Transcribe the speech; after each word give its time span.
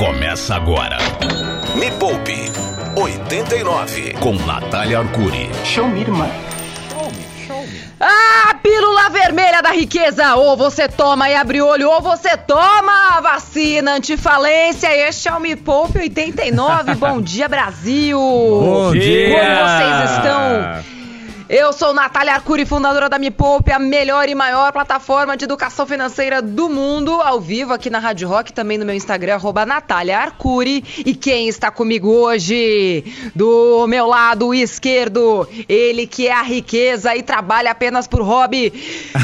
Começa 0.00 0.54
agora. 0.54 0.96
Me 1.74 1.90
Poupe 1.90 2.50
89 2.96 4.14
com 4.14 4.32
Natália 4.46 5.00
Arcuri. 5.00 5.50
Show 5.62 5.88
me, 5.88 6.00
irmã. 6.00 6.26
Ah, 8.00 8.54
pílula 8.62 9.10
vermelha 9.10 9.60
da 9.60 9.72
riqueza! 9.72 10.36
Ou 10.36 10.56
você 10.56 10.88
toma 10.88 11.28
e 11.28 11.34
abre 11.34 11.60
olho, 11.60 11.90
ou 11.90 12.00
você 12.00 12.34
toma 12.34 13.18
a 13.18 13.20
vacina 13.20 13.96
antifalência. 13.96 14.88
Este 15.06 15.28
é 15.28 15.34
o 15.34 15.38
Me 15.38 15.54
Poupe 15.54 15.98
89. 15.98 16.94
Bom 16.96 17.20
dia, 17.20 17.46
Brasil! 17.46 18.18
Bom 18.18 18.92
dia! 18.92 19.36
Como 19.38 19.54
vocês 19.68 20.10
estão? 20.12 20.99
Eu 21.52 21.72
sou 21.72 21.92
Natália 21.92 22.34
Arcuri, 22.34 22.64
fundadora 22.64 23.08
da 23.08 23.18
Me 23.18 23.28
Poupe, 23.28 23.72
a 23.72 23.78
melhor 23.80 24.28
e 24.28 24.36
maior 24.36 24.70
plataforma 24.70 25.36
de 25.36 25.46
educação 25.46 25.84
financeira 25.84 26.40
do 26.40 26.68
mundo, 26.68 27.10
ao 27.20 27.40
vivo 27.40 27.72
aqui 27.72 27.90
na 27.90 27.98
Rádio 27.98 28.28
Rock, 28.28 28.52
também 28.52 28.78
no 28.78 28.86
meu 28.86 28.94
Instagram, 28.94 29.34
arroba 29.34 29.66
Natália 29.66 30.16
Arcuri. 30.16 30.84
E 31.04 31.12
quem 31.12 31.48
está 31.48 31.68
comigo 31.68 32.08
hoje? 32.08 33.02
Do 33.34 33.84
meu 33.88 34.06
lado 34.06 34.54
esquerdo, 34.54 35.48
ele 35.68 36.06
que 36.06 36.28
é 36.28 36.32
a 36.32 36.42
riqueza 36.42 37.16
e 37.16 37.22
trabalha 37.24 37.72
apenas 37.72 38.06
por 38.06 38.22
hobby, 38.22 38.70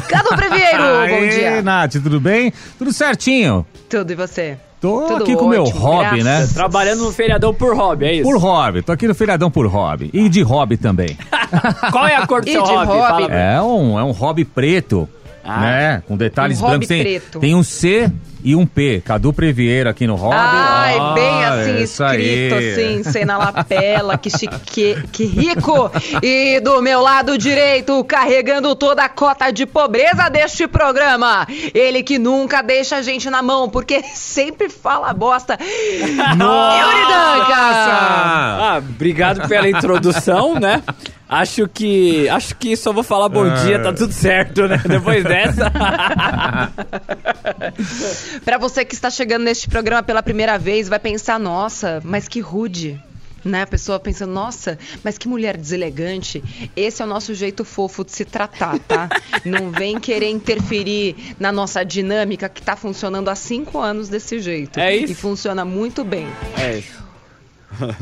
Cadu 0.08 0.30
Previeiro. 0.34 0.82
Bom 1.08 1.28
dia. 1.28 1.62
Nath, 1.62 1.92
tudo 1.92 2.18
bem? 2.18 2.52
Tudo 2.76 2.92
certinho. 2.92 3.64
Tudo 3.88 4.10
e 4.10 4.16
você? 4.16 4.58
Tô 4.92 5.06
Tudo 5.06 5.22
aqui 5.24 5.34
com 5.36 5.44
o 5.44 5.48
meu 5.48 5.64
hobby, 5.64 6.22
né? 6.22 6.36
graças. 6.38 6.52
Trabalhando 6.52 7.04
no 7.04 7.12
feriadão 7.12 7.52
por 7.54 7.74
hobby, 7.76 8.04
é 8.06 8.14
isso? 8.14 8.22
Por 8.24 8.38
hobby. 8.38 8.82
Tô 8.82 8.92
aqui 8.92 9.06
no 9.08 9.14
feriadão 9.14 9.50
por 9.50 9.66
hobby. 9.66 10.10
E 10.12 10.28
de 10.28 10.42
hobby 10.42 10.76
também. 10.76 11.16
Qual 11.92 12.06
é 12.06 12.16
a 12.16 12.26
cor 12.26 12.42
do 12.42 12.48
E 12.48 12.52
seu 12.52 12.62
de 12.62 12.70
hobby? 12.70 12.92
hobby? 12.92 13.26
É 13.34 13.60
um, 13.62 13.98
é 13.98 14.04
um 14.04 14.12
hobby 14.12 14.44
preto, 14.44 15.08
Ah. 15.44 15.60
né? 15.60 16.02
Com 16.06 16.16
detalhes 16.16 16.58
Um 16.60 16.62
hobby 16.62 16.72
brancos. 16.86 16.88
Tem, 16.88 17.02
preto. 17.02 17.38
tem 17.40 17.54
um 17.54 17.62
C 17.62 18.10
e 18.46 18.54
um 18.54 18.64
P. 18.64 19.02
Cadu 19.04 19.32
Previeiro 19.32 19.90
aqui 19.90 20.06
no 20.06 20.14
hobby. 20.14 20.36
Ai, 20.38 20.96
Ah, 21.00 21.12
bem 21.14 21.44
assim, 21.44 21.82
escrito 21.82 22.54
aí. 22.54 22.72
assim, 22.72 23.02
sem 23.02 23.24
na 23.24 23.36
lapela, 23.38 24.16
que 24.16 24.30
chique, 24.30 24.96
que 25.10 25.24
rico. 25.24 25.90
E 26.22 26.60
do 26.60 26.80
meu 26.80 27.00
lado 27.00 27.36
direito, 27.36 28.04
carregando 28.04 28.76
toda 28.76 29.02
a 29.04 29.08
cota 29.08 29.50
de 29.50 29.66
pobreza 29.66 30.28
deste 30.30 30.68
programa. 30.68 31.44
Ele 31.74 32.04
que 32.04 32.20
nunca 32.20 32.62
deixa 32.62 32.98
a 32.98 33.02
gente 33.02 33.28
na 33.28 33.42
mão, 33.42 33.68
porque 33.68 34.00
sempre 34.14 34.68
fala 34.68 35.12
bosta. 35.12 35.58
Yuri 35.60 36.14
Danca! 36.14 37.56
Ah, 37.58 38.76
obrigado 38.78 39.48
pela 39.48 39.68
introdução, 39.68 40.54
né? 40.60 40.84
Acho 41.28 41.66
que. 41.66 42.28
Acho 42.28 42.54
que 42.54 42.76
só 42.76 42.92
vou 42.92 43.02
falar 43.02 43.28
bom 43.28 43.52
dia, 43.52 43.82
tá 43.82 43.92
tudo 43.92 44.12
certo, 44.12 44.68
né? 44.68 44.80
Depois 44.86 45.24
dessa. 45.24 45.72
Pra 48.44 48.58
você 48.58 48.84
que 48.84 48.94
está 48.94 49.10
chegando 49.10 49.44
neste 49.44 49.68
programa 49.68 50.02
pela 50.02 50.22
primeira 50.22 50.58
vez, 50.58 50.88
vai 50.88 50.98
pensar, 50.98 51.38
nossa, 51.38 52.00
mas 52.04 52.28
que 52.28 52.40
rude. 52.40 53.00
Né? 53.44 53.62
A 53.62 53.66
pessoa 53.66 54.00
pensa, 54.00 54.26
nossa, 54.26 54.76
mas 55.04 55.16
que 55.16 55.28
mulher 55.28 55.56
deselegante. 55.56 56.42
Esse 56.74 57.00
é 57.00 57.04
o 57.04 57.08
nosso 57.08 57.32
jeito 57.32 57.64
fofo 57.64 58.04
de 58.04 58.10
se 58.10 58.24
tratar, 58.24 58.76
tá? 58.80 59.08
Não 59.44 59.70
vem 59.70 60.00
querer 60.00 60.30
interferir 60.30 61.36
na 61.38 61.52
nossa 61.52 61.84
dinâmica 61.84 62.48
que 62.48 62.60
tá 62.60 62.74
funcionando 62.74 63.28
há 63.28 63.36
cinco 63.36 63.78
anos 63.78 64.08
desse 64.08 64.40
jeito. 64.40 64.80
É 64.80 64.96
isso. 64.96 65.12
E 65.12 65.14
funciona 65.14 65.64
muito 65.64 66.02
bem. 66.02 66.26
É 66.58 66.78
isso. 66.78 67.05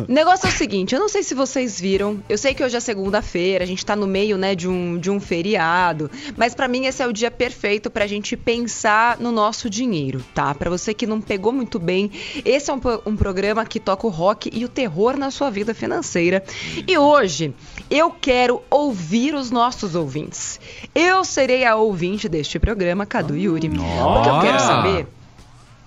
O 0.08 0.10
negócio 0.12 0.46
é 0.46 0.50
o 0.50 0.52
seguinte, 0.52 0.94
eu 0.94 1.00
não 1.00 1.08
sei 1.08 1.22
se 1.22 1.34
vocês 1.34 1.80
viram, 1.80 2.22
eu 2.28 2.38
sei 2.38 2.54
que 2.54 2.62
hoje 2.62 2.76
é 2.76 2.80
segunda-feira, 2.80 3.64
a 3.64 3.66
gente 3.66 3.84
tá 3.84 3.96
no 3.96 4.06
meio, 4.06 4.36
né, 4.36 4.54
de 4.54 4.68
um, 4.68 4.98
de 4.98 5.10
um 5.10 5.20
feriado, 5.20 6.10
mas 6.36 6.54
pra 6.54 6.68
mim 6.68 6.86
esse 6.86 7.02
é 7.02 7.06
o 7.06 7.12
dia 7.12 7.30
perfeito 7.30 7.90
pra 7.90 8.06
gente 8.06 8.36
pensar 8.36 9.18
no 9.18 9.32
nosso 9.32 9.68
dinheiro, 9.68 10.24
tá? 10.34 10.54
Pra 10.54 10.70
você 10.70 10.94
que 10.94 11.06
não 11.06 11.20
pegou 11.20 11.52
muito 11.52 11.78
bem, 11.78 12.10
esse 12.44 12.70
é 12.70 12.74
um, 12.74 12.80
um 13.06 13.16
programa 13.16 13.64
que 13.64 13.80
toca 13.80 14.06
o 14.06 14.10
rock 14.10 14.50
e 14.52 14.64
o 14.64 14.68
terror 14.68 15.16
na 15.16 15.30
sua 15.30 15.50
vida 15.50 15.74
financeira. 15.74 16.44
E 16.86 16.96
hoje 16.96 17.54
eu 17.90 18.10
quero 18.10 18.62
ouvir 18.70 19.34
os 19.34 19.50
nossos 19.50 19.94
ouvintes. 19.94 20.60
Eu 20.94 21.24
serei 21.24 21.64
a 21.64 21.76
ouvinte 21.76 22.28
deste 22.28 22.58
programa, 22.58 23.06
Cadu 23.06 23.36
Yuri, 23.36 23.68
porque 23.68 24.28
eu 24.28 24.40
quero 24.40 24.60
saber 24.60 25.06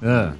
Ah, 0.01 0.33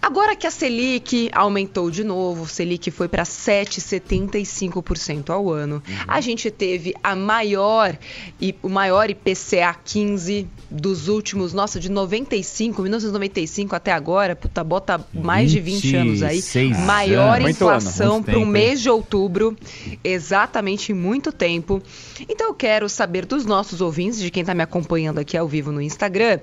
Agora 0.00 0.36
que 0.36 0.46
a 0.46 0.50
Selic 0.50 1.28
aumentou 1.32 1.90
de 1.90 2.04
novo, 2.04 2.44
o 2.44 2.48
Selic 2.48 2.90
foi 2.90 3.08
para 3.08 3.24
7,75% 3.24 5.30
ao 5.30 5.50
ano. 5.50 5.82
A 6.06 6.20
gente 6.20 6.50
teve 6.50 6.94
a 7.02 7.16
maior 7.16 7.96
e 8.40 8.54
o 8.62 8.68
maior 8.68 9.10
IPCA 9.10 9.74
15 9.84 10.46
dos 10.70 11.08
últimos, 11.08 11.52
nossa, 11.52 11.80
de 11.80 11.90
95, 11.90 12.80
1995 12.82 13.74
até 13.74 13.90
agora, 13.92 14.36
puta, 14.36 14.62
bota 14.62 15.04
mais 15.12 15.50
de 15.50 15.58
20 15.60 15.96
anos 15.96 16.22
aí. 16.22 16.36
26 16.36 16.78
Maior 16.80 17.36
anos. 17.36 17.38
Ano, 17.38 17.48
inflação 17.50 18.22
para 18.22 18.38
o 18.38 18.46
mês 18.46 18.80
de 18.80 18.88
outubro, 18.90 19.56
exatamente 20.04 20.92
em 20.92 20.94
muito 20.94 21.32
tempo. 21.32 21.82
Então 22.28 22.48
eu 22.48 22.54
quero 22.54 22.88
saber 22.88 23.26
dos 23.26 23.44
nossos 23.44 23.80
ouvintes, 23.80 24.20
de 24.20 24.30
quem 24.30 24.42
está 24.42 24.54
me 24.54 24.62
acompanhando 24.62 25.18
aqui 25.18 25.36
ao 25.36 25.48
vivo 25.48 25.72
no 25.72 25.80
Instagram, 25.80 26.38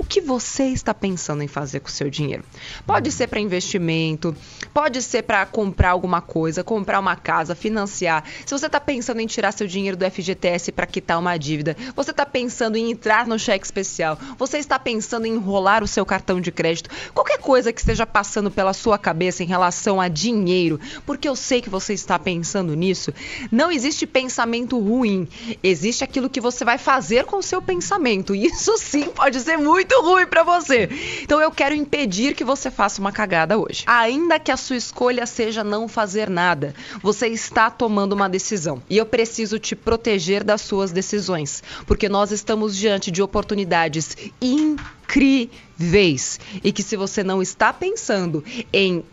o 0.00 0.04
que 0.04 0.22
você 0.22 0.64
está 0.64 0.94
pensando 0.94 1.42
em 1.42 1.46
fazer 1.46 1.80
com 1.80 1.88
o 1.88 1.92
seu 1.92 2.08
dinheiro? 2.08 2.42
Pode 2.86 3.12
ser 3.12 3.26
para 3.26 3.38
investimento, 3.38 4.34
pode 4.72 5.02
ser 5.02 5.22
para 5.24 5.44
comprar 5.44 5.90
alguma 5.90 6.22
coisa, 6.22 6.64
comprar 6.64 6.98
uma 6.98 7.14
casa, 7.16 7.54
financiar. 7.54 8.24
Se 8.46 8.58
você 8.58 8.64
está 8.64 8.80
pensando 8.80 9.20
em 9.20 9.26
tirar 9.26 9.52
seu 9.52 9.66
dinheiro 9.66 9.98
do 9.98 10.10
FGTS 10.10 10.72
para 10.72 10.86
quitar 10.86 11.18
uma 11.18 11.36
dívida, 11.36 11.76
você 11.94 12.12
está 12.12 12.24
pensando 12.24 12.76
em 12.76 12.90
entrar 12.90 13.26
no 13.26 13.38
cheque 13.38 13.66
especial, 13.66 14.18
você 14.38 14.56
está 14.56 14.78
pensando 14.78 15.26
em 15.26 15.34
enrolar 15.34 15.84
o 15.84 15.86
seu 15.86 16.06
cartão 16.06 16.40
de 16.40 16.50
crédito, 16.50 16.88
qualquer 17.12 17.38
coisa 17.38 17.70
que 17.70 17.80
esteja 17.80 18.06
passando 18.06 18.50
pela 18.50 18.72
sua 18.72 18.96
cabeça 18.96 19.42
em 19.42 19.46
relação 19.46 20.00
a 20.00 20.08
dinheiro, 20.08 20.80
porque 21.04 21.28
eu 21.28 21.36
sei 21.36 21.60
que 21.60 21.68
você 21.68 21.92
está 21.92 22.18
pensando 22.18 22.74
nisso, 22.74 23.12
não 23.52 23.70
existe 23.70 24.06
pensamento 24.06 24.78
ruim, 24.78 25.28
existe 25.62 26.02
aquilo 26.02 26.30
que 26.30 26.40
você 26.40 26.64
vai 26.64 26.78
fazer 26.78 27.26
com 27.26 27.36
o 27.36 27.42
seu 27.42 27.60
pensamento. 27.60 28.34
Isso 28.34 28.78
sim 28.78 29.10
pode 29.10 29.38
ser 29.40 29.58
muito 29.58 29.89
ruim 29.98 30.26
para 30.26 30.42
você. 30.42 30.88
Então 31.22 31.40
eu 31.40 31.50
quero 31.50 31.74
impedir 31.74 32.34
que 32.34 32.44
você 32.44 32.70
faça 32.70 33.00
uma 33.00 33.12
cagada 33.12 33.58
hoje. 33.58 33.84
Ainda 33.86 34.38
que 34.38 34.52
a 34.52 34.56
sua 34.56 34.76
escolha 34.76 35.26
seja 35.26 35.64
não 35.64 35.88
fazer 35.88 36.30
nada, 36.30 36.74
você 37.02 37.28
está 37.28 37.70
tomando 37.70 38.12
uma 38.12 38.28
decisão. 38.28 38.82
E 38.88 38.96
eu 38.96 39.06
preciso 39.06 39.58
te 39.58 39.74
proteger 39.74 40.44
das 40.44 40.60
suas 40.60 40.92
decisões, 40.92 41.62
porque 41.86 42.08
nós 42.08 42.30
estamos 42.30 42.76
diante 42.76 43.10
de 43.10 43.22
oportunidades 43.22 44.16
incríveis 44.40 46.38
e 46.62 46.72
que 46.72 46.82
se 46.82 46.96
você 46.96 47.22
não 47.22 47.42
está 47.42 47.72
pensando 47.72 48.44
em 48.72 49.04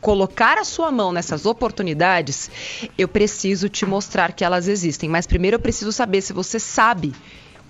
colocar 0.00 0.58
a 0.58 0.64
sua 0.64 0.90
mão 0.90 1.12
nessas 1.12 1.46
oportunidades, 1.46 2.50
eu 2.98 3.06
preciso 3.06 3.68
te 3.68 3.86
mostrar 3.86 4.32
que 4.32 4.44
elas 4.44 4.66
existem. 4.66 5.08
Mas 5.08 5.28
primeiro 5.28 5.54
eu 5.54 5.60
preciso 5.60 5.92
saber 5.92 6.20
se 6.20 6.32
você 6.32 6.58
sabe 6.58 7.14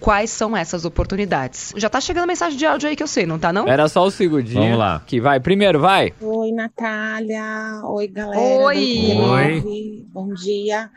quais 0.03 0.31
são 0.31 0.57
essas 0.57 0.85
oportunidades. 0.85 1.73
Já 1.77 1.89
tá 1.89 2.01
chegando 2.01 2.27
mensagem 2.27 2.59
de 2.59 2.67
áudio 2.67 2.89
aí 2.89 2.97
que 2.97 3.03
eu 3.03 3.07
sei, 3.07 3.25
não 3.25 3.39
tá 3.39 3.53
não? 3.53 3.67
Era 3.69 3.89
só 3.89 4.05
o 4.05 4.11
segundinho. 4.11 4.61
Vamos 4.63 4.79
lá. 4.79 5.03
Que 5.07 5.21
vai. 5.21 5.39
Primeiro, 5.41 5.81
vai. 5.81 6.13
Oi, 6.21 6.53
Natália. 6.53 7.81
Oi, 7.85 8.09
galera. 8.09 8.41
Oi. 8.41 8.77
89. 8.77 10.07
Bom 10.13 10.35
dia. 10.35 10.91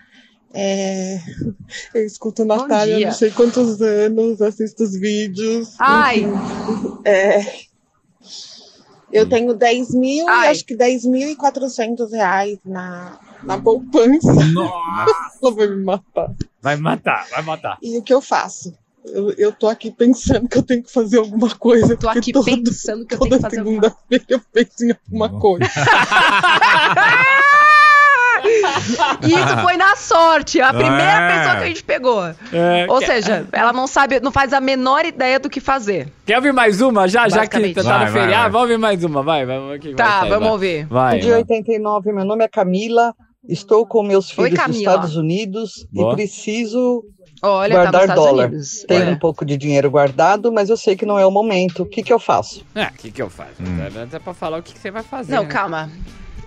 É, 0.57 1.19
Eu 1.93 2.05
escuto 2.05 2.45
Natália 2.45 2.95
há 2.95 2.99
não 3.09 3.11
sei 3.11 3.29
quantos 3.29 3.81
anos, 3.81 4.41
assisto 4.41 4.83
os 4.83 4.93
vídeos. 4.97 5.75
Ai, 5.79 6.25
É, 7.03 7.41
Eu 9.11 9.27
tenho 9.27 9.53
10 9.53 9.93
mil, 9.95 10.27
Ai. 10.29 10.49
acho 10.49 10.65
que 10.65 10.75
10.400 10.75 12.09
reais 12.11 12.57
na, 12.65 13.19
na 13.43 13.57
poupança. 13.57 14.31
Ela 15.43 15.51
vai 15.53 15.67
me 15.67 15.83
matar. 15.83 16.33
Vai 16.61 16.75
matar, 16.77 17.27
vai 17.29 17.41
matar. 17.43 17.77
E 17.81 17.97
o 17.97 18.01
que 18.01 18.13
eu 18.13 18.21
faço? 18.21 18.73
Eu, 19.13 19.31
eu 19.37 19.51
tô 19.51 19.67
aqui 19.67 19.91
pensando 19.91 20.47
que 20.49 20.57
eu 20.57 20.63
tenho 20.63 20.81
que 20.83 20.91
fazer 20.91 21.17
alguma 21.19 21.49
coisa. 21.55 21.95
tô 21.95 22.07
porque 22.07 22.19
aqui 22.19 22.31
todo- 22.33 22.45
pensando 22.45 23.05
que 23.05 23.13
eu 23.15 23.19
tenho 23.19 23.35
que 23.35 23.41
fazer 23.41 23.59
alguma 23.59 23.81
segunda-feira 23.81 24.25
eu 24.29 24.41
penso 24.51 24.83
em 24.85 24.91
alguma 24.91 25.29
coisa. 25.39 25.65
Isso 29.23 29.57
foi 29.63 29.75
na 29.77 29.95
sorte, 29.95 30.61
a 30.61 30.71
primeira 30.73 31.03
É. 31.03 31.37
pessoa 31.37 31.55
que 31.57 31.63
a 31.63 31.67
gente 31.67 31.83
pegou. 31.83 32.23
É, 32.53 32.85
Ou 32.89 33.01
seja, 33.01 33.47
ela 33.51 33.73
não 33.73 33.87
sabe, 33.87 34.19
não 34.19 34.31
faz 34.31 34.53
a 34.53 34.61
menor 34.61 35.03
ideia 35.05 35.39
do 35.39 35.49
que 35.49 35.59
fazer. 35.59 36.11
quer 36.25 36.37
ouvir 36.37 36.53
mais 36.53 36.79
uma 36.81 37.07
já? 37.07 37.27
Já 37.27 37.47
que 37.47 37.73
tá 37.73 37.81
Vai, 37.81 38.05
no 38.05 38.11
vai, 38.11 38.21
feriado, 38.21 38.41
vai. 38.43 38.49
vamos 38.51 38.61
ouvir 38.61 38.77
mais 38.77 39.03
uma. 39.03 39.23
Vai, 39.23 39.45
vai. 39.45 39.59
vai 39.59 39.79
Tá, 39.95 40.19
sair, 40.19 40.29
vamos 40.29 40.43
vai. 40.43 40.51
ouvir. 40.51 40.85
Vai. 40.85 41.19
Dia 41.19 41.31
vai. 41.31 41.39
89, 41.41 42.11
meu 42.11 42.25
nome 42.25 42.43
é 42.43 42.47
Camila, 42.47 43.13
estou 43.47 43.85
com 43.85 44.03
meus 44.03 44.29
Oi, 44.29 44.35
filhos 44.35 44.51
nos 44.51 44.59
Camila. 44.59 44.79
Estados 44.79 45.15
Unidos 45.15 45.87
Boa. 45.91 46.13
e 46.13 46.15
preciso 46.15 47.03
Olha, 47.41 47.75
tá 47.75 47.81
nos 47.81 47.91
guardar 47.91 48.01
Estados 48.01 48.23
dólar. 48.23 48.47
Unidos. 48.47 48.85
Tenho 48.87 49.03
É. 49.03 49.09
um 49.11 49.19
pouco 49.19 49.45
de 49.45 49.57
dinheiro 49.57 49.89
guardado, 49.91 50.51
mas 50.51 50.69
eu 50.69 50.77
sei 50.77 50.95
que 50.95 51.05
não 51.05 51.19
é 51.19 51.25
o 51.25 51.31
momento. 51.31 51.83
O 51.83 51.85
que, 51.85 52.01
que 52.03 52.11
eu 52.13 52.19
faço? 52.19 52.65
É, 52.73 52.85
o 52.87 52.93
que 52.93 53.11
que 53.11 53.21
eu 53.21 53.29
faço? 53.29 53.53
É 54.11 54.19
pra 54.19 54.33
falar 54.33 54.59
o 54.59 54.63
que 54.63 54.73
que 54.73 54.79
você 54.79 54.91
vai 54.91 55.03
fazer. 55.03 55.33
Não, 55.35 55.43
né? 55.43 55.49
calma. 55.49 55.91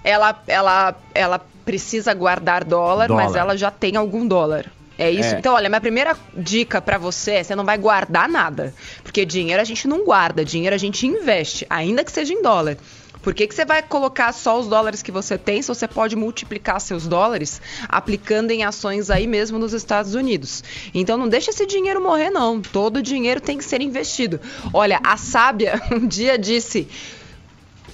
Ela, 0.04 0.42
ela, 0.46 0.94
ela 1.14 1.40
precisa 1.64 2.14
guardar 2.14 2.64
dólar, 2.64 3.08
mas 3.10 3.26
Dólar. 3.26 3.40
ela 3.40 3.56
já 3.56 3.70
tem 3.70 3.96
algum 3.96 4.26
dólar. 4.26 4.70
É 4.96 5.10
isso? 5.10 5.34
É. 5.34 5.38
Então, 5.38 5.54
olha, 5.54 5.68
minha 5.68 5.80
primeira 5.80 6.16
dica 6.36 6.80
pra 6.80 6.98
você 6.98 7.32
é 7.32 7.44
você 7.44 7.54
não 7.54 7.64
vai 7.64 7.78
guardar 7.78 8.28
nada. 8.28 8.74
Porque 9.04 9.24
dinheiro 9.24 9.60
a 9.62 9.64
gente 9.64 9.86
não 9.86 10.04
guarda, 10.04 10.44
dinheiro 10.44 10.74
a 10.74 10.78
gente 10.78 11.06
investe, 11.06 11.64
ainda 11.70 12.02
que 12.02 12.10
seja 12.10 12.32
em 12.32 12.42
dólar. 12.42 12.76
Por 13.22 13.34
que, 13.34 13.46
que 13.46 13.54
você 13.54 13.64
vai 13.64 13.82
colocar 13.82 14.32
só 14.32 14.58
os 14.58 14.66
dólares 14.68 15.02
que 15.02 15.12
você 15.12 15.36
tem 15.36 15.60
se 15.62 15.68
você 15.68 15.86
pode 15.86 16.16
multiplicar 16.16 16.80
seus 16.80 17.06
dólares 17.06 17.60
aplicando 17.88 18.50
em 18.50 18.64
ações 18.64 19.10
aí 19.10 19.26
mesmo 19.26 19.58
nos 19.58 19.72
Estados 19.72 20.14
Unidos? 20.14 20.62
Então 20.94 21.16
não 21.16 21.28
deixa 21.28 21.50
esse 21.50 21.66
dinheiro 21.66 22.02
morrer, 22.02 22.30
não. 22.30 22.60
Todo 22.60 23.02
dinheiro 23.02 23.40
tem 23.40 23.58
que 23.58 23.64
ser 23.64 23.80
investido. 23.80 24.40
Olha, 24.72 25.00
a 25.02 25.16
sábia 25.16 25.80
um 25.92 26.06
dia 26.06 26.38
disse 26.38 26.88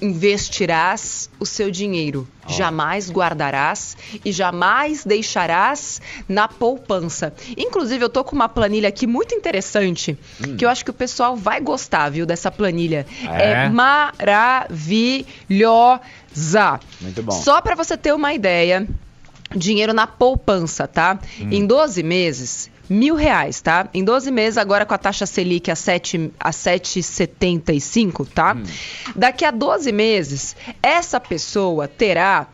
investirás 0.05 1.31
o 1.41 1.47
seu 1.47 1.71
dinheiro, 1.71 2.29
oh. 2.47 2.53
jamais 2.53 3.11
guardarás 3.11 3.97
e 4.25 4.31
jamais 4.31 5.05
deixarás 5.05 6.01
na 6.29 6.47
poupança. 6.47 7.33
Inclusive, 7.57 8.05
eu 8.05 8.09
tô 8.09 8.23
com 8.23 8.37
uma 8.37 8.49
planilha 8.49 8.89
aqui 8.89 9.07
muito 9.07 9.35
interessante, 9.35 10.19
hum. 10.41 10.57
que 10.57 10.65
eu 10.65 10.69
acho 10.69 10.85
que 10.85 10.91
o 10.91 10.95
pessoal 10.95 11.37
vai 11.37 11.61
gostar, 11.61 12.11
viu, 12.11 12.27
dessa 12.27 12.51
planilha. 12.51 13.07
É, 13.39 13.65
é 13.65 13.69
maravilhosa. 13.69 15.25
Muito 17.01 17.23
bom. 17.23 17.33
Só 17.33 17.63
para 17.63 17.75
você 17.75 17.97
ter 17.97 18.13
uma 18.13 18.35
ideia, 18.35 18.87
dinheiro 19.57 19.95
na 19.95 20.07
poupança, 20.07 20.87
tá? 20.87 21.19
Hum. 21.41 21.49
Em 21.51 21.67
12 21.67 22.03
meses, 22.03 22.71
mil 22.89 23.15
reais, 23.15 23.61
tá? 23.61 23.89
Em 23.93 24.05
12 24.05 24.31
meses, 24.31 24.59
agora 24.59 24.85
com 24.85 24.95
a 24.95 24.99
taxa 24.99 25.27
Selic 25.27 25.71
a 25.71 25.75
7,75, 25.75 26.33
a 26.39 26.51
7,75, 26.51 28.27
tá? 28.33 28.55
Hum. 28.55 28.63
Daqui 29.15 29.45
a 29.45 29.51
12 29.51 29.93
meses, 29.93 30.57
essa 30.83 31.19
pessoa 31.21 31.89
terá 31.89 32.47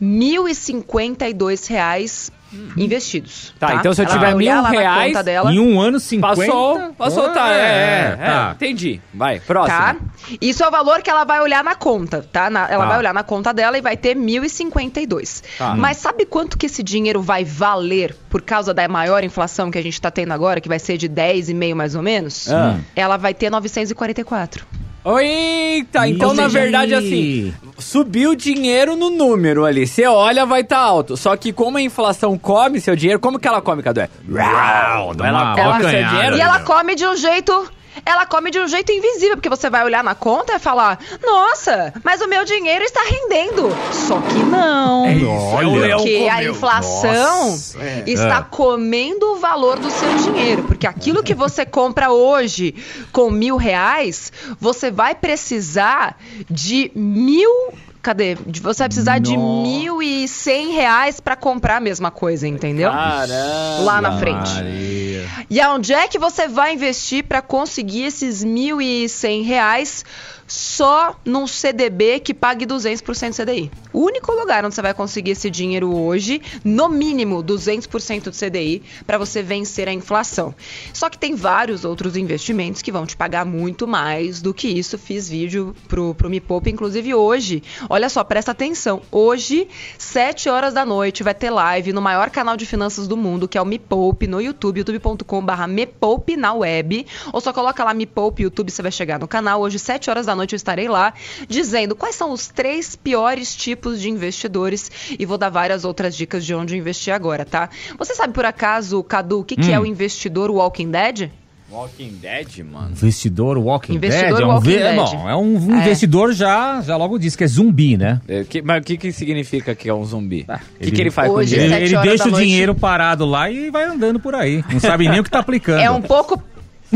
1.052 0.00 1.68
reais 1.68 2.30
Uhum. 2.32 2.39
Investidos. 2.76 3.54
Tá, 3.58 3.68
tá, 3.68 3.74
então 3.76 3.92
se 3.92 4.02
eu 4.02 4.06
tiver 4.06 4.34
mil 4.34 4.62
reais 4.62 5.24
dela, 5.24 5.52
em 5.52 5.58
um 5.58 5.80
ano 5.80 6.00
50... 6.00 6.36
Passou, 6.36 6.92
passou, 6.94 7.26
ah, 7.26 7.30
tá, 7.30 7.52
é, 7.52 7.58
é, 7.58 8.16
é, 8.20 8.26
tá. 8.26 8.52
entendi. 8.56 9.00
Vai, 9.12 9.40
próximo. 9.40 9.78
Tá, 9.78 9.96
isso 10.40 10.62
é 10.62 10.68
o 10.68 10.70
valor 10.70 11.02
que 11.02 11.10
ela 11.10 11.24
vai 11.24 11.40
olhar 11.40 11.62
na 11.62 11.74
conta, 11.74 12.26
tá? 12.32 12.50
Na, 12.50 12.68
ela 12.68 12.84
tá. 12.84 12.90
vai 12.90 12.98
olhar 12.98 13.14
na 13.14 13.22
conta 13.22 13.52
dela 13.52 13.78
e 13.78 13.80
vai 13.80 13.96
ter 13.96 14.16
1.052. 14.16 15.42
Tá. 15.58 15.74
Mas 15.74 15.98
sabe 15.98 16.24
quanto 16.26 16.58
que 16.58 16.66
esse 16.66 16.82
dinheiro 16.82 17.22
vai 17.22 17.44
valer 17.44 18.16
por 18.28 18.42
causa 18.42 18.74
da 18.74 18.86
maior 18.88 19.22
inflação 19.24 19.70
que 19.70 19.78
a 19.78 19.82
gente 19.82 20.00
tá 20.00 20.10
tendo 20.10 20.32
agora, 20.32 20.60
que 20.60 20.68
vai 20.68 20.78
ser 20.78 20.96
de 20.96 21.08
10,5 21.08 21.74
mais 21.74 21.94
ou 21.94 22.02
menos? 22.02 22.50
Ah. 22.50 22.78
Ela 22.94 23.16
vai 23.16 23.34
ter 23.34 23.50
944. 23.50 24.66
Eita, 25.04 26.06
então 26.06 26.34
na 26.34 26.46
verdade 26.46 26.94
assim, 26.94 27.54
subiu 27.78 28.30
o 28.30 28.36
dinheiro 28.36 28.96
no 28.96 29.08
número 29.08 29.64
ali. 29.64 29.86
Você 29.86 30.06
olha, 30.06 30.44
vai 30.44 30.60
estar 30.60 30.76
tá 30.76 30.82
alto. 30.82 31.16
Só 31.16 31.36
que 31.36 31.52
como 31.52 31.78
a 31.78 31.82
inflação 31.82 32.36
come 32.36 32.80
seu 32.80 32.94
dinheiro, 32.94 33.18
como 33.18 33.38
que 33.38 33.48
ela 33.48 33.62
come, 33.62 33.82
Cadu? 33.82 34.02
Uau, 34.28 35.14
ela 35.24 35.54
come 35.54 35.90
seu 35.90 36.04
dinheiro. 36.08 36.36
E 36.36 36.40
ela 36.40 36.60
come 36.60 36.94
de 36.94 37.06
um 37.06 37.16
jeito 37.16 37.70
ela 38.04 38.26
come 38.26 38.50
de 38.50 38.58
um 38.58 38.68
jeito 38.68 38.92
invisível, 38.92 39.36
porque 39.36 39.48
você 39.48 39.68
vai 39.68 39.84
olhar 39.84 40.02
na 40.02 40.14
conta 40.14 40.54
e 40.54 40.58
falar: 40.58 40.98
Nossa, 41.22 41.92
mas 42.04 42.20
o 42.20 42.28
meu 42.28 42.44
dinheiro 42.44 42.84
está 42.84 43.00
rendendo. 43.02 43.70
Só 43.92 44.20
que 44.20 44.42
não. 44.42 45.06
É 45.06 45.14
isso, 45.14 45.96
porque 45.96 46.28
a 46.30 46.44
inflação 46.44 47.50
Nossa, 47.50 47.82
é. 47.82 48.04
está 48.06 48.38
é. 48.38 48.46
comendo 48.50 49.32
o 49.32 49.36
valor 49.36 49.78
do 49.78 49.90
seu 49.90 50.14
dinheiro. 50.16 50.64
Porque 50.64 50.86
aquilo 50.86 51.22
que 51.22 51.34
você 51.34 51.66
compra 51.66 52.10
hoje 52.10 52.74
com 53.12 53.30
mil 53.30 53.56
reais, 53.56 54.32
você 54.58 54.90
vai 54.90 55.14
precisar 55.14 56.16
de 56.48 56.90
mil 56.94 57.72
Cadê? 58.02 58.34
Você 58.34 58.78
vai 58.78 58.88
precisar 58.88 59.20
Nossa. 59.20 59.30
de 59.30 59.36
mil 59.36 60.02
e 60.02 60.26
cem 60.26 60.72
reais 60.72 61.20
pra 61.20 61.36
comprar 61.36 61.76
a 61.76 61.80
mesma 61.80 62.10
coisa, 62.10 62.48
entendeu? 62.48 62.90
Caramba! 62.90 63.82
Lá 63.82 64.00
na 64.00 64.18
frente. 64.18 64.54
Maria. 64.54 65.28
E 65.50 65.60
aonde 65.60 65.92
é 65.92 66.08
que 66.08 66.18
você 66.18 66.48
vai 66.48 66.74
investir 66.74 67.24
para 67.24 67.42
conseguir 67.42 68.04
esses 68.04 68.42
mil 68.42 68.80
e 68.80 69.08
cem 69.08 69.42
reais 69.42 70.04
só 70.50 71.14
num 71.24 71.46
CDB 71.46 72.18
que 72.18 72.34
pague 72.34 72.66
200% 72.66 73.36
CDI. 73.36 73.70
O 73.92 74.00
único 74.00 74.32
lugar 74.32 74.64
onde 74.64 74.74
você 74.74 74.82
vai 74.82 74.92
conseguir 74.92 75.30
esse 75.30 75.48
dinheiro 75.48 75.94
hoje, 75.94 76.42
no 76.64 76.88
mínimo 76.88 77.40
200% 77.40 78.30
de 78.30 78.36
CDI, 78.36 78.82
para 79.06 79.16
você 79.16 79.42
vencer 79.42 79.88
a 79.88 79.92
inflação. 79.92 80.52
Só 80.92 81.08
que 81.08 81.16
tem 81.16 81.36
vários 81.36 81.84
outros 81.84 82.16
investimentos 82.16 82.82
que 82.82 82.90
vão 82.90 83.06
te 83.06 83.16
pagar 83.16 83.44
muito 83.44 83.86
mais 83.86 84.42
do 84.42 84.52
que 84.52 84.66
isso. 84.66 84.98
Fiz 84.98 85.28
vídeo 85.28 85.74
pro, 85.86 86.16
pro 86.16 86.28
Me 86.28 86.40
Poupe, 86.40 86.68
inclusive 86.68 87.14
hoje. 87.14 87.62
Olha 87.88 88.08
só, 88.08 88.24
presta 88.24 88.50
atenção. 88.50 89.02
Hoje, 89.12 89.68
7 89.98 90.48
horas 90.48 90.74
da 90.74 90.84
noite, 90.84 91.22
vai 91.22 91.34
ter 91.34 91.50
live 91.50 91.92
no 91.92 92.02
maior 92.02 92.28
canal 92.28 92.56
de 92.56 92.66
finanças 92.66 93.06
do 93.06 93.16
mundo, 93.16 93.46
que 93.46 93.56
é 93.56 93.62
o 93.62 93.66
Me 93.66 93.78
Poupe, 93.78 94.26
no 94.26 94.40
YouTube, 94.40 94.78
youtube.com.br 94.78 95.66
Me 95.68 95.86
Poupe 95.86 96.36
na 96.36 96.52
web. 96.52 97.06
Ou 97.32 97.40
só 97.40 97.52
coloca 97.52 97.84
lá 97.84 97.94
Me 97.94 98.06
Poupe 98.06 98.42
YouTube, 98.42 98.72
você 98.72 98.82
vai 98.82 98.90
chegar 98.90 99.20
no 99.20 99.28
canal. 99.28 99.60
Hoje, 99.60 99.78
7 99.78 100.10
horas 100.10 100.26
da 100.26 100.34
noite, 100.34 100.39
eu 100.42 100.56
estarei 100.56 100.88
lá 100.88 101.12
dizendo 101.48 101.94
quais 101.94 102.14
são 102.14 102.32
os 102.32 102.48
três 102.48 102.96
piores 102.96 103.54
tipos 103.54 104.00
de 104.00 104.08
investidores 104.08 104.90
e 105.18 105.24
vou 105.24 105.38
dar 105.38 105.50
várias 105.50 105.84
outras 105.84 106.16
dicas 106.16 106.44
de 106.44 106.54
onde 106.54 106.76
investir 106.76 107.12
agora, 107.12 107.44
tá? 107.44 107.68
Você 107.98 108.14
sabe 108.14 108.32
por 108.32 108.44
acaso, 108.44 109.02
Cadu, 109.02 109.40
o 109.40 109.44
que, 109.44 109.54
hum. 109.54 109.62
que 109.62 109.72
é 109.72 109.78
hum. 109.78 109.82
o 109.82 109.86
investidor 109.86 110.50
Walking 110.50 110.90
Dead? 110.90 111.30
Walking 111.70 112.18
Dead, 112.20 112.64
mano. 112.64 112.90
Investidor 112.90 113.56
Walking 113.56 113.94
investidor 113.94 114.38
Dead? 114.38 114.48
Walking 114.48 114.70
é 114.72 114.90
um, 114.90 114.96
Dead. 114.96 114.96
Bom, 114.96 115.28
é 115.28 115.36
um 115.36 115.54
é. 115.54 115.80
investidor 115.80 116.32
já, 116.32 116.82
já 116.82 116.96
logo 116.96 117.16
disse 117.16 117.38
que 117.38 117.44
é 117.44 117.46
zumbi, 117.46 117.96
né? 117.96 118.20
É, 118.26 118.42
que, 118.42 118.60
mas 118.60 118.82
o 118.82 118.84
que, 118.84 118.96
que 118.96 119.12
significa 119.12 119.72
que 119.74 119.88
é 119.88 119.94
um 119.94 120.04
zumbi? 120.04 120.44
Ah, 120.48 120.58
o 120.76 120.84
que, 120.84 120.90
que 120.90 121.00
ele 121.00 121.12
faz 121.12 121.30
Hoje, 121.30 121.54
com 121.54 121.60
o 121.60 121.64
dinheiro? 121.64 121.84
Ele, 121.84 121.94
ele 121.94 122.02
deixa 122.02 122.28
o 122.28 122.32
dinheiro 122.32 122.74
parado 122.74 123.24
lá 123.24 123.48
e 123.48 123.70
vai 123.70 123.84
andando 123.84 124.18
por 124.18 124.34
aí. 124.34 124.64
Não 124.70 124.80
sabe 124.80 125.08
nem 125.08 125.20
o 125.20 125.24
que 125.24 125.30
tá 125.30 125.38
aplicando. 125.38 125.78
É 125.78 125.90
um 125.90 126.02
pouco 126.02 126.42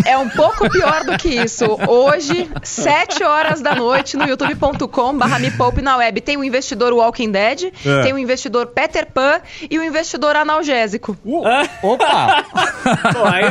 é 0.05 0.17
um 0.19 0.29
pouco 0.29 0.69
pior 0.70 1.05
do 1.05 1.17
que 1.17 1.29
isso. 1.29 1.64
Hoje, 1.88 2.50
7 2.62 3.23
horas 3.23 3.61
da 3.61 3.75
noite, 3.75 4.17
no 4.17 4.25
youtube.com 4.26 5.17
barra 5.17 5.38
me 5.38 5.50
poupe 5.50 5.81
na 5.82 5.96
web, 5.96 6.20
tem 6.20 6.37
o 6.37 6.44
investidor 6.44 6.93
Walking 6.93 7.31
Dead, 7.31 7.73
é. 7.85 8.02
tem 8.02 8.12
o 8.12 8.19
investidor 8.19 8.67
Peter 8.67 9.06
Pan 9.06 9.41
e 9.70 9.79
o 9.79 9.85
investidor 9.85 10.37
analgésico. 10.37 11.17
Uh, 11.25 11.44
opa! 11.82 12.44
Pô, 13.12 13.25
aí, 13.25 13.44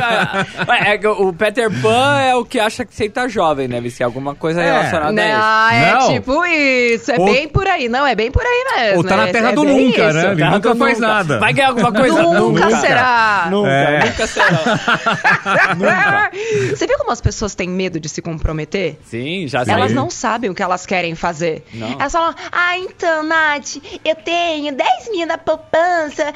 aí, 0.68 1.00
é, 1.02 1.08
o 1.08 1.32
Peter 1.32 1.70
Pan 1.80 2.18
é 2.20 2.34
o 2.34 2.44
que 2.44 2.60
acha 2.60 2.84
que 2.84 2.94
você 2.94 3.08
tá 3.08 3.28
jovem, 3.28 3.68
né? 3.68 3.82
Se 3.90 4.02
alguma 4.02 4.34
coisa 4.34 4.62
é. 4.62 4.64
relacionada 4.64 5.12
não, 5.12 5.22
a 5.22 5.70
isso. 5.72 5.84
É 5.84 5.92
não. 5.92 6.12
tipo 6.12 6.44
isso. 6.44 7.12
É 7.12 7.18
bem 7.18 7.48
por 7.48 7.66
aí. 7.66 7.88
Não, 7.88 8.06
é 8.06 8.14
bem 8.14 8.30
por 8.30 8.42
aí 8.42 8.64
mesmo. 8.76 8.98
Ou 8.98 9.04
tá 9.04 9.16
na 9.16 9.28
terra 9.28 9.50
é 9.50 9.54
do 9.54 9.64
nunca, 9.64 10.08
isso. 10.08 10.18
né? 10.18 10.32
Ele 10.32 10.44
nunca 10.44 10.74
faz 10.74 10.98
nunca. 10.98 11.12
nada. 11.12 11.38
Vai 11.38 11.52
ganhar 11.52 11.68
alguma 11.68 11.92
coisa? 11.92 12.22
Nunca, 12.22 12.64
nunca. 12.64 12.76
será. 12.80 13.48
Nunca, 13.50 13.70
é. 13.70 14.04
nunca 14.04 14.26
será. 14.26 14.50
nunca. 15.76 16.30
Você 16.70 16.86
viu 16.86 16.98
como 16.98 17.10
as 17.10 17.20
pessoas 17.20 17.54
têm 17.54 17.68
medo 17.68 18.00
de 18.00 18.08
se 18.08 18.20
comprometer? 18.20 18.98
Sim, 19.04 19.46
já 19.46 19.64
sei. 19.64 19.74
Elas 19.74 19.92
não 19.92 20.10
sabem 20.10 20.50
o 20.50 20.54
que 20.54 20.62
elas 20.62 20.84
querem 20.84 21.14
fazer. 21.14 21.64
Não. 21.72 21.92
Elas 21.92 22.12
falam, 22.12 22.34
ah, 22.50 22.78
então, 22.78 23.22
Nath, 23.22 23.76
eu 24.04 24.16
tenho 24.16 24.74
10 24.74 25.10
mil 25.10 25.26
na 25.26 25.38
poupança, 25.38 26.32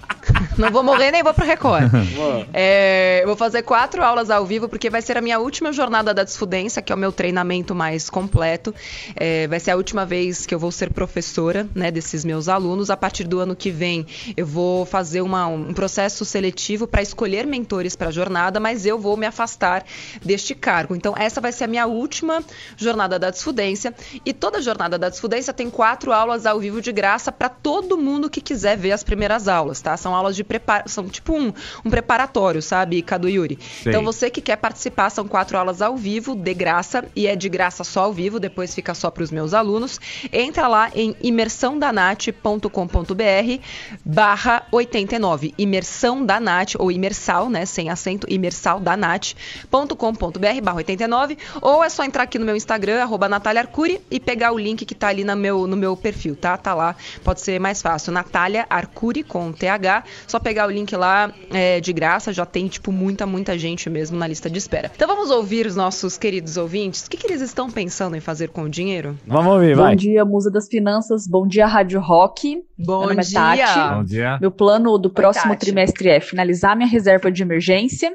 Não 0.58 0.72
vou 0.72 0.84
morrer 0.84 1.12
nem 1.12 1.24
vou 1.24 1.34
pro 1.34 1.46
Record. 1.46 1.92
é, 2.54 3.20
eu 3.22 3.28
vou 3.28 3.36
fazer 3.36 3.62
quatro 3.62 4.04
aulas 4.04 4.30
ao 4.30 4.46
vivo, 4.46 4.68
porque 4.68 4.90
vai 4.90 5.02
ser 5.02 5.18
a 5.18 5.22
minha 5.22 5.40
última 5.40 5.72
jornada 5.72 6.14
da 6.14 6.24
desfudência, 6.24 6.82
que 6.82 6.92
é 6.92 6.96
o 6.96 6.98
meu 6.98 7.12
treinamento 7.12 7.76
mais 7.76 8.10
completo. 8.10 8.74
É, 9.16 9.48
vai 9.48 9.60
ser 9.60 9.72
a 9.72 9.76
última 9.76 10.06
vez 10.06 10.46
que 10.46 10.56
eu 10.56 10.60
vou 10.60 10.72
ser 10.72 10.92
professora 10.92 11.68
né, 11.76 11.92
desses 11.92 12.26
meus 12.26 12.50
alunos. 12.50 12.90
A 12.90 12.98
partir 12.98 13.26
do 13.26 13.40
ano 13.40 13.56
que 13.56 13.70
vem, 13.70 14.06
eu 14.36 14.46
vou 14.46 14.86
fazer 14.86 15.22
uma, 15.22 15.48
um 15.48 15.74
processo 15.74 16.26
seletivo 16.26 16.88
para 16.88 17.02
escolher 17.02 17.46
mentores 17.46 17.96
para 17.96 18.08
a 18.08 18.12
jornada, 18.12 18.60
mas 18.60 18.86
eu 18.86 18.98
vou 18.98 19.16
me 19.16 19.26
afastar 19.26 19.86
deste 20.24 20.56
cargo. 20.56 20.96
Então, 20.96 21.14
essa 21.18 21.40
vai 21.40 21.52
ser 21.52 21.66
a 21.66 21.68
minha 21.68 21.86
última 21.86 22.44
jornada 22.76 23.20
da 23.20 23.30
desfudência. 23.30 23.94
E 24.26 24.34
toda 24.34 24.62
jornada 24.62 24.98
da 24.98 25.10
desfudência 25.10 25.54
tem 25.54 25.70
quatro 25.70 26.12
aulas 26.12 26.46
ao 26.46 26.60
vivo 26.60 26.82
de 26.82 26.92
graça 26.92 27.32
para 27.32 27.50
todo 27.50 27.98
mundo 27.98 28.30
que 28.30 28.42
quiser 28.42 28.78
ver 28.78 28.92
as 28.92 29.04
primeiras 29.04 29.48
aulas, 29.48 29.82
tá? 29.82 29.96
São 29.96 30.16
aulas 30.16 30.36
de 30.36 30.47
prepara 30.48 30.88
são 30.88 31.08
tipo 31.08 31.36
um, 31.36 31.52
um 31.84 31.90
preparatório, 31.90 32.62
sabe, 32.62 33.02
Cadu 33.02 33.28
Yuri? 33.28 33.58
Sei. 33.84 33.92
Então 33.92 34.04
você 34.04 34.30
que 34.30 34.40
quer 34.42 34.56
participar, 34.56 35.10
são 35.10 35.28
quatro 35.28 35.58
aulas 35.58 35.82
ao 35.82 35.98
vivo, 35.98 36.36
de 36.36 36.54
graça, 36.54 37.04
e 37.16 37.26
é 37.28 37.36
de 37.36 37.50
graça 37.50 37.84
só 37.84 38.06
ao 38.06 38.14
vivo, 38.14 38.40
depois 38.40 38.74
fica 38.74 38.94
só 38.94 39.12
para 39.12 39.24
os 39.24 39.32
meus 39.32 39.54
alunos. 39.54 40.00
Entra 40.32 40.68
lá 40.68 40.90
em 40.96 41.16
imersãodanat.com.br 41.22 43.62
barra 44.06 44.64
89. 44.72 45.54
Imersão 45.58 46.26
da 46.26 46.40
Nat, 46.40 46.76
ou 46.78 46.90
imersal, 46.92 47.50
né, 47.50 47.66
sem 47.66 47.90
acento, 47.90 48.28
imersaldanat.com.br 48.30 50.62
barra 50.64 50.78
89, 50.78 51.38
ou 51.62 51.84
é 51.84 51.90
só 51.90 52.04
entrar 52.04 52.24
aqui 52.24 52.40
no 52.40 52.46
meu 52.46 52.56
Instagram, 52.56 53.02
arroba 53.02 53.28
Natália 53.28 53.62
Arcuri, 53.62 54.00
e 54.10 54.20
pegar 54.20 54.52
o 54.52 54.58
link 54.58 54.86
que 54.86 54.96
tá 54.96 55.10
ali 55.10 55.24
no 55.24 55.36
meu, 55.36 55.68
no 55.68 55.76
meu 55.76 55.98
perfil, 55.98 56.36
tá? 56.36 56.58
Tá 56.58 56.74
lá, 56.74 56.96
pode 57.24 57.42
ser 57.42 57.60
mais 57.60 57.82
fácil. 57.82 58.14
Natália 58.14 58.66
Arcuri 58.70 59.24
com 59.24 59.52
TH, 59.52 60.04
só 60.28 60.37
pegar 60.40 60.68
o 60.68 60.72
link 60.72 60.96
lá 60.96 61.32
é, 61.52 61.80
de 61.80 61.92
graça, 61.94 62.32
já 62.34 62.46
tem, 62.46 62.68
tipo, 62.68 62.92
muita, 62.92 63.26
muita 63.26 63.58
gente 63.58 63.90
mesmo 63.90 64.18
na 64.18 64.28
lista 64.28 64.50
de 64.50 64.58
espera. 64.58 64.92
Então 64.96 65.08
vamos 65.08 65.30
ouvir 65.30 65.66
os 65.66 65.76
nossos 65.76 66.18
queridos 66.18 66.58
ouvintes, 66.58 67.06
o 67.06 67.10
que, 67.10 67.18
que 67.18 67.28
eles 67.28 67.42
estão 67.42 67.70
pensando 67.70 68.16
em 68.16 68.20
fazer 68.20 68.50
com 68.50 68.64
o 68.64 68.70
dinheiro? 68.70 69.18
Vamos 69.26 69.54
ouvir, 69.54 69.76
Bom 69.76 69.84
vai. 69.84 69.96
dia, 69.96 70.24
Musa 70.26 70.50
das 70.52 70.68
Finanças. 70.68 71.28
Bom 71.28 71.48
dia, 71.48 71.66
Rádio 71.66 72.00
Rock. 72.00 72.62
Bom 72.78 73.00
Meu 73.00 73.10
nome 73.10 73.22
é 73.22 73.26
dia! 73.26 73.66
Tati. 73.66 73.96
Bom 73.96 74.04
dia. 74.04 74.38
Meu 74.40 74.52
plano 74.52 74.98
do 74.98 75.10
próximo 75.10 75.54
Tati. 75.54 75.66
trimestre 75.66 76.10
é 76.10 76.20
finalizar 76.20 76.76
minha 76.76 76.88
reserva 76.90 77.32
de 77.32 77.42
emergência. 77.42 78.12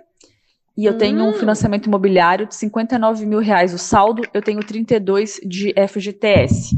E 0.77 0.87
eu 0.87 0.97
tenho 0.97 1.23
Hum. 1.23 1.29
um 1.29 1.33
financiamento 1.35 1.87
imobiliário 1.87 2.47
de 2.47 2.55
59 2.55 3.27
mil 3.27 3.41
reais 3.41 3.75
o 3.75 3.79
saldo. 3.79 4.23
Eu 4.33 4.41
tenho 4.41 4.61
32 4.61 5.39
de 5.47 5.75
FGTS. 5.87 6.75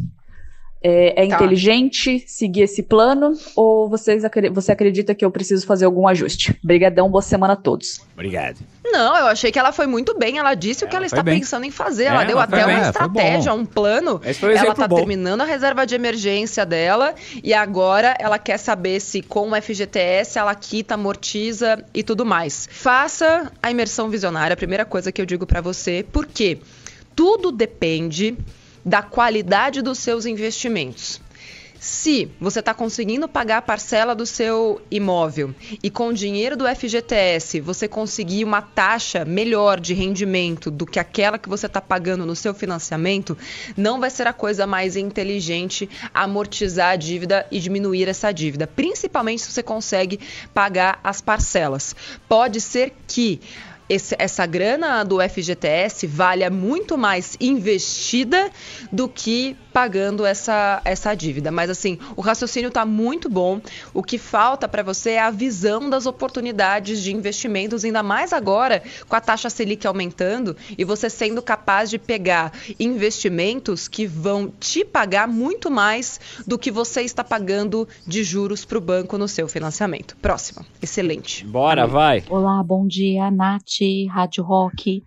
É, 0.86 1.24
é 1.24 1.26
Tá. 1.26 1.36
inteligente 1.36 2.22
seguir 2.26 2.60
esse 2.60 2.82
plano? 2.82 3.32
Ou 3.56 3.88
vocês, 3.88 4.22
você 4.52 4.70
acredita 4.70 5.14
que 5.14 5.24
eu 5.24 5.30
preciso 5.30 5.66
fazer 5.66 5.86
algum 5.86 6.06
ajuste? 6.06 6.54
Obrigadão, 6.62 7.08
boa 7.08 7.22
semana 7.22 7.54
a 7.54 7.56
todos. 7.56 8.02
Obrigado. 8.12 8.58
Não, 8.84 9.16
eu 9.16 9.26
achei 9.26 9.50
que 9.50 9.58
ela 9.58 9.72
foi 9.72 9.86
muito 9.86 10.16
bem. 10.18 10.36
Ela 10.36 10.54
disse 10.54 10.84
o 10.84 10.88
que 10.88 10.94
ela 10.94 11.06
está 11.06 11.22
bem. 11.22 11.40
pensando 11.40 11.64
em 11.64 11.70
fazer. 11.70 12.04
É, 12.04 12.06
ela 12.08 12.24
deu 12.24 12.36
ela 12.36 12.44
até 12.44 12.56
bem, 12.56 12.64
uma 12.66 12.80
foi 12.80 12.88
estratégia, 12.88 13.54
um 13.54 13.64
plano. 13.64 14.20
Esse 14.22 14.38
foi 14.38 14.54
um 14.54 14.58
ela 14.58 14.72
está 14.72 14.86
terminando 14.86 15.40
a 15.40 15.44
reserva 15.44 15.86
de 15.86 15.94
emergência 15.94 16.66
dela 16.66 17.14
e 17.42 17.54
agora 17.54 18.14
ela 18.20 18.38
quer 18.38 18.58
saber 18.58 19.00
se 19.00 19.22
com 19.22 19.50
o 19.52 19.56
FGTS 19.62 20.38
ela 20.38 20.54
quita, 20.54 20.94
amortiza 20.94 21.82
e 21.94 22.02
tudo 22.02 22.26
mais. 22.26 22.68
Faça 22.70 23.50
a 23.62 23.70
imersão 23.70 24.10
visionária, 24.10 24.52
a 24.52 24.56
primeira 24.56 24.84
coisa 24.84 25.10
que 25.10 25.20
eu 25.20 25.24
digo 25.24 25.46
para 25.46 25.62
você, 25.62 26.04
porque 26.12 26.58
tudo 27.16 27.50
depende 27.50 28.36
da 28.84 29.02
qualidade 29.02 29.82
dos 29.82 29.98
seus 29.98 30.26
investimentos. 30.26 31.20
Se 31.84 32.30
você 32.40 32.60
está 32.60 32.72
conseguindo 32.72 33.28
pagar 33.28 33.58
a 33.58 33.62
parcela 33.62 34.14
do 34.14 34.24
seu 34.24 34.80
imóvel 34.90 35.54
e 35.82 35.90
com 35.90 36.08
o 36.08 36.14
dinheiro 36.14 36.56
do 36.56 36.64
FGTS 36.66 37.60
você 37.60 37.86
conseguir 37.86 38.42
uma 38.42 38.62
taxa 38.62 39.22
melhor 39.22 39.78
de 39.78 39.92
rendimento 39.92 40.70
do 40.70 40.86
que 40.86 40.98
aquela 40.98 41.38
que 41.38 41.46
você 41.46 41.66
está 41.66 41.82
pagando 41.82 42.24
no 42.24 42.34
seu 42.34 42.54
financiamento, 42.54 43.36
não 43.76 44.00
vai 44.00 44.08
ser 44.08 44.26
a 44.26 44.32
coisa 44.32 44.66
mais 44.66 44.96
inteligente 44.96 45.86
amortizar 46.14 46.92
a 46.92 46.96
dívida 46.96 47.46
e 47.50 47.60
diminuir 47.60 48.08
essa 48.08 48.32
dívida, 48.32 48.66
principalmente 48.66 49.42
se 49.42 49.52
você 49.52 49.62
consegue 49.62 50.18
pagar 50.54 50.98
as 51.04 51.20
parcelas. 51.20 51.94
Pode 52.26 52.62
ser 52.62 52.94
que 53.06 53.42
esse- 53.88 54.16
essa 54.18 54.46
grana 54.46 55.04
do 55.04 55.20
FGTS 55.20 56.06
valha 56.06 56.50
muito 56.50 56.96
mais 56.96 57.36
investida 57.40 58.50
do 58.90 59.08
que 59.08 59.56
pagando 59.72 60.24
essa, 60.24 60.80
essa 60.84 61.14
dívida. 61.14 61.50
Mas 61.50 61.68
assim, 61.68 61.98
o 62.16 62.20
raciocínio 62.20 62.68
está 62.68 62.86
muito 62.86 63.28
bom. 63.28 63.60
O 63.92 64.02
que 64.04 64.18
falta 64.18 64.68
para 64.68 64.82
você 64.84 65.10
é 65.12 65.20
a 65.20 65.30
visão 65.30 65.90
das 65.90 66.06
oportunidades 66.06 67.02
de 67.02 67.12
investimentos, 67.12 67.84
ainda 67.84 68.02
mais 68.02 68.32
agora 68.32 68.82
com 69.08 69.16
a 69.16 69.20
taxa 69.20 69.50
Selic 69.50 69.84
aumentando 69.86 70.56
e 70.78 70.84
você 70.84 71.10
sendo 71.10 71.42
capaz 71.42 71.90
de 71.90 71.98
pegar 71.98 72.52
investimentos 72.78 73.88
que 73.88 74.06
vão 74.06 74.48
te 74.60 74.84
pagar 74.84 75.26
muito 75.28 75.70
mais 75.70 76.20
do 76.46 76.56
que 76.58 76.70
você 76.70 77.02
está 77.02 77.24
pagando 77.24 77.86
de 78.06 78.22
juros 78.22 78.64
para 78.64 78.78
o 78.78 78.80
banco 78.80 79.18
no 79.18 79.26
seu 79.28 79.48
financiamento. 79.48 80.16
Próximo. 80.22 80.64
Excelente. 80.80 81.44
Bora, 81.44 81.86
vai. 81.86 82.22
Olá, 82.30 82.62
bom 82.62 82.86
dia, 82.86 83.30
Nath, 83.30 83.73
Rádio 84.10 84.44
Rock. 84.44 85.02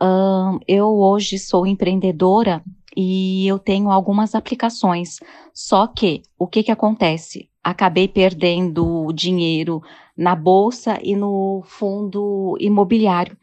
Ahn, 0.00 0.58
eu 0.68 0.86
hoje 0.88 1.38
sou 1.38 1.66
empreendedora 1.66 2.62
e 2.96 3.46
eu 3.46 3.58
tenho 3.58 3.90
algumas 3.90 4.34
aplicações. 4.34 5.18
Só 5.52 5.86
que 5.86 6.22
o 6.38 6.46
que 6.46 6.62
que 6.62 6.70
acontece? 6.70 7.48
Acabei 7.62 8.06
perdendo 8.06 9.10
dinheiro 9.14 9.82
na 10.16 10.34
bolsa 10.34 10.98
e 11.02 11.16
no 11.16 11.62
fundo 11.66 12.56
imobiliário. 12.60 13.36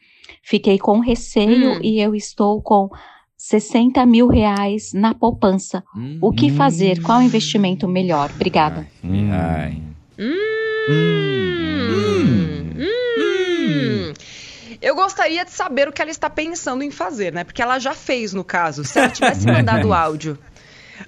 Fiquei 0.44 0.78
com 0.78 1.00
receio 1.00 1.74
Hum. 1.78 1.80
e 1.82 2.00
eu 2.00 2.14
estou 2.16 2.62
com 2.62 2.90
60 3.36 4.06
mil 4.06 4.28
reais 4.28 4.94
na 4.94 5.14
poupança. 5.16 5.84
O 6.22 6.32
que 6.32 6.52
fazer? 6.52 7.02
Qual 7.02 7.22
investimento 7.22 7.88
melhor? 7.88 8.30
Obrigada. 8.36 8.88
Ai. 9.04 9.82
Hum, 10.20 11.31
Eu 14.92 14.96
gostaria 14.96 15.46
de 15.46 15.52
saber 15.52 15.88
o 15.88 15.92
que 15.94 16.02
ela 16.02 16.12
está 16.12 16.30
pensando 16.30 16.84
em 16.84 16.92
fazer, 16.92 17.32
né? 17.32 17.46
Porque 17.46 17.62
ela 17.62 17.80
já 17.80 17.94
fez 17.94 18.34
no 18.34 18.44
caso. 18.44 18.84
Se 18.84 19.00
ela 19.00 19.10
tivesse 19.10 19.46
mandado 19.48 19.92
áudio 19.96 20.38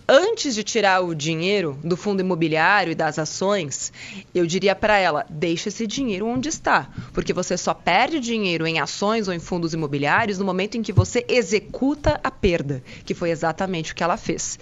antes 0.07 0.55
de 0.55 0.63
tirar 0.63 1.01
o 1.01 1.13
dinheiro 1.13 1.77
do 1.83 1.97
fundo 1.97 2.21
imobiliário 2.21 2.91
e 2.91 2.95
das 2.95 3.19
ações, 3.19 3.91
eu 4.33 4.45
diria 4.47 4.73
para 4.73 4.97
ela: 4.97 5.25
deixa 5.29 5.67
esse 5.67 5.85
dinheiro 5.85 6.25
onde 6.27 6.47
está, 6.47 6.87
porque 7.11 7.33
você 7.33 7.57
só 7.57 7.73
perde 7.73 8.21
dinheiro 8.21 8.65
em 8.65 8.79
ações 8.79 9.27
ou 9.27 9.33
em 9.33 9.39
fundos 9.39 9.73
imobiliários 9.73 10.39
no 10.39 10.45
momento 10.45 10.77
em 10.77 10.81
que 10.81 10.93
você 10.93 11.25
executa 11.27 12.21
a 12.23 12.31
perda, 12.31 12.81
que 13.03 13.13
foi 13.13 13.31
exatamente 13.31 13.91
o 13.91 13.95
que 13.95 14.01
ela 14.03 14.15
fez. 14.15 14.57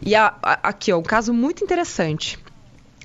E 0.00 0.14
a- 0.14 0.34
a- 0.40 0.68
aqui, 0.68 0.92
ó, 0.92 0.98
um 0.98 1.02
caso 1.02 1.34
muito 1.34 1.64
interessante. 1.64 2.38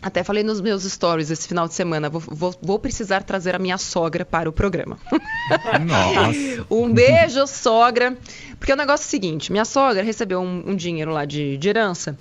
Até 0.02 0.24
falei 0.24 0.44
nos 0.44 0.62
meus 0.62 0.84
stories 0.84 1.30
esse 1.32 1.48
final 1.48 1.68
de 1.68 1.74
semana. 1.74 2.10
Vou, 2.10 2.22
vou- 2.28 2.56
vou 2.62 2.80
precisar 2.80 3.24
trazer 3.24 3.56
a 3.56 3.60
minha 3.60 3.78
sogra 3.78 4.24
para 4.24 4.48
o 4.50 4.54
programa. 4.54 4.98
Nossa. 5.86 6.66
Um 6.70 6.92
beijo, 6.94 7.46
sogra. 7.48 8.16
Porque 8.60 8.72
o 8.72 8.76
negócio 8.76 9.04
é 9.06 9.08
o 9.08 9.10
seguinte: 9.10 9.52
minha 9.52 9.66
sogra 9.66 10.04
recebeu 10.04 10.40
um, 10.40 10.64
um 10.72 10.76
dinheiro 10.76 11.12
lá 11.12 11.26
de, 11.26 11.58
de 11.58 11.70
herança 11.70 12.18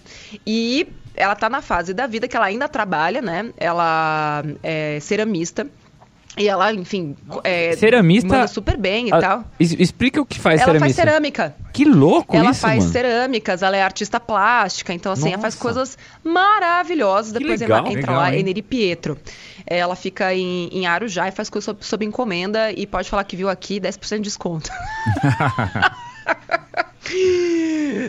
e 0.47 0.87
ela 1.14 1.35
tá 1.35 1.49
na 1.49 1.62
fase 1.62 1.95
da 1.95 2.06
vida 2.06 2.28
que 2.28 2.37
ela 2.37 2.47
ainda 2.47 2.68
trabalha, 2.68 3.23
né? 3.23 3.50
Ela 3.56 4.42
é 4.62 4.99
ceramista. 5.00 5.66
E 6.38 6.49
ela, 6.49 6.71
enfim, 6.73 7.16
é, 7.45 7.75
Ceramista? 7.76 8.28
manda 8.28 8.47
super 8.47 8.76
bem 8.76 9.09
e 9.09 9.12
Ah, 9.12 9.19
tal. 9.21 9.45
explica 9.59 10.21
o 10.21 10.26
que 10.26 10.38
faz 10.38 10.61
ela 10.61 10.78
faz 10.78 10.95
ceramista. 10.95 11.02
cerâmica. 11.02 11.57
Que 11.73 11.85
louco 11.87 12.37
ela 12.37 12.50
isso, 12.50 12.61
faz 12.61 12.81
mano. 12.81 12.93
cerâmicas, 12.93 13.62
ela 13.62 13.75
é 13.76 13.83
artista 13.83 14.21
plástica, 14.21 14.93
então 14.93 15.12
assim, 15.12 15.33
ela 15.33 15.40
faz 15.40 15.55
Nossa. 15.55 15.62
coisas 15.62 15.99
maravilhosas. 16.23 17.33
Que 17.33 17.38
Depois 17.38 17.61
legal. 17.62 17.78
ela 17.78 17.88
entra 17.88 18.00
Legal, 18.00 18.16
lá, 18.16 18.35
hein? 18.35 18.40
Eneri 18.40 18.61
Pietro. 18.62 19.19
É, 19.66 19.78
Ela 19.78 19.97
fica 19.97 20.33
em, 20.35 20.69
em 20.71 20.87
Arujá 20.87 21.26
e 21.26 21.33
faz 21.33 21.49
coisas 21.50 21.64
sob, 21.64 21.85
sob 21.85 22.05
encomenda 22.05 22.71
e 22.71 22.87
pode 22.87 23.09
falar 23.09 23.25
que 23.25 23.35
viu 23.35 23.49
aqui 23.49 23.81
10% 23.81 24.16
de 24.16 24.21
desconto. 24.23 24.71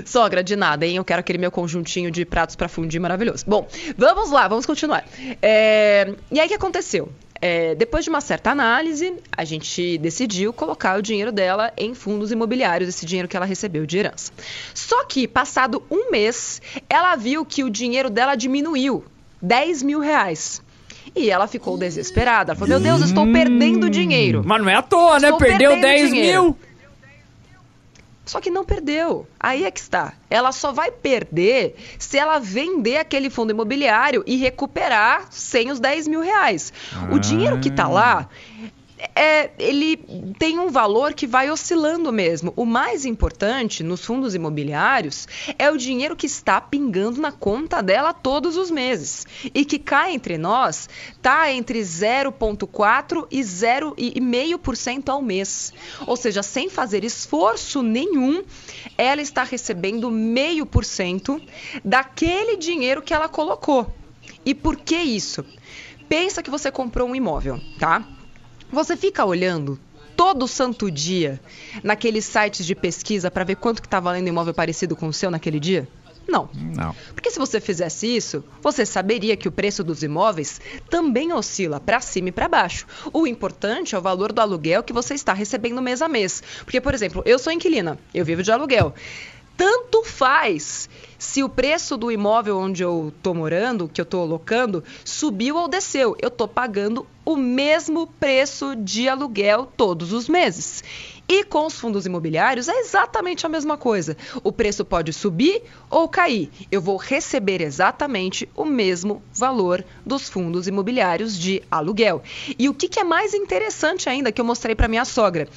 Sogra, 0.06 0.44
de 0.44 0.56
nada, 0.56 0.86
hein? 0.86 0.96
Eu 0.96 1.06
quero 1.06 1.20
aquele 1.20 1.38
meu 1.38 1.52
conjuntinho 1.52 2.10
de 2.12 2.26
pratos 2.26 2.56
pra 2.56 2.68
fundir 2.68 3.00
maravilhoso. 3.00 3.44
Bom, 3.48 3.68
vamos 3.98 4.32
lá, 4.32 4.48
vamos 4.48 4.66
continuar. 4.66 5.06
É, 5.42 6.14
E 6.32 6.40
aí 6.40 6.46
o 6.46 6.50
que 6.50 6.56
aconteceu? 6.56 7.12
É, 7.42 7.76
depois 7.76 8.04
de 8.04 8.10
uma 8.10 8.22
certa 8.22 8.52
análise, 8.52 9.14
a 9.36 9.44
gente 9.44 9.98
decidiu 9.98 10.52
colocar 10.52 10.98
o 10.98 11.02
dinheiro 11.02 11.32
dela 11.32 11.72
em 11.78 11.94
fundos 11.94 12.32
imobiliários, 12.32 12.90
esse 12.90 13.06
dinheiro 13.06 13.28
que 13.28 13.38
ela 13.38 13.46
recebeu 13.46 13.86
de 13.86 13.98
herança. 13.98 14.32
Só 14.74 15.04
que, 15.06 15.28
passado 15.28 15.84
um 15.90 16.12
mês, 16.12 16.62
ela 16.90 17.16
viu 17.16 17.46
que 17.46 17.64
o 17.64 17.70
dinheiro 17.70 18.10
dela 18.10 18.36
diminuiu 18.36 19.04
10 19.42 19.84
mil 19.84 20.00
reais. 20.00 20.62
E 21.16 21.30
ela 21.30 21.48
ficou 21.48 21.78
desesperada. 21.78 22.52
Ela 22.52 22.60
falou: 22.60 22.70
Meu 22.70 22.80
Deus, 22.80 23.00
eu 23.02 23.08
estou 23.08 23.32
perdendo 23.32 23.90
dinheiro. 23.90 24.44
Mas 24.46 24.62
não 24.62 24.70
é 24.70 24.76
à 24.76 24.82
toa, 24.82 25.20
né? 25.20 25.30
Estou 25.30 25.40
Perdeu 25.40 25.72
perdendo 25.72 25.82
10 25.82 26.10
dinheiro. 26.10 26.44
mil. 26.44 26.58
Só 28.28 28.42
que 28.42 28.52
não 28.52 28.66
perdeu. 28.66 29.26
Aí 29.40 29.64
é 29.64 29.72
que 29.72 29.80
está. 29.80 30.14
Ela 30.30 30.52
só 30.52 30.74
vai 30.74 30.92
perder 30.92 31.76
se 31.98 32.18
ela 32.18 32.40
vender 32.40 32.98
aquele 32.98 33.30
fundo 33.30 33.52
imobiliário 33.52 34.22
e 34.28 34.36
recuperar 34.36 35.28
sem 35.32 35.72
os 35.72 35.80
10 35.80 36.08
mil 36.10 36.22
reais. 36.22 36.74
O 37.12 37.18
dinheiro 37.18 37.60
que 37.60 37.70
está 37.70 37.88
lá. 37.88 38.30
É, 39.16 39.52
ele 39.60 39.98
tem 40.40 40.58
um 40.58 40.70
valor 40.70 41.14
que 41.14 41.28
vai 41.28 41.52
oscilando 41.52 42.12
mesmo. 42.12 42.52
O 42.56 42.66
mais 42.66 43.06
importante 43.06 43.84
nos 43.84 44.04
fundos 44.04 44.34
imobiliários 44.34 45.28
é 45.60 45.70
o 45.70 45.78
dinheiro 45.78 46.16
que 46.16 46.26
está 46.26 46.60
pingando 46.60 47.22
na 47.22 47.32
conta 47.32 47.82
dela 47.84 48.12
todos 48.12 48.58
os 48.58 48.72
meses. 48.72 49.28
E 49.54 49.64
que 49.64 49.78
cá 49.78 50.12
entre 50.12 50.38
nós 50.38 50.90
está 51.12 51.52
entre 51.52 51.80
0,4% 51.80 53.28
e 53.30 53.42
0,5% 53.42 55.10
ao 55.10 55.22
mês. 55.22 55.74
Ou 56.08 56.16
seja, 56.16 56.42
sem 56.42 56.68
fazer 56.70 57.04
esforço 57.04 57.84
nenhum, 57.84 58.44
ela 58.98 59.22
está 59.22 59.44
recebendo 59.44 60.10
0,5% 60.10 61.40
daquele 61.84 62.58
dinheiro 62.58 63.04
que 63.04 63.14
ela 63.14 63.30
colocou. 63.30 63.94
E 64.44 64.56
por 64.56 64.76
que 64.78 64.96
isso? 64.96 65.46
Pensa 66.10 66.42
que 66.42 66.50
você 66.50 66.72
comprou 66.72 67.10
um 67.10 67.16
imóvel, 67.16 67.60
tá? 67.78 68.17
Você 68.72 68.98
fica 68.98 69.24
olhando 69.26 69.80
todo 70.16 70.48
santo 70.48 70.90
dia 70.90 71.40
naqueles 71.84 72.26
sites 72.26 72.66
de 72.66 72.76
pesquisa 72.76 73.30
para 73.30 73.44
ver 73.44 73.56
quanto 73.56 73.82
que 73.82 73.88
tá 73.88 74.00
valendo 74.00 74.28
imóvel 74.28 74.54
parecido 74.54 74.96
com 74.96 75.08
o 75.08 75.14
seu 75.14 75.30
naquele 75.30 75.60
dia? 75.60 75.88
Não. 76.28 76.50
Não. 76.54 76.94
Porque 77.14 77.32
se 77.32 77.40
você 77.40 77.62
fizesse 77.62 78.14
isso, 78.14 78.44
você 78.62 78.86
saberia 78.86 79.38
que 79.38 79.48
o 79.48 79.52
preço 79.52 79.84
dos 79.84 80.04
imóveis 80.04 80.60
também 80.90 81.32
oscila 81.32 81.80
para 81.80 82.02
cima 82.02 82.30
e 82.30 82.32
para 82.32 82.50
baixo. 82.50 82.86
O 83.14 83.26
importante 83.26 83.96
é 83.96 83.98
o 83.98 84.02
valor 84.02 84.34
do 84.34 84.42
aluguel 84.42 84.84
que 84.84 84.92
você 84.92 85.14
está 85.14 85.32
recebendo 85.32 85.82
mês 85.82 86.02
a 86.02 86.10
mês. 86.10 86.44
Porque, 86.66 86.82
por 86.82 86.94
exemplo, 86.94 87.24
eu 87.26 87.40
sou 87.40 87.54
inquilina, 87.54 87.98
eu 88.14 88.26
vivo 88.26 88.44
de 88.44 88.52
aluguel. 88.52 88.94
Tanto 89.58 90.04
faz 90.04 90.88
se 91.18 91.42
o 91.42 91.50
preço 91.50 91.98
do 91.98 92.12
imóvel 92.12 92.60
onde 92.60 92.84
eu 92.84 93.12
tô 93.24 93.34
morando, 93.34 93.90
que 93.90 94.00
eu 94.00 94.06
tô 94.06 94.24
locando, 94.24 94.84
subiu 95.04 95.56
ou 95.56 95.68
desceu. 95.68 96.16
Eu 96.22 96.30
tô 96.30 96.48
pagando 96.48 97.08
o 97.26 97.36
mesmo 97.36 98.06
preço 98.06 98.76
de 98.76 99.10
aluguel 99.10 99.68
todos 99.76 100.14
os 100.14 100.30
meses. 100.30 100.84
E 101.30 101.44
com 101.44 101.66
os 101.66 101.78
fundos 101.78 102.06
imobiliários 102.06 102.70
é 102.70 102.80
exatamente 102.80 103.46
a 103.46 103.50
mesma 103.50 103.78
coisa. 103.78 104.16
O 104.44 104.52
preço 104.52 104.86
pode 104.86 105.12
subir 105.12 105.62
ou 105.90 106.08
cair. 106.08 106.50
Eu 106.72 106.82
vou 106.82 106.96
receber 106.96 107.62
exatamente 107.62 108.50
o 108.56 108.64
mesmo 108.64 109.22
valor 109.34 109.84
dos 110.06 110.30
fundos 110.30 110.68
imobiliários 110.68 111.38
de 111.38 111.62
aluguel. 111.70 112.24
E 112.58 112.70
o 112.70 112.74
que, 112.74 112.88
que 112.88 113.00
é 113.00 113.04
mais 113.04 113.34
interessante 113.34 114.08
ainda 114.08 114.32
que 114.32 114.40
eu 114.40 114.46
mostrei 114.46 114.74
para 114.74 114.88
minha 114.88 115.04
sogra? 115.04 115.50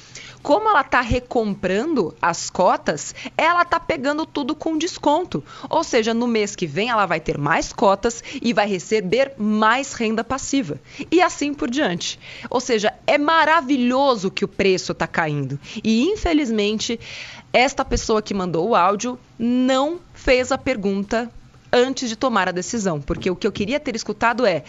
Como 0.43 0.69
ela 0.69 0.81
está 0.81 1.01
recomprando 1.01 2.15
as 2.21 2.49
cotas, 2.49 3.13
ela 3.37 3.61
está 3.61 3.79
pegando 3.79 4.25
tudo 4.25 4.55
com 4.55 4.77
desconto. 4.77 5.43
Ou 5.69 5.83
seja, 5.83 6.13
no 6.13 6.27
mês 6.27 6.55
que 6.55 6.65
vem 6.65 6.89
ela 6.89 7.05
vai 7.05 7.19
ter 7.19 7.37
mais 7.37 7.71
cotas 7.71 8.23
e 8.41 8.51
vai 8.51 8.67
receber 8.67 9.33
mais 9.37 9.93
renda 9.93 10.23
passiva. 10.23 10.81
E 11.11 11.21
assim 11.21 11.53
por 11.53 11.69
diante. 11.69 12.19
Ou 12.49 12.59
seja, 12.59 12.93
é 13.05 13.17
maravilhoso 13.17 14.31
que 14.31 14.43
o 14.43 14.47
preço 14.47 14.91
está 14.91 15.05
caindo. 15.05 15.60
E 15.83 16.03
infelizmente, 16.03 16.99
esta 17.53 17.83
pessoa 17.83 18.21
que 18.21 18.33
mandou 18.33 18.69
o 18.69 18.75
áudio 18.75 19.19
não 19.37 19.99
fez 20.13 20.51
a 20.51 20.57
pergunta 20.57 21.29
antes 21.71 22.09
de 22.09 22.15
tomar 22.15 22.49
a 22.49 22.51
decisão, 22.51 22.99
porque 22.99 23.29
o 23.29 23.35
que 23.35 23.47
eu 23.47 23.51
queria 23.51 23.79
ter 23.79 23.95
escutado 23.95 24.45
é: 24.45 24.63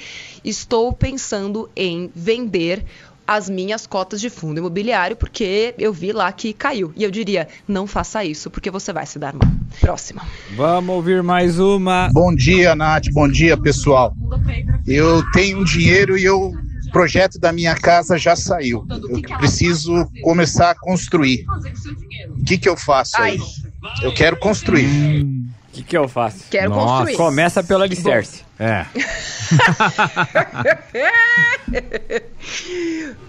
estou 0.45 0.93
pensando 0.93 1.69
em 1.75 2.11
vender 2.15 2.85
as 3.27 3.49
minhas 3.49 3.87
cotas 3.87 4.21
de 4.21 4.29
fundo 4.29 4.59
imobiliário, 4.59 5.17
porque 5.17 5.75
eu 5.79 5.93
vi 5.93 6.13
lá 6.13 6.31
que 6.33 6.53
caiu. 6.53 6.93
E 6.97 7.05
eu 7.05 7.11
diria, 7.11 7.49
não 7.67 7.87
faça 7.87 8.25
isso, 8.25 8.51
porque 8.51 8.71
você 8.71 8.93
vai 8.93 9.07
se 9.07 9.19
dar 9.19 9.33
mal. 9.33 9.49
Próxima. 9.81 10.27
Vamos 10.57 10.95
ouvir 10.95 11.23
mais 11.23 11.59
uma. 11.59 12.11
Bom 12.13 12.35
dia, 12.35 12.75
Nath. 12.75 13.07
Bom 13.13 13.29
dia, 13.29 13.57
pessoal. 13.57 14.13
Eu 14.87 15.23
tenho 15.33 15.65
dinheiro 15.65 16.19
e 16.19 16.25
eu 16.25 16.53
projeto 16.93 17.39
da 17.39 17.53
minha 17.53 17.75
casa 17.75 18.19
já 18.19 18.37
saiu. 18.37 18.87
Eu 18.89 19.39
preciso 19.39 20.09
começar 20.23 20.71
a 20.71 20.75
construir. 20.75 21.45
O 22.29 22.45
que, 22.45 22.59
que 22.59 22.69
eu 22.69 22.77
faço 22.77 23.21
aí? 23.21 23.41
Eu 24.03 24.13
quero 24.15 24.37
construir. 24.39 25.25
O 25.25 25.73
que, 25.73 25.83
que 25.83 25.97
eu 25.97 26.07
faço? 26.07 26.45
Quero 26.51 26.71
Nossa. 26.71 26.87
construir. 26.87 27.17
Começa 27.17 27.65
pelo 27.65 27.83
alicerce. 27.83 28.43
É. 28.63 28.87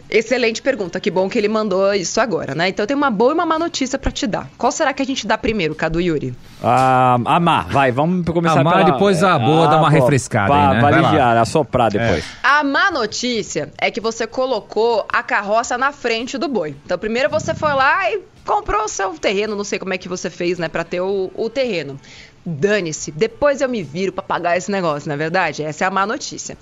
Excelente 0.07 0.61
pergunta. 0.61 0.99
Que 0.99 1.09
bom 1.09 1.27
que 1.27 1.39
ele 1.39 1.47
mandou 1.47 1.91
isso 1.95 2.21
agora, 2.21 2.53
né? 2.53 2.69
Então 2.69 2.85
tem 2.85 2.95
uma 2.95 3.09
boa 3.09 3.31
e 3.31 3.33
uma 3.33 3.47
má 3.47 3.57
notícia 3.57 3.97
pra 3.97 4.11
te 4.11 4.27
dar. 4.27 4.47
Qual 4.59 4.71
será 4.71 4.93
que 4.93 5.01
a 5.01 5.05
gente 5.05 5.25
dá 5.25 5.39
primeiro, 5.39 5.73
Cadu 5.73 5.99
Yuri? 5.99 6.35
Ah, 6.61 7.17
a 7.25 7.39
má, 7.39 7.63
vai, 7.63 7.91
vamos 7.91 8.23
começar 8.27 8.61
A 8.61 8.63
má, 8.63 8.73
pela... 8.73 8.91
depois 8.91 9.23
a 9.23 9.39
boa, 9.39 9.67
dá 9.67 9.77
uma 9.77 9.89
pô, 9.89 9.95
refrescada 9.95 10.49
pra, 10.49 10.69
aí, 10.69 10.75
né? 10.75 10.79
Pra 10.79 10.89
aliviar, 10.89 11.35
assoprar 11.37 11.89
depois. 11.89 12.23
A 12.43 12.63
má 12.63 12.91
notícia 12.91 13.71
é 13.79 13.89
que 13.89 13.99
você 13.99 14.27
colocou 14.27 15.03
a 15.11 15.23
carroça 15.23 15.79
na 15.79 15.91
frente 15.91 16.37
do 16.37 16.47
boi. 16.47 16.75
Então, 16.85 16.99
primeiro 16.99 17.27
você 17.27 17.55
foi 17.55 17.73
lá 17.73 18.07
e 18.11 18.21
comprou 18.45 18.83
o 18.83 18.87
seu 18.87 19.17
terreno, 19.17 19.55
não 19.55 19.63
sei 19.63 19.79
como 19.79 19.95
é 19.95 19.97
que 19.97 20.07
você 20.07 20.29
fez, 20.29 20.59
né, 20.59 20.67
pra 20.67 20.83
ter 20.83 21.01
o, 21.01 21.31
o 21.33 21.49
terreno. 21.49 21.99
Dane-se, 22.45 23.09
depois 23.11 23.61
eu 23.61 23.69
me 23.69 23.81
viro 23.81 24.11
pra 24.11 24.21
pagar 24.21 24.57
esse 24.57 24.69
negócio, 24.69 25.07
não 25.07 25.15
é 25.15 25.17
verdade? 25.17 25.63
Essa 25.63 25.85
é 25.85 25.87
a 25.87 25.91
má 25.91 26.05
notícia. 26.05 26.57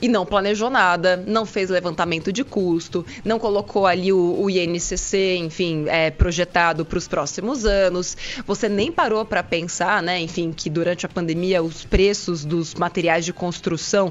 E 0.00 0.08
não 0.08 0.24
planejou 0.24 0.70
nada, 0.70 1.16
não 1.26 1.44
fez 1.44 1.68
levantamento 1.68 2.32
de 2.32 2.42
custo, 2.42 3.04
não 3.22 3.38
colocou 3.38 3.86
ali 3.86 4.12
o, 4.12 4.40
o 4.40 4.48
INCC, 4.48 5.36
enfim, 5.36 5.84
é, 5.88 6.10
projetado 6.10 6.86
para 6.86 6.96
os 6.96 7.06
próximos 7.06 7.66
anos. 7.66 8.16
Você 8.46 8.66
nem 8.66 8.90
parou 8.90 9.26
para 9.26 9.42
pensar, 9.42 10.02
né, 10.02 10.18
enfim, 10.20 10.52
que 10.52 10.70
durante 10.70 11.04
a 11.04 11.08
pandemia 11.08 11.62
os 11.62 11.84
preços 11.84 12.42
dos 12.42 12.74
materiais 12.74 13.24
de 13.24 13.32
construção 13.32 14.10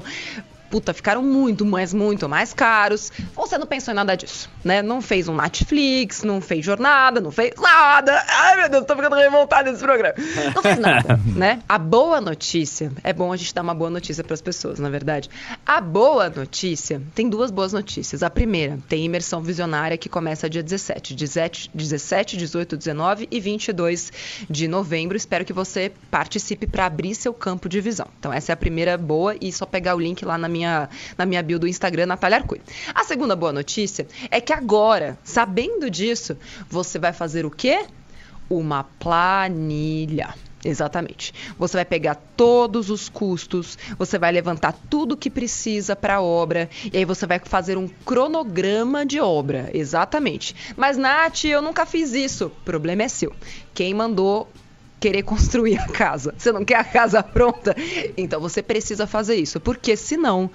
puta, 0.76 0.92
ficaram 0.92 1.22
muito, 1.22 1.64
mas 1.64 1.94
muito 1.94 2.28
mais 2.28 2.52
caros. 2.52 3.10
Você 3.34 3.56
não 3.56 3.66
pensou 3.66 3.92
em 3.92 3.94
nada 3.94 4.14
disso, 4.14 4.50
né? 4.62 4.82
Não 4.82 5.00
fez 5.00 5.26
um 5.26 5.34
Netflix, 5.34 6.22
não 6.22 6.38
fez 6.38 6.62
jornada, 6.62 7.18
não 7.18 7.30
fez 7.30 7.54
nada. 7.58 8.22
Ai, 8.28 8.56
meu 8.56 8.68
Deus, 8.68 8.84
tô 8.84 8.94
ficando 8.94 9.16
revoltada 9.16 9.70
nesse 9.70 9.82
programa. 9.82 10.14
Não 10.54 10.62
fez 10.62 10.78
nada, 10.78 11.18
né? 11.34 11.60
A 11.66 11.78
boa 11.78 12.20
notícia, 12.20 12.92
é 13.02 13.10
bom 13.10 13.32
a 13.32 13.36
gente 13.38 13.54
dar 13.54 13.62
uma 13.62 13.72
boa 13.72 13.88
notícia 13.88 14.22
para 14.22 14.34
as 14.34 14.42
pessoas, 14.42 14.78
na 14.78 14.90
verdade. 14.90 15.30
A 15.64 15.80
boa 15.80 16.28
notícia, 16.28 17.00
tem 17.14 17.30
duas 17.30 17.50
boas 17.50 17.72
notícias. 17.72 18.22
A 18.22 18.28
primeira, 18.28 18.78
tem 18.86 19.02
imersão 19.02 19.40
visionária 19.40 19.96
que 19.96 20.10
começa 20.10 20.50
dia 20.50 20.62
17, 20.62 21.14
17, 21.14 21.70
17 21.72 22.36
18, 22.36 22.76
19 22.76 23.28
e 23.30 23.40
22 23.40 24.12
de 24.50 24.68
novembro. 24.68 25.16
Espero 25.16 25.42
que 25.42 25.54
você 25.54 25.90
participe 26.10 26.66
para 26.66 26.84
abrir 26.84 27.14
seu 27.14 27.32
campo 27.32 27.66
de 27.66 27.80
visão. 27.80 28.08
Então, 28.18 28.30
essa 28.30 28.52
é 28.52 28.54
a 28.54 28.56
primeira 28.56 28.98
boa 28.98 29.34
e 29.40 29.50
só 29.50 29.64
pegar 29.64 29.94
o 29.94 29.98
link 29.98 30.22
lá 30.22 30.36
na 30.36 30.48
minha, 30.50 30.65
na 31.16 31.26
minha 31.26 31.42
bio 31.42 31.58
do 31.58 31.68
Instagram, 31.68 32.06
Natália 32.06 32.38
Arcui. 32.38 32.60
A 32.94 33.04
segunda 33.04 33.36
boa 33.36 33.52
notícia 33.52 34.06
é 34.30 34.40
que 34.40 34.52
agora, 34.52 35.18
sabendo 35.24 35.90
disso, 35.90 36.36
você 36.68 36.98
vai 36.98 37.12
fazer 37.12 37.46
o 37.46 37.50
quê? 37.50 37.86
Uma 38.48 38.84
planilha. 38.84 40.34
Exatamente. 40.64 41.32
Você 41.58 41.76
vai 41.76 41.84
pegar 41.84 42.16
todos 42.36 42.90
os 42.90 43.08
custos, 43.08 43.78
você 43.96 44.18
vai 44.18 44.32
levantar 44.32 44.72
tudo 44.90 45.16
que 45.16 45.30
precisa 45.30 45.94
para 45.94 46.16
a 46.16 46.20
obra 46.20 46.68
e 46.92 46.98
aí 46.98 47.04
você 47.04 47.24
vai 47.24 47.38
fazer 47.38 47.78
um 47.78 47.86
cronograma 47.86 49.06
de 49.06 49.20
obra. 49.20 49.70
Exatamente. 49.72 50.56
Mas, 50.76 50.96
Nath, 50.96 51.44
eu 51.44 51.62
nunca 51.62 51.86
fiz 51.86 52.12
isso. 52.12 52.46
O 52.46 52.50
problema 52.64 53.04
é 53.04 53.08
seu. 53.08 53.32
Quem 53.72 53.94
mandou 53.94 54.50
querer 54.98 55.22
construir 55.22 55.78
a 55.78 55.86
casa. 55.86 56.34
Você 56.36 56.50
não 56.52 56.64
quer 56.64 56.76
a 56.76 56.84
casa 56.84 57.22
pronta? 57.22 57.74
Então 58.16 58.40
você 58.40 58.62
precisa 58.62 59.06
fazer 59.06 59.36
isso, 59.36 59.60
porque 59.60 59.96
senão 59.96 60.50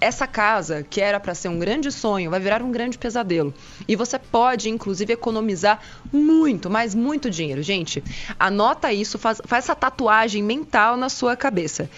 essa 0.00 0.26
casa, 0.26 0.82
que 0.82 1.00
era 1.00 1.18
para 1.18 1.34
ser 1.34 1.48
um 1.48 1.58
grande 1.58 1.90
sonho, 1.90 2.30
vai 2.30 2.40
virar 2.40 2.62
um 2.62 2.70
grande 2.70 2.96
pesadelo. 2.98 3.52
E 3.88 3.96
você 3.96 4.18
pode, 4.18 4.70
inclusive, 4.70 5.12
economizar 5.12 5.80
muito, 6.12 6.70
mas 6.70 6.94
muito 6.94 7.28
dinheiro. 7.30 7.62
Gente, 7.62 8.02
anota 8.38 8.92
isso, 8.92 9.18
faz, 9.18 9.40
faz 9.44 9.64
essa 9.64 9.74
tatuagem 9.74 10.42
mental 10.42 10.96
na 10.96 11.08
sua 11.08 11.36
cabeça. 11.36 11.90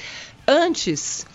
Antes 0.46 1.26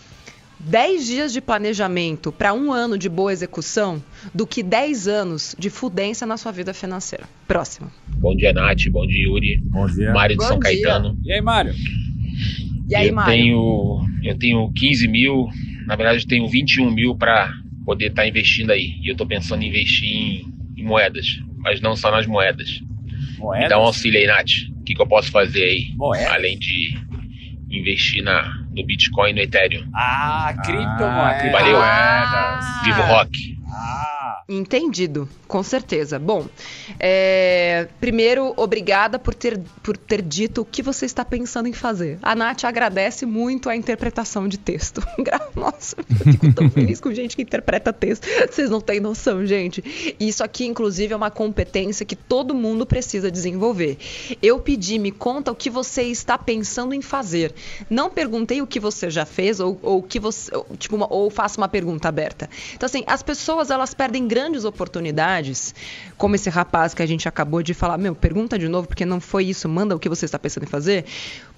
10 0.62 1.06
dias 1.06 1.32
de 1.32 1.40
planejamento 1.40 2.30
para 2.30 2.54
um 2.54 2.72
ano 2.72 2.96
de 2.96 3.08
boa 3.08 3.32
execução 3.32 4.02
do 4.32 4.46
que 4.46 4.62
10 4.62 5.08
anos 5.08 5.56
de 5.58 5.68
fudência 5.68 6.26
na 6.26 6.36
sua 6.36 6.52
vida 6.52 6.72
financeira. 6.72 7.24
Próximo. 7.48 7.90
Bom 8.18 8.34
dia, 8.36 8.52
Nath. 8.52 8.88
Bom 8.90 9.06
dia, 9.06 9.24
Yuri. 9.24 9.60
Bom 9.64 9.86
dia. 9.86 10.12
Mário 10.12 10.36
de 10.36 10.42
Bom 10.42 10.48
São 10.48 10.60
dia. 10.60 10.70
Caetano. 10.70 11.18
E 11.24 11.32
aí, 11.32 11.40
Mário? 11.40 11.74
E 12.88 12.94
aí, 12.94 13.08
eu 13.08 13.14
Mário? 13.14 13.32
tenho 13.32 14.06
eu 14.22 14.38
tenho 14.38 14.72
15 14.72 15.08
mil, 15.08 15.48
na 15.86 15.96
verdade 15.96 16.22
eu 16.22 16.28
tenho 16.28 16.48
21 16.48 16.90
mil 16.92 17.16
para 17.16 17.52
poder 17.84 18.06
estar 18.06 18.26
investindo 18.26 18.70
aí. 18.70 18.94
E 19.02 19.08
eu 19.08 19.16
tô 19.16 19.26
pensando 19.26 19.62
em 19.62 19.68
investir 19.68 20.08
em, 20.08 20.44
em 20.76 20.84
moedas, 20.84 21.26
mas 21.58 21.80
não 21.80 21.96
só 21.96 22.10
nas 22.10 22.26
moedas. 22.26 22.80
Me 23.40 23.68
dá 23.68 23.78
um 23.80 23.82
auxílio 23.82 24.20
aí, 24.20 24.26
Nath. 24.26 24.70
O 24.78 24.84
que, 24.84 24.94
que 24.94 25.02
eu 25.02 25.06
posso 25.06 25.30
fazer 25.32 25.64
aí? 25.64 25.92
Moedas? 25.96 26.28
Além 26.32 26.56
de 26.56 26.94
investir 27.68 28.22
na, 28.22 28.61
no 28.74 28.84
Bitcoin 28.86 29.30
e 29.30 29.34
no 29.34 29.40
Ethereum. 29.42 29.84
Ah, 29.94 30.48
Ah, 30.48 30.54
criptomoeda. 30.64 31.50
Valeu. 31.52 31.76
Ah. 31.80 32.80
Vivo 32.84 33.02
Rock. 33.02 33.30
Ah, 33.70 34.21
Entendido, 34.48 35.28
com 35.46 35.62
certeza. 35.62 36.18
Bom, 36.18 36.46
é, 36.98 37.88
primeiro, 38.00 38.52
obrigada 38.56 39.18
por 39.18 39.34
ter, 39.34 39.58
por 39.82 39.96
ter 39.96 40.20
dito 40.20 40.62
o 40.62 40.64
que 40.64 40.82
você 40.82 41.06
está 41.06 41.24
pensando 41.24 41.68
em 41.68 41.72
fazer. 41.72 42.18
A 42.22 42.34
Nath 42.34 42.64
agradece 42.64 43.24
muito 43.24 43.68
a 43.70 43.76
interpretação 43.76 44.48
de 44.48 44.58
texto. 44.58 45.00
Nossa, 45.54 45.96
eu 45.98 46.32
fico 46.32 46.52
tão 46.52 46.68
feliz 46.70 47.00
com 47.00 47.12
gente 47.14 47.36
que 47.36 47.42
interpreta 47.42 47.92
texto. 47.92 48.26
Vocês 48.50 48.68
não 48.68 48.80
têm 48.80 49.00
noção, 49.00 49.46
gente. 49.46 50.14
Isso 50.18 50.42
aqui, 50.42 50.66
inclusive, 50.66 51.12
é 51.12 51.16
uma 51.16 51.30
competência 51.30 52.04
que 52.04 52.16
todo 52.16 52.54
mundo 52.54 52.84
precisa 52.84 53.30
desenvolver. 53.30 53.96
Eu 54.42 54.58
pedi, 54.58 54.98
me 54.98 55.12
conta 55.12 55.52
o 55.52 55.54
que 55.54 55.70
você 55.70 56.02
está 56.02 56.36
pensando 56.36 56.92
em 56.94 57.00
fazer. 57.02 57.54
Não 57.88 58.10
perguntei 58.10 58.60
o 58.60 58.66
que 58.66 58.80
você 58.80 59.08
já 59.08 59.24
fez 59.24 59.60
ou, 59.60 59.78
ou 59.82 60.02
que 60.02 60.18
você, 60.18 60.50
tipo, 60.78 60.96
uma- 60.96 61.12
ou 61.12 61.30
faço 61.30 61.58
uma 61.60 61.68
pergunta 61.68 62.08
aberta. 62.08 62.50
Então, 62.74 62.86
assim, 62.86 63.04
as 63.06 63.22
pessoas 63.22 63.70
elas 63.70 63.94
perdem 63.94 64.26
grandes 64.32 64.64
oportunidades, 64.64 65.74
como 66.16 66.34
esse 66.36 66.48
rapaz 66.48 66.94
que 66.94 67.02
a 67.02 67.06
gente 67.06 67.28
acabou 67.28 67.62
de 67.62 67.74
falar, 67.74 67.98
meu, 67.98 68.14
pergunta 68.14 68.58
de 68.58 68.66
novo, 68.66 68.88
porque 68.88 69.04
não 69.04 69.20
foi 69.20 69.44
isso, 69.44 69.68
manda 69.68 69.94
o 69.94 69.98
que 69.98 70.08
você 70.08 70.24
está 70.24 70.38
pensando 70.38 70.62
em 70.62 70.66
fazer, 70.66 71.04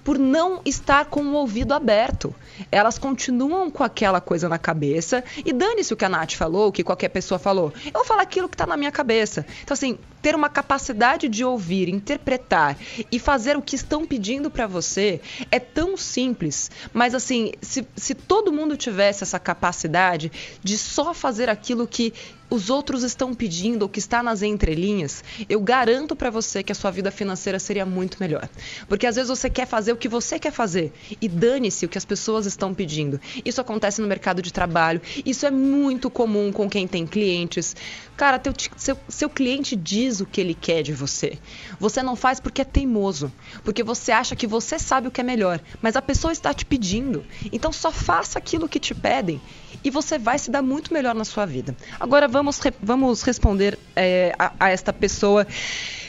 por 0.03 0.19
não 0.19 0.59
estar 0.65 1.05
com 1.05 1.21
o 1.21 1.35
ouvido 1.35 1.73
aberto. 1.73 2.35
Elas 2.69 2.99
continuam 2.99 3.71
com 3.71 3.81
aquela 3.81 4.19
coisa 4.19 4.49
na 4.49 4.57
cabeça 4.57 5.23
e 5.45 5.53
dane-se 5.53 5.93
o 5.93 5.95
que 5.95 6.03
a 6.03 6.09
Nath 6.09 6.33
falou, 6.33 6.67
o 6.67 6.71
que 6.73 6.83
qualquer 6.83 7.07
pessoa 7.07 7.39
falou. 7.39 7.71
Eu 7.85 7.93
vou 7.93 8.03
falar 8.03 8.23
aquilo 8.23 8.49
que 8.49 8.55
está 8.55 8.67
na 8.67 8.75
minha 8.75 8.91
cabeça. 8.91 9.45
Então, 9.63 9.73
assim, 9.73 9.97
ter 10.25 10.33
uma 10.33 10.49
capacidade 10.49 11.29
de 11.29 11.45
ouvir, 11.45 11.87
interpretar 11.87 12.75
e 13.11 13.19
fazer 13.19 13.55
o 13.55 13.61
que 13.61 13.75
estão 13.75 14.07
pedindo 14.07 14.49
para 14.49 14.65
você 14.65 15.21
é 15.51 15.59
tão 15.59 15.95
simples. 15.95 16.71
Mas, 16.91 17.13
assim, 17.13 17.51
se, 17.61 17.87
se 17.95 18.15
todo 18.15 18.51
mundo 18.51 18.75
tivesse 18.75 19.21
essa 19.21 19.37
capacidade 19.37 20.31
de 20.63 20.79
só 20.79 21.13
fazer 21.13 21.47
aquilo 21.47 21.85
que 21.85 22.11
os 22.49 22.69
outros 22.69 23.03
estão 23.03 23.33
pedindo, 23.33 23.85
o 23.85 23.89
que 23.89 23.99
está 23.99 24.21
nas 24.21 24.41
entrelinhas, 24.41 25.23
eu 25.49 25.59
garanto 25.59 26.15
para 26.15 26.29
você 26.29 26.61
que 26.61 26.71
a 26.71 26.75
sua 26.75 26.91
vida 26.91 27.11
financeira 27.11 27.59
seria 27.59 27.85
muito 27.85 28.17
melhor. 28.19 28.47
Porque 28.87 29.07
às 29.07 29.15
vezes 29.15 29.29
você 29.29 29.49
quer 29.49 29.65
fazer 29.65 29.91
o 29.91 29.97
que 29.97 30.07
você 30.07 30.37
quer 30.37 30.51
fazer 30.51 30.93
e 31.19 31.27
dane-se 31.27 31.85
o 31.85 31.89
que 31.89 31.97
as 31.97 32.05
pessoas 32.05 32.45
estão 32.45 32.73
pedindo. 32.73 33.19
Isso 33.43 33.61
acontece 33.61 34.01
no 34.01 34.07
mercado 34.07 34.41
de 34.41 34.53
trabalho, 34.53 35.01
isso 35.25 35.45
é 35.45 35.51
muito 35.51 36.09
comum 36.09 36.51
com 36.51 36.69
quem 36.69 36.87
tem 36.87 37.05
clientes. 37.05 37.75
Cara, 38.15 38.37
teu, 38.39 38.53
seu, 38.77 38.97
seu 39.09 39.29
cliente 39.29 39.75
diz 39.75 40.14
o 40.21 40.25
que 40.25 40.41
ele 40.41 40.53
quer 40.53 40.83
de 40.83 40.93
você. 40.93 41.37
Você 41.79 42.01
não 42.01 42.15
faz 42.15 42.39
porque 42.39 42.61
é 42.61 42.65
teimoso, 42.65 43.31
porque 43.63 43.83
você 43.83 44.11
acha 44.11 44.35
que 44.35 44.47
você 44.47 44.77
sabe 44.79 45.07
o 45.07 45.11
que 45.11 45.21
é 45.21 45.23
melhor, 45.23 45.59
mas 45.81 45.95
a 45.95 46.01
pessoa 46.01 46.31
está 46.31 46.53
te 46.53 46.65
pedindo. 46.65 47.23
Então 47.51 47.71
só 47.71 47.91
faça 47.91 48.39
aquilo 48.39 48.69
que 48.69 48.79
te 48.79 48.93
pedem 48.93 49.41
e 49.83 49.89
você 49.89 50.17
vai 50.17 50.39
se 50.39 50.49
dar 50.49 50.61
muito 50.61 50.93
melhor 50.93 51.13
na 51.13 51.23
sua 51.23 51.45
vida. 51.45 51.75
Agora 51.99 52.27
vamos, 52.27 52.59
vamos 52.81 53.21
responder 53.21 53.77
é, 53.95 54.33
a, 54.37 54.53
a 54.59 54.69
esta 54.69 54.91
pessoa 54.91 55.45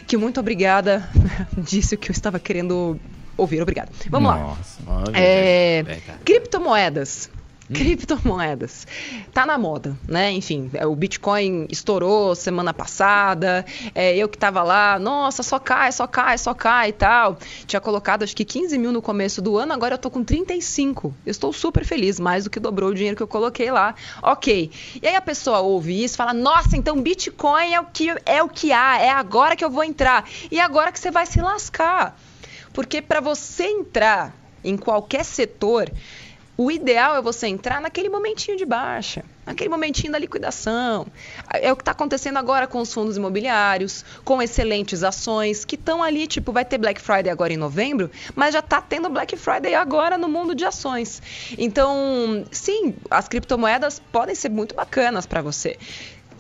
que 0.06 0.16
muito 0.16 0.40
obrigada 0.40 1.08
disse 1.56 1.94
o 1.94 1.98
que 1.98 2.10
eu 2.10 2.12
estava 2.12 2.38
querendo 2.38 2.98
ouvir. 3.36 3.60
Obrigada. 3.60 3.90
Vamos 4.08 4.30
Nossa, 4.30 4.82
lá. 4.86 5.04
É, 5.12 5.84
criptomoedas. 6.24 7.30
Criptomoedas. 7.72 8.86
Tá 9.32 9.44
na 9.44 9.58
moda, 9.58 9.96
né? 10.06 10.30
Enfim, 10.32 10.70
é, 10.74 10.86
o 10.86 10.94
Bitcoin 10.94 11.66
estourou 11.68 12.34
semana 12.34 12.72
passada. 12.72 13.64
É, 13.94 14.16
eu 14.16 14.28
que 14.28 14.38
tava 14.38 14.62
lá, 14.62 14.98
nossa, 14.98 15.42
só 15.42 15.58
cai, 15.58 15.90
só 15.90 16.06
cai, 16.06 16.38
só 16.38 16.54
cai 16.54 16.90
e 16.90 16.92
tal. 16.92 17.38
Tinha 17.66 17.80
colocado 17.80 18.22
acho 18.22 18.36
que 18.36 18.44
15 18.44 18.78
mil 18.78 18.92
no 18.92 19.02
começo 19.02 19.42
do 19.42 19.56
ano, 19.58 19.72
agora 19.72 19.94
eu 19.94 19.98
tô 19.98 20.10
com 20.10 20.22
35. 20.22 21.14
Eu 21.24 21.30
estou 21.30 21.52
super 21.52 21.84
feliz, 21.84 22.20
mais 22.20 22.44
do 22.44 22.50
que 22.50 22.60
dobrou 22.60 22.90
o 22.90 22.94
dinheiro 22.94 23.16
que 23.16 23.22
eu 23.22 23.28
coloquei 23.28 23.70
lá. 23.70 23.94
Ok. 24.22 24.70
E 25.02 25.06
aí 25.06 25.16
a 25.16 25.20
pessoa 25.20 25.60
ouve 25.60 26.04
isso 26.04 26.16
fala: 26.16 26.32
Nossa, 26.32 26.76
então 26.76 27.00
Bitcoin 27.02 27.74
é 27.74 27.80
o 27.80 27.86
que 27.86 28.14
é 28.24 28.42
o 28.42 28.48
que 28.48 28.72
há, 28.72 28.98
é 28.98 29.10
agora 29.10 29.56
que 29.56 29.64
eu 29.64 29.70
vou 29.70 29.82
entrar. 29.82 30.28
E 30.50 30.60
agora 30.60 30.92
que 30.92 31.00
você 31.00 31.10
vai 31.10 31.26
se 31.26 31.40
lascar. 31.40 32.16
Porque 32.72 33.00
para 33.00 33.20
você 33.20 33.64
entrar 33.64 34.34
em 34.62 34.76
qualquer 34.76 35.24
setor, 35.24 35.90
o 36.58 36.70
ideal 36.70 37.16
é 37.16 37.22
você 37.22 37.46
entrar 37.46 37.80
naquele 37.80 38.08
momentinho 38.08 38.56
de 38.56 38.64
baixa, 38.64 39.22
naquele 39.44 39.68
momentinho 39.68 40.12
da 40.12 40.18
liquidação. 40.18 41.06
É 41.50 41.70
o 41.70 41.76
que 41.76 41.82
está 41.82 41.92
acontecendo 41.92 42.38
agora 42.38 42.66
com 42.66 42.80
os 42.80 42.92
fundos 42.92 43.16
imobiliários, 43.16 44.04
com 44.24 44.40
excelentes 44.40 45.04
ações 45.04 45.64
que 45.64 45.74
estão 45.74 46.02
ali, 46.02 46.26
tipo, 46.26 46.52
vai 46.52 46.64
ter 46.64 46.78
Black 46.78 47.00
Friday 47.00 47.30
agora 47.30 47.52
em 47.52 47.58
novembro, 47.58 48.10
mas 48.34 48.54
já 48.54 48.60
está 48.60 48.80
tendo 48.80 49.10
Black 49.10 49.36
Friday 49.36 49.74
agora 49.74 50.16
no 50.16 50.28
mundo 50.28 50.54
de 50.54 50.64
ações. 50.64 51.22
Então, 51.58 52.46
sim, 52.50 52.94
as 53.10 53.28
criptomoedas 53.28 54.00
podem 54.10 54.34
ser 54.34 54.48
muito 54.48 54.74
bacanas 54.74 55.26
para 55.26 55.42
você. 55.42 55.76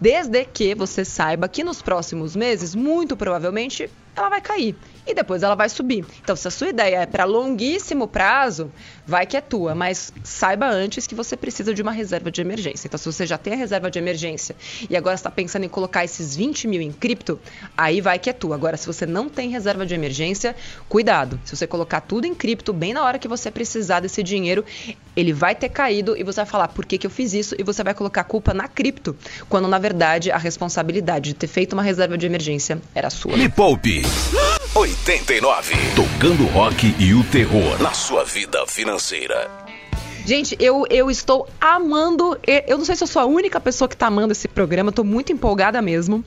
Desde 0.00 0.44
que 0.44 0.74
você 0.74 1.04
saiba 1.04 1.48
que 1.48 1.64
nos 1.64 1.80
próximos 1.82 2.36
meses, 2.36 2.74
muito 2.74 3.16
provavelmente, 3.16 3.90
ela 4.16 4.28
vai 4.28 4.40
cair 4.40 4.74
e 5.06 5.14
depois 5.14 5.42
ela 5.42 5.54
vai 5.54 5.68
subir. 5.68 6.04
Então, 6.22 6.34
se 6.34 6.48
a 6.48 6.50
sua 6.50 6.68
ideia 6.68 6.96
é 6.96 7.06
para 7.06 7.24
longuíssimo 7.24 8.08
prazo, 8.08 8.72
vai 9.06 9.24
que 9.24 9.36
é 9.36 9.40
tua, 9.40 9.74
mas 9.74 10.12
saiba 10.24 10.66
antes 10.66 11.06
que 11.06 11.14
você 11.14 11.36
precisa 11.36 11.72
de 11.72 11.80
uma 11.80 11.92
reserva 11.92 12.30
de 12.30 12.40
emergência. 12.40 12.88
Então, 12.88 12.98
se 12.98 13.06
você 13.06 13.24
já 13.24 13.38
tem 13.38 13.52
a 13.52 13.56
reserva 13.56 13.90
de 13.90 13.98
emergência 13.98 14.56
e 14.90 14.96
agora 14.96 15.14
está 15.14 15.30
pensando 15.30 15.64
em 15.64 15.68
colocar 15.68 16.04
esses 16.04 16.34
20 16.34 16.66
mil 16.66 16.80
em 16.80 16.90
cripto, 16.90 17.38
aí 17.76 18.00
vai 18.00 18.18
que 18.18 18.28
é 18.28 18.32
tua. 18.32 18.56
Agora, 18.56 18.76
se 18.76 18.86
você 18.86 19.06
não 19.06 19.28
tem 19.28 19.48
reserva 19.48 19.86
de 19.86 19.94
emergência, 19.94 20.56
cuidado. 20.88 21.38
Se 21.44 21.54
você 21.54 21.66
colocar 21.66 22.00
tudo 22.00 22.26
em 22.26 22.34
cripto, 22.34 22.72
bem 22.72 22.92
na 22.92 23.04
hora 23.04 23.18
que 23.18 23.28
você 23.28 23.50
precisar 23.50 24.00
desse 24.00 24.22
dinheiro, 24.22 24.64
ele 25.14 25.32
vai 25.32 25.54
ter 25.54 25.68
caído 25.68 26.16
e 26.16 26.24
você 26.24 26.40
vai 26.40 26.46
falar 26.46 26.68
por 26.68 26.84
que, 26.84 26.98
que 26.98 27.06
eu 27.06 27.10
fiz 27.10 27.32
isso 27.32 27.54
e 27.58 27.62
você 27.62 27.84
vai 27.84 27.94
colocar 27.94 28.22
a 28.22 28.24
culpa 28.24 28.52
na 28.52 28.66
cripto, 28.66 29.16
quando 29.48 29.68
na 29.68 29.78
verdade 29.78 30.30
a 30.30 30.38
responsabilidade 30.38 31.30
de 31.30 31.34
ter 31.34 31.46
feito 31.46 31.74
uma 31.74 31.82
reserva 31.82 32.18
de 32.18 32.26
emergência 32.26 32.80
era 32.94 33.08
sua. 33.08 33.36
Me 33.36 33.48
poupe! 33.48 34.05
89. 34.74 35.74
Tocando 35.94 36.44
rock 36.46 36.94
e 36.98 37.14
o 37.14 37.24
terror 37.24 37.80
na 37.82 37.92
sua 37.92 38.24
vida 38.24 38.66
financeira. 38.66 39.50
Gente, 40.26 40.56
eu, 40.58 40.84
eu 40.90 41.10
estou 41.10 41.48
amando. 41.60 42.38
Eu 42.66 42.78
não 42.78 42.84
sei 42.84 42.96
se 42.96 43.02
eu 43.02 43.08
sou 43.08 43.22
a 43.22 43.26
única 43.26 43.60
pessoa 43.60 43.88
que 43.88 43.94
está 43.94 44.08
amando 44.08 44.32
esse 44.32 44.48
programa, 44.48 44.90
estou 44.90 45.04
muito 45.04 45.32
empolgada 45.32 45.80
mesmo. 45.80 46.24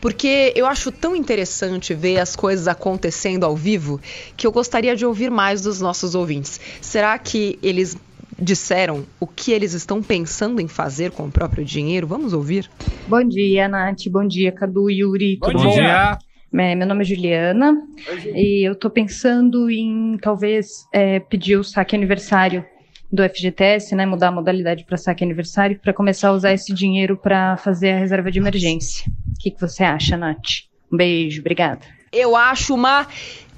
Porque 0.00 0.52
eu 0.56 0.66
acho 0.66 0.90
tão 0.90 1.14
interessante 1.14 1.94
ver 1.94 2.18
as 2.18 2.34
coisas 2.34 2.66
acontecendo 2.66 3.44
ao 3.44 3.54
vivo 3.54 4.00
que 4.36 4.46
eu 4.46 4.52
gostaria 4.52 4.96
de 4.96 5.06
ouvir 5.06 5.30
mais 5.30 5.62
dos 5.62 5.80
nossos 5.80 6.14
ouvintes. 6.14 6.60
Será 6.80 7.18
que 7.18 7.58
eles 7.62 7.96
disseram 8.38 9.04
o 9.18 9.26
que 9.26 9.52
eles 9.52 9.74
estão 9.74 10.02
pensando 10.02 10.60
em 10.60 10.68
fazer 10.68 11.10
com 11.10 11.24
o 11.26 11.30
próprio 11.30 11.64
dinheiro? 11.64 12.06
Vamos 12.06 12.32
ouvir? 12.32 12.70
Bom 13.06 13.22
dia, 13.22 13.68
Nath. 13.68 14.08
Bom 14.08 14.26
dia, 14.26 14.50
Cadu, 14.50 14.90
Yuri. 14.90 15.36
Bom 15.36 15.48
Tudo 15.48 15.70
dia. 15.70 16.18
Bom? 16.18 16.29
É, 16.52 16.74
meu 16.74 16.86
nome 16.86 17.02
é 17.02 17.04
Juliana 17.04 17.80
Oi, 18.08 18.32
e 18.34 18.66
eu 18.66 18.72
estou 18.72 18.90
pensando 18.90 19.70
em 19.70 20.18
talvez 20.20 20.84
é, 20.92 21.20
pedir 21.20 21.56
o 21.56 21.62
saque 21.62 21.94
aniversário 21.94 22.64
do 23.12 23.22
FGTS, 23.22 23.94
né, 23.94 24.06
mudar 24.06 24.28
a 24.28 24.32
modalidade 24.32 24.84
para 24.84 24.96
saque 24.96 25.24
aniversário, 25.24 25.78
para 25.78 25.92
começar 25.92 26.28
a 26.28 26.32
usar 26.32 26.52
esse 26.52 26.72
dinheiro 26.72 27.16
para 27.16 27.56
fazer 27.56 27.92
a 27.92 27.98
reserva 27.98 28.30
de 28.30 28.38
emergência. 28.38 29.04
O 29.28 29.38
que, 29.38 29.50
que 29.50 29.60
você 29.60 29.82
acha, 29.82 30.16
Nath? 30.16 30.68
Um 30.92 30.96
beijo, 30.96 31.40
obrigada. 31.40 31.80
Eu 32.12 32.36
acho 32.36 32.74
uma 32.74 33.06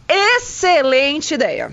excelente 0.08 1.34
ideia. 1.34 1.72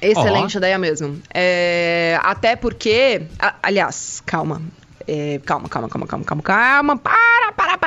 Excelente 0.00 0.56
oh. 0.56 0.58
ideia 0.58 0.78
mesmo. 0.78 1.20
É, 1.32 2.18
até 2.22 2.54
porque, 2.54 3.22
a, 3.38 3.54
aliás, 3.62 4.22
calma. 4.24 4.62
É, 5.06 5.40
calma, 5.44 5.68
calma, 5.68 5.88
calma, 5.88 6.06
calma, 6.06 6.24
calma, 6.24 6.42
calma. 6.42 6.96
Para, 6.98 7.37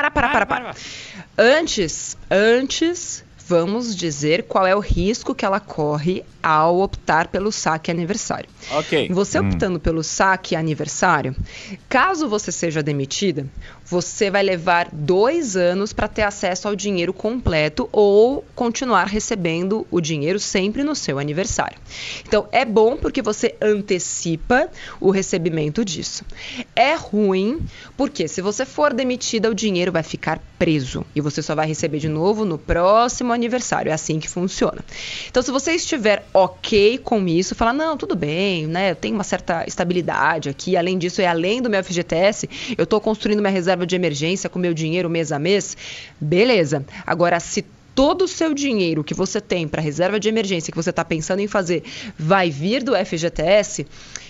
para, 0.10 0.32
para, 0.32 0.46
para, 0.46 0.74
para. 0.74 0.76
Antes, 1.38 2.18
antes, 2.30 3.24
vamos 3.52 3.94
dizer 3.94 4.44
qual 4.44 4.66
é 4.66 4.74
o 4.74 4.80
risco 4.80 5.36
que 5.36 5.44
ela 5.44 5.60
corre 5.60 6.24
ao 6.42 6.80
optar 6.80 7.28
pelo 7.28 7.52
saque 7.52 7.92
aniversário. 7.92 8.50
Ok. 8.72 9.10
Você 9.10 9.42
hum. 9.42 9.50
optando 9.50 9.78
pelo 9.78 10.02
saque 10.02 10.56
aniversário, 10.56 11.36
caso 11.90 12.30
você 12.30 12.50
seja 12.50 12.82
demitida, 12.82 13.46
você 13.86 14.32
vai 14.32 14.42
levar 14.42 14.88
dois 14.94 15.58
anos 15.58 15.92
para 15.92 16.08
ter 16.08 16.22
acesso 16.22 16.70
ao 16.70 16.78
dinheiro 16.78 17.12
completo 17.12 17.90
ou 17.92 18.46
continuar 18.56 19.04
recebendo 19.08 19.86
o 19.92 20.00
dinheiro 20.00 20.40
sempre 20.40 20.82
no 20.82 20.96
seu 20.96 21.20
aniversário. 21.20 21.78
Então 22.26 22.48
é 22.54 22.64
bom 22.64 22.96
porque 22.96 23.22
você 23.22 23.54
antecipa 23.62 24.70
o 24.98 25.12
recebimento 25.12 25.84
disso. 25.84 26.24
É 26.74 26.96
ruim 26.96 27.60
porque 27.98 28.30
se 28.30 28.42
você 28.42 28.66
for 28.66 28.94
demitida, 28.94 29.50
o 29.50 29.54
dinheiro 29.54 29.92
vai 29.92 30.04
ficar 30.04 30.40
preso 30.62 31.04
e 31.16 31.22
você 31.22 31.42
só 31.42 31.56
vai 31.56 31.66
receber 31.66 31.98
de 31.98 32.08
novo 32.08 32.46
no 32.46 32.56
próximo 32.56 33.34
aniversário. 33.34 33.90
É 33.90 33.94
assim 33.94 34.20
que 34.20 34.30
funciona. 34.30 34.78
Então, 35.28 35.42
se 35.42 35.50
você 35.50 35.72
estiver 35.72 36.24
ok 36.32 37.00
com 37.00 37.28
isso, 37.28 37.56
falar, 37.56 37.74
não, 37.74 37.98
tudo 37.98 38.16
bem, 38.16 38.68
né? 38.68 38.92
Eu 38.92 38.96
tenho 38.96 39.16
uma 39.16 39.24
certa 39.24 39.66
estabilidade 39.66 40.50
aqui. 40.50 40.78
Além 40.78 41.00
disso, 41.00 41.20
é 41.20 41.26
além 41.26 41.64
do 41.64 41.70
meu 41.70 41.84
FGTS, 41.84 42.48
eu 42.78 42.84
estou 42.84 43.02
construindo 43.02 43.40
minha 43.40 43.50
reserva 43.52 43.88
de 43.88 43.96
emergência 43.96 44.52
com 44.52 44.60
meu 44.60 44.72
dinheiro 44.72 45.10
mês 45.10 45.32
a 45.32 45.40
mês. 45.40 45.76
Beleza. 46.20 46.86
Agora, 47.08 47.40
se 47.40 47.66
todo 47.96 48.26
o 48.26 48.28
seu 48.28 48.54
dinheiro 48.54 49.04
que 49.04 49.16
você 49.16 49.42
tem 49.42 49.68
para 49.68 49.82
reserva 49.82 50.20
de 50.20 50.30
emergência 50.30 50.72
que 50.72 50.78
você 50.78 50.92
está 50.92 51.04
pensando 51.04 51.40
em 51.40 51.48
fazer 51.48 51.84
vai 52.20 52.52
vir 52.52 52.84
do 52.84 52.94
FGTS, 52.96 53.88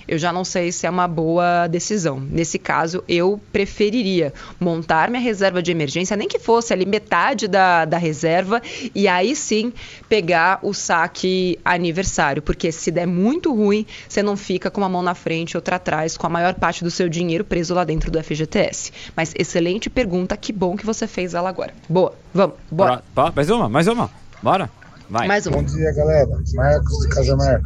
eu 0.07 0.17
já 0.17 0.31
não 0.31 0.43
sei 0.43 0.71
se 0.71 0.85
é 0.85 0.89
uma 0.89 1.07
boa 1.07 1.67
decisão. 1.67 2.19
Nesse 2.19 2.59
caso, 2.59 3.03
eu 3.07 3.39
preferiria 3.51 4.33
montar 4.59 5.09
minha 5.09 5.21
reserva 5.21 5.61
de 5.61 5.71
emergência, 5.71 6.17
nem 6.17 6.27
que 6.27 6.39
fosse 6.39 6.73
ali 6.73 6.85
metade 6.85 7.47
da, 7.47 7.85
da 7.85 7.97
reserva, 7.97 8.61
e 8.93 9.07
aí 9.07 9.35
sim 9.35 9.73
pegar 10.09 10.59
o 10.61 10.73
saque 10.73 11.59
aniversário, 11.63 12.41
porque 12.41 12.71
se 12.71 12.91
der 12.91 13.05
muito 13.05 13.53
ruim, 13.53 13.85
você 14.07 14.21
não 14.21 14.35
fica 14.35 14.69
com 14.69 14.81
uma 14.81 14.89
mão 14.89 15.01
na 15.01 15.15
frente 15.15 15.55
outra 15.55 15.77
atrás, 15.77 16.17
com 16.17 16.27
a 16.27 16.29
maior 16.29 16.53
parte 16.55 16.83
do 16.83 16.91
seu 16.91 17.07
dinheiro 17.07 17.43
preso 17.43 17.73
lá 17.73 17.83
dentro 17.83 18.11
do 18.11 18.21
FGTS. 18.21 18.91
Mas 19.15 19.33
excelente 19.37 19.89
pergunta, 19.89 20.35
que 20.35 20.51
bom 20.51 20.75
que 20.75 20.85
você 20.85 21.07
fez 21.07 21.33
ela 21.33 21.49
agora. 21.49 21.73
Boa, 21.87 22.13
vamos, 22.33 22.55
bora. 22.69 23.03
mais 23.35 23.49
uma, 23.49 23.69
mais 23.69 23.87
uma, 23.87 24.09
bora. 24.41 24.80
Vai. 25.11 25.27
Mais 25.27 25.45
um. 25.45 25.51
Bom 25.51 25.63
dia, 25.63 25.91
galera. 25.91 26.29
Marcos 26.53 26.99
de 26.99 27.09
Casamar. 27.09 27.61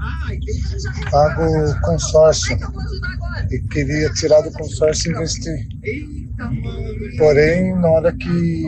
Pago 1.12 1.80
consórcio 1.82 2.58
e 3.52 3.60
queria 3.70 4.10
tirar 4.14 4.42
do 4.42 4.52
consórcio 4.52 5.12
e 5.12 5.16
investir. 5.16 5.68
Porém, 7.20 7.76
na 7.76 7.88
hora 7.88 8.12
que 8.12 8.64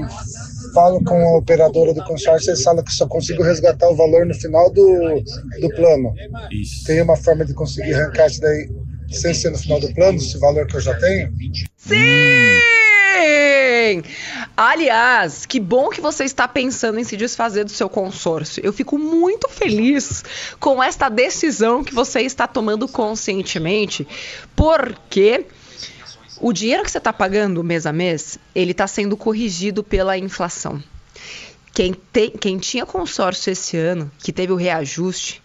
falo 0.75 1.03
com 1.03 1.15
a 1.15 1.37
operadora 1.37 1.91
do 1.91 2.03
consórcio, 2.03 2.51
eles 2.51 2.61
falam 2.61 2.83
que 2.83 2.93
só 2.93 3.07
consigo 3.07 3.41
resgatar 3.41 3.89
o 3.89 3.95
valor 3.95 4.27
no 4.27 4.35
final 4.35 4.71
do, 4.71 5.23
do 5.59 5.69
plano. 5.69 6.13
Isso. 6.51 6.85
Tem 6.85 7.01
uma 7.01 7.17
forma 7.17 7.43
de 7.43 7.55
conseguir 7.55 7.95
arrancar 7.95 8.27
isso 8.27 8.41
daí 8.41 8.69
sem 9.09 9.33
ser 9.33 9.49
no 9.49 9.57
final 9.57 9.79
do 9.79 9.91
plano, 9.95 10.19
esse 10.19 10.37
valor 10.37 10.67
que 10.67 10.75
eu 10.75 10.81
já 10.81 10.93
tenho? 10.99 11.33
Sim! 13.17 14.03
Aliás, 14.55 15.45
que 15.45 15.59
bom 15.59 15.89
que 15.89 15.99
você 15.99 16.23
está 16.23 16.47
pensando 16.47 16.99
em 16.99 17.03
se 17.03 17.17
desfazer 17.17 17.63
do 17.63 17.71
seu 17.71 17.89
consórcio. 17.89 18.63
Eu 18.63 18.71
fico 18.71 18.97
muito 18.97 19.49
feliz 19.49 20.23
com 20.59 20.81
esta 20.81 21.09
decisão 21.09 21.83
que 21.83 21.93
você 21.93 22.21
está 22.21 22.47
tomando 22.47 22.87
conscientemente, 22.87 24.07
porque 24.55 25.45
o 26.39 26.53
dinheiro 26.53 26.83
que 26.83 26.91
você 26.91 26.99
está 26.99 27.11
pagando 27.11 27.63
mês 27.63 27.85
a 27.87 27.93
mês, 27.93 28.37
ele 28.53 28.71
está 28.71 28.85
sendo 28.85 29.17
corrigido 29.17 29.83
pela 29.83 30.17
inflação. 30.17 30.81
Quem, 31.73 31.95
quem 32.39 32.57
tinha 32.57 32.85
consórcio 32.85 33.51
esse 33.51 33.77
ano, 33.77 34.11
que 34.19 34.31
teve 34.31 34.51
o 34.51 34.55
reajuste, 34.55 35.41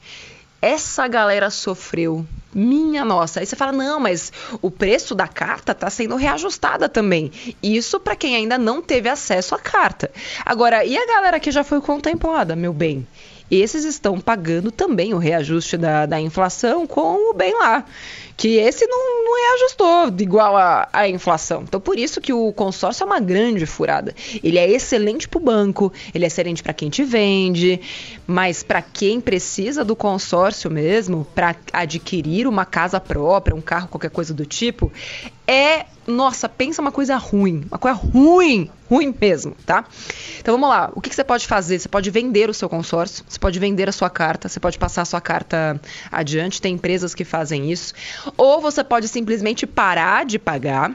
essa 0.61 1.09
galera 1.09 1.51
sofreu. 1.51 2.27
Minha 2.55 3.05
nossa. 3.05 3.41
Aí 3.41 3.47
você 3.47 3.57
fala: 3.57 3.73
"Não, 3.73 3.99
mas 4.01 4.33
o 4.61 4.71
preço 4.71 5.15
da 5.15 5.27
carta 5.27 5.73
está 5.73 5.89
sendo 5.91 6.17
reajustada 6.17 6.89
também". 6.89 7.31
Isso 7.63 7.99
para 7.99 8.17
quem 8.17 8.37
ainda 8.37 8.59
não 8.59 8.83
teve 8.83 9.09
acesso 9.09 9.55
à 9.55 9.59
carta. 9.59 10.11
Agora, 10.45 10.85
e 10.85 10.97
a 10.97 11.07
galera 11.07 11.41
que 11.41 11.51
já 11.51 11.65
foi 11.65 11.81
contemplada, 11.81 12.55
meu 12.55 12.73
bem? 12.73 13.07
Esses 13.51 13.85
estão 13.85 14.19
pagando 14.19 14.73
também 14.73 15.13
o 15.13 15.19
reajuste 15.19 15.77
da, 15.77 16.07
da 16.07 16.19
inflação 16.19 16.87
com 16.87 17.31
o 17.31 17.35
bem 17.35 17.53
lá 17.59 17.85
que 18.37 18.57
esse 18.57 18.87
não, 18.87 19.22
não 19.33 19.51
reajustou 19.51 20.15
igual 20.19 20.57
a, 20.57 20.89
a 20.93 21.09
inflação. 21.09 21.63
Então, 21.63 21.81
por 21.81 21.99
isso 21.99 22.21
que 22.21 22.33
o 22.33 22.53
consórcio 22.53 23.03
é 23.03 23.07
uma 23.07 23.21
grande 23.21 23.65
furada. 23.65 24.15
Ele 24.43 24.59
é 24.59 24.71
excelente 24.71 25.29
para 25.29 25.39
o 25.39 25.43
banco, 25.43 25.93
ele 26.15 26.25
é 26.25 26.27
excelente 26.27 26.63
para 26.63 26.75
quem 26.75 26.91
te 26.91 27.03
vende, 27.03 27.81
mas 28.27 28.63
para 28.63 28.83
quem 28.83 29.21
precisa 29.21 29.85
do 29.85 29.97
consórcio 29.97 30.71
mesmo, 30.71 31.27
para 31.35 31.57
adquirir 31.73 32.47
uma 32.47 32.65
casa 32.65 33.01
própria, 33.01 33.57
um 33.57 33.61
carro, 33.61 33.89
qualquer 33.89 34.11
coisa 34.11 34.35
do 34.35 34.45
tipo, 34.45 34.93
é 35.47 35.87
nossa, 36.07 36.49
pensa 36.49 36.83
uma 36.83 36.93
coisa 36.93 37.17
ruim, 37.17 37.65
uma 37.71 37.79
coisa 37.79 37.97
ruim, 37.97 38.71
ruim 38.91 39.15
mesmo, 39.21 39.57
tá? 39.65 39.85
Então 40.39 40.55
vamos 40.55 40.69
lá, 40.69 40.91
o 40.95 41.01
que, 41.01 41.09
que, 41.09 41.17
você 41.17 41.25
pode 41.25 41.47
fazer? 41.47 41.79
Você 41.79 41.89
pode 41.89 42.11
vender 42.11 42.51
o 42.51 42.55
seu 42.55 42.69
consórcio, 42.69 43.25
você 43.29 43.39
pode 43.39 43.59
vender 43.59 43.89
a 43.89 43.93
sua 43.93 44.11
carta, 44.11 44.49
você 44.49 44.61
pode 44.61 44.79
passar 44.79 45.03
a 45.03 45.05
sua 45.05 45.21
carta 45.21 45.81
adiante, 46.11 46.61
tem 46.61 46.75
empresas 46.75 47.15
que 47.15 47.25
fazem 47.25 47.71
isso, 47.71 47.95
ou 48.37 48.61
você 48.61 48.83
pode 48.83 49.09
simplesmente 49.09 49.67
parar 49.67 50.25
de 50.25 50.39
pagar 50.39 50.93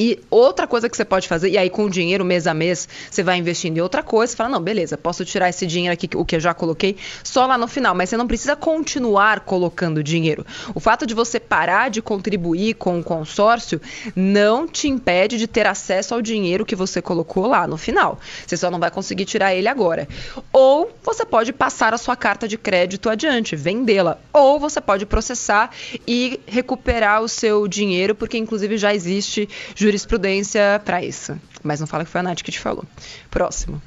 e 0.00 0.18
outra 0.30 0.66
coisa 0.66 0.88
que 0.88 0.96
você 0.96 1.04
pode 1.04 1.28
fazer, 1.28 1.50
e 1.50 1.58
aí 1.58 1.68
com 1.68 1.84
o 1.84 1.90
dinheiro 1.90 2.24
mês 2.24 2.46
a 2.46 2.54
mês, 2.54 2.88
você 3.10 3.22
vai 3.22 3.36
investindo 3.36 3.76
em 3.76 3.82
outra 3.82 4.02
coisa, 4.02 4.30
você 4.30 4.36
fala, 4.38 4.48
não, 4.48 4.62
beleza, 4.62 4.96
posso 4.96 5.26
tirar 5.26 5.50
esse 5.50 5.66
dinheiro 5.66 5.92
aqui, 5.92 6.08
o 6.16 6.24
que 6.24 6.36
eu 6.36 6.40
já 6.40 6.54
coloquei, 6.54 6.96
só 7.22 7.44
lá 7.44 7.58
no 7.58 7.68
final, 7.68 7.94
mas 7.94 8.08
você 8.08 8.16
não 8.16 8.26
precisa 8.26 8.56
continuar 8.56 9.40
colocando 9.40 10.02
dinheiro. 10.02 10.46
O 10.74 10.80
fato 10.80 11.04
de 11.04 11.12
você 11.12 11.38
parar 11.38 11.90
de 11.90 12.00
contribuir 12.00 12.76
com 12.76 12.98
o 12.98 13.04
consórcio 13.04 13.78
não 14.16 14.66
te 14.66 14.88
impede 14.88 15.36
de 15.36 15.46
ter 15.46 15.66
acesso 15.66 16.14
ao 16.14 16.22
dinheiro 16.22 16.64
que 16.64 16.74
você 16.74 17.02
colocou 17.02 17.46
lá 17.46 17.66
no 17.66 17.76
final. 17.76 18.18
Você 18.46 18.56
só 18.56 18.70
não 18.70 18.80
vai 18.80 18.90
conseguir 18.90 19.26
tirar 19.26 19.54
ele 19.54 19.68
agora. 19.68 20.08
Ou 20.50 20.90
você 21.02 21.26
pode 21.26 21.52
passar 21.52 21.92
a 21.92 21.98
sua 21.98 22.16
carta 22.16 22.48
de 22.48 22.56
crédito 22.56 23.10
adiante, 23.10 23.54
vendê-la. 23.54 24.16
Ou 24.32 24.58
você 24.58 24.80
pode 24.80 25.04
processar 25.04 25.70
e 26.08 26.40
recuperar 26.46 27.20
o 27.20 27.28
seu 27.28 27.68
dinheiro, 27.68 28.14
porque 28.14 28.38
inclusive 28.38 28.78
já 28.78 28.94
existe 28.94 29.46
jurisprudência 29.90 30.80
para 30.84 31.04
isso. 31.04 31.36
Mas 31.62 31.80
não 31.80 31.86
fala 31.86 32.04
que 32.04 32.10
foi 32.10 32.20
a 32.20 32.24
Nath 32.24 32.42
que 32.42 32.52
te 32.52 32.60
falou. 32.60 32.84
Próximo. 33.30 33.82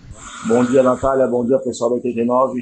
Bom 0.46 0.64
dia, 0.66 0.84
Natália. 0.84 1.26
Bom 1.28 1.46
dia, 1.46 1.58
pessoal 1.60 1.92
da 1.92 1.96
89. 1.96 2.62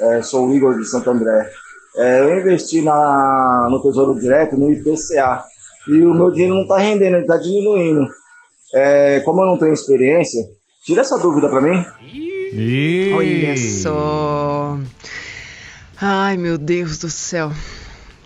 É, 0.00 0.22
sou 0.22 0.48
o 0.48 0.54
Igor 0.54 0.76
de 0.78 0.84
Santo 0.84 1.10
André. 1.10 1.50
É, 1.96 2.20
eu 2.20 2.38
investi 2.38 2.82
na, 2.82 3.68
no 3.70 3.82
Tesouro 3.82 4.18
Direto, 4.18 4.56
no 4.56 4.72
IPCA, 4.72 5.44
e 5.88 6.02
o 6.02 6.14
meu 6.14 6.30
dinheiro 6.30 6.54
não 6.54 6.62
está 6.62 6.78
rendendo, 6.78 7.16
ele 7.16 7.22
está 7.22 7.36
diminuindo. 7.36 8.06
É, 8.74 9.20
como 9.20 9.42
eu 9.42 9.46
não 9.46 9.58
tenho 9.58 9.72
experiência, 9.72 10.40
tira 10.84 11.00
essa 11.00 11.18
dúvida 11.18 11.48
para 11.48 11.60
mim. 11.60 11.84
Olha 13.14 13.56
só. 13.56 14.78
Ai, 16.00 16.36
meu 16.36 16.56
Deus 16.56 16.98
do 16.98 17.10
céu. 17.10 17.50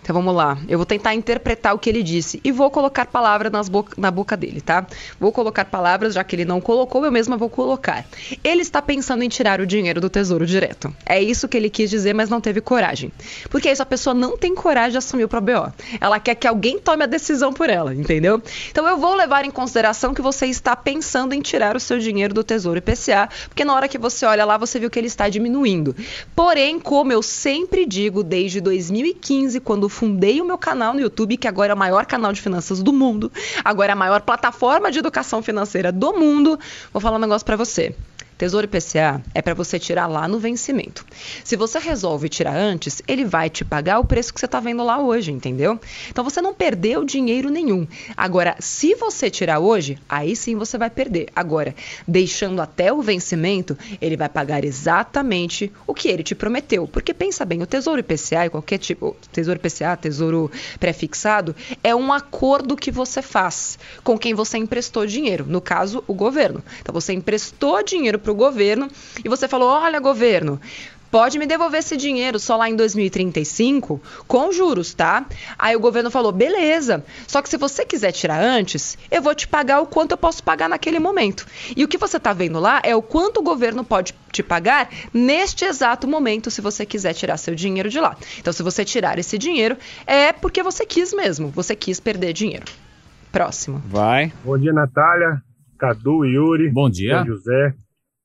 Então 0.05 0.13
vamos 0.13 0.35
lá. 0.35 0.55
Eu 0.69 0.77
vou 0.77 0.85
tentar 0.85 1.15
interpretar 1.15 1.73
o 1.73 1.79
que 1.79 1.89
ele 1.89 2.03
disse 2.03 2.39
e 2.43 2.51
vou 2.51 2.69
colocar 2.69 3.07
palavras 3.07 3.51
na 3.97 4.11
boca 4.11 4.37
dele, 4.37 4.61
tá? 4.61 4.85
Vou 5.19 5.31
colocar 5.31 5.65
palavras, 5.65 6.13
já 6.13 6.23
que 6.23 6.35
ele 6.35 6.45
não 6.45 6.61
colocou, 6.61 7.03
eu 7.03 7.11
mesma 7.11 7.35
vou 7.35 7.49
colocar. 7.49 8.05
Ele 8.43 8.61
está 8.61 8.83
pensando 8.83 9.23
em 9.23 9.29
tirar 9.29 9.59
o 9.59 9.65
dinheiro 9.65 9.99
do 9.99 10.07
tesouro 10.07 10.45
direto. 10.45 10.95
É 11.07 11.19
isso 11.19 11.47
que 11.47 11.57
ele 11.57 11.71
quis 11.71 11.89
dizer, 11.89 12.13
mas 12.13 12.29
não 12.29 12.39
teve 12.39 12.61
coragem. 12.61 13.11
Porque 13.49 13.67
isso 13.71 13.81
a 13.81 13.85
pessoa 13.85 14.13
não 14.13 14.37
tem 14.37 14.53
coragem 14.53 14.91
de 14.91 14.99
assumir 14.99 15.23
o 15.23 15.27
BO. 15.27 15.73
Ela 15.99 16.19
quer 16.19 16.35
que 16.35 16.45
alguém 16.45 16.77
tome 16.77 17.03
a 17.03 17.07
decisão 17.07 17.51
por 17.51 17.67
ela, 17.67 17.91
entendeu? 17.91 18.39
Então 18.69 18.87
eu 18.87 18.97
vou 18.97 19.15
levar 19.15 19.43
em 19.43 19.49
consideração 19.49 20.13
que 20.13 20.21
você 20.21 20.45
está 20.45 20.75
pensando 20.75 21.33
em 21.33 21.41
tirar 21.41 21.75
o 21.75 21.79
seu 21.79 21.97
dinheiro 21.97 22.31
do 22.31 22.43
tesouro 22.43 22.77
IPCA, 22.77 23.27
porque 23.47 23.65
na 23.65 23.73
hora 23.73 23.87
que 23.87 23.97
você 23.97 24.23
olha 24.23 24.45
lá, 24.45 24.55
você 24.55 24.77
viu 24.77 24.91
que 24.91 24.99
ele 24.99 25.07
está 25.07 25.27
diminuindo. 25.27 25.95
Porém, 26.35 26.79
como 26.79 27.11
eu 27.11 27.23
sempre 27.23 27.87
digo 27.87 28.21
desde 28.21 28.61
2015, 28.61 29.59
quando 29.61 29.94
fundei 29.95 30.41
o 30.41 30.45
meu 30.45 30.57
canal 30.57 30.93
no 30.93 30.99
YouTube, 30.99 31.37
que 31.37 31.47
agora 31.47 31.71
é 31.71 31.75
o 31.75 31.77
maior 31.77 32.05
canal 32.05 32.33
de 32.33 32.41
finanças 32.41 32.83
do 32.83 32.91
mundo, 32.91 33.31
agora 33.63 33.91
é 33.91 33.93
a 33.93 33.95
maior 33.95 34.21
plataforma 34.21 34.91
de 34.91 34.99
educação 34.99 35.41
financeira 35.41 35.89
do 35.89 36.13
mundo. 36.13 36.59
Vou 36.91 37.01
falar 37.01 37.15
um 37.15 37.21
negócio 37.21 37.45
para 37.45 37.55
você. 37.55 37.95
Tesouro 38.37 38.65
IPCA 38.65 39.21
é 39.33 39.41
para 39.41 39.53
você 39.53 39.79
tirar 39.79 40.07
lá 40.07 40.27
no 40.27 40.39
vencimento. 40.39 41.05
Se 41.43 41.55
você 41.55 41.79
resolve 41.79 42.27
tirar 42.27 42.55
antes, 42.55 43.01
ele 43.07 43.23
vai 43.23 43.49
te 43.49 43.63
pagar 43.63 43.99
o 43.99 44.05
preço 44.05 44.33
que 44.33 44.39
você 44.39 44.45
está 44.45 44.59
vendo 44.59 44.83
lá 44.83 44.99
hoje, 44.99 45.31
entendeu? 45.31 45.79
Então 46.09 46.23
você 46.23 46.41
não 46.41 46.53
perdeu 46.53 47.05
dinheiro 47.05 47.49
nenhum. 47.49 47.87
Agora, 48.15 48.55
se 48.59 48.93
você 48.95 49.29
tirar 49.29 49.59
hoje, 49.59 49.97
aí 50.09 50.35
sim 50.35 50.55
você 50.55 50.77
vai 50.77 50.89
perder. 50.89 51.29
Agora, 51.33 51.73
deixando 52.05 52.61
até 52.61 52.91
o 52.91 53.01
vencimento, 53.01 53.77
ele 54.01 54.17
vai 54.17 54.27
pagar 54.27 54.65
exatamente 54.65 55.71
o 55.87 55.93
que 55.93 56.09
ele 56.09 56.23
te 56.23 56.35
prometeu. 56.35 56.87
Porque 56.87 57.13
pensa 57.13 57.45
bem, 57.45 57.61
o 57.61 57.65
Tesouro 57.65 58.01
IPCA 58.01 58.47
e 58.47 58.49
qualquer 58.49 58.79
tipo, 58.79 59.15
Tesouro 59.31 59.59
IPCA, 59.59 59.95
Tesouro 59.95 60.51
pré-fixado, 60.77 61.55
é 61.81 61.95
um 61.95 62.11
acordo 62.11 62.75
que 62.75 62.91
você 62.91 63.21
faz 63.21 63.79
com 64.03 64.17
quem 64.17 64.33
você 64.33 64.57
emprestou 64.57 65.05
dinheiro, 65.05 65.45
no 65.47 65.61
caso, 65.61 66.03
o 66.05 66.13
governo. 66.13 66.61
Então 66.81 66.93
você 66.93 67.13
emprestou 67.13 67.81
dinheiro 67.81 68.19
para 68.25 68.31
o 68.31 68.35
governo 68.35 68.89
e 69.23 69.29
você 69.29 69.47
falou: 69.47 69.69
olha, 69.69 69.99
governo, 69.99 70.59
pode 71.11 71.37
me 71.37 71.45
devolver 71.45 71.79
esse 71.79 71.95
dinheiro 71.95 72.39
só 72.39 72.57
lá 72.57 72.69
em 72.69 72.75
2035 72.75 74.01
com 74.27 74.51
juros, 74.51 74.93
tá? 74.93 75.25
Aí 75.57 75.75
o 75.75 75.79
governo 75.79 76.09
falou: 76.09 76.31
beleza, 76.31 77.05
só 77.27 77.41
que 77.41 77.47
se 77.47 77.55
você 77.55 77.85
quiser 77.85 78.11
tirar 78.11 78.41
antes, 78.41 78.97
eu 79.11 79.21
vou 79.21 79.35
te 79.35 79.47
pagar 79.47 79.79
o 79.79 79.85
quanto 79.85 80.11
eu 80.11 80.17
posso 80.17 80.43
pagar 80.43 80.67
naquele 80.67 80.99
momento. 80.99 81.45
E 81.77 81.83
o 81.83 81.87
que 81.87 81.97
você 81.97 82.17
está 82.17 82.33
vendo 82.33 82.59
lá 82.59 82.81
é 82.83 82.95
o 82.95 83.01
quanto 83.01 83.39
o 83.39 83.43
governo 83.43 83.83
pode 83.83 84.13
te 84.31 84.41
pagar 84.41 84.89
neste 85.13 85.63
exato 85.63 86.07
momento, 86.07 86.51
se 86.51 86.59
você 86.59 86.85
quiser 86.85 87.13
tirar 87.13 87.37
seu 87.37 87.55
dinheiro 87.55 87.89
de 87.89 87.99
lá. 87.99 88.17
Então, 88.39 88.51
se 88.51 88.63
você 88.63 88.83
tirar 88.83 89.17
esse 89.19 89.37
dinheiro, 89.37 89.77
é 90.05 90.33
porque 90.33 90.61
você 90.61 90.85
quis 90.85 91.13
mesmo, 91.13 91.49
você 91.49 91.75
quis 91.75 91.99
perder 91.99 92.33
dinheiro. 92.33 92.65
Próximo. 93.31 93.81
Vai. 93.85 94.33
Bom 94.43 94.57
dia, 94.57 94.73
Natália, 94.73 95.41
Cadu, 95.77 96.25
Yuri. 96.25 96.69
Bom 96.69 96.89
dia. 96.89 97.23
José 97.25 97.73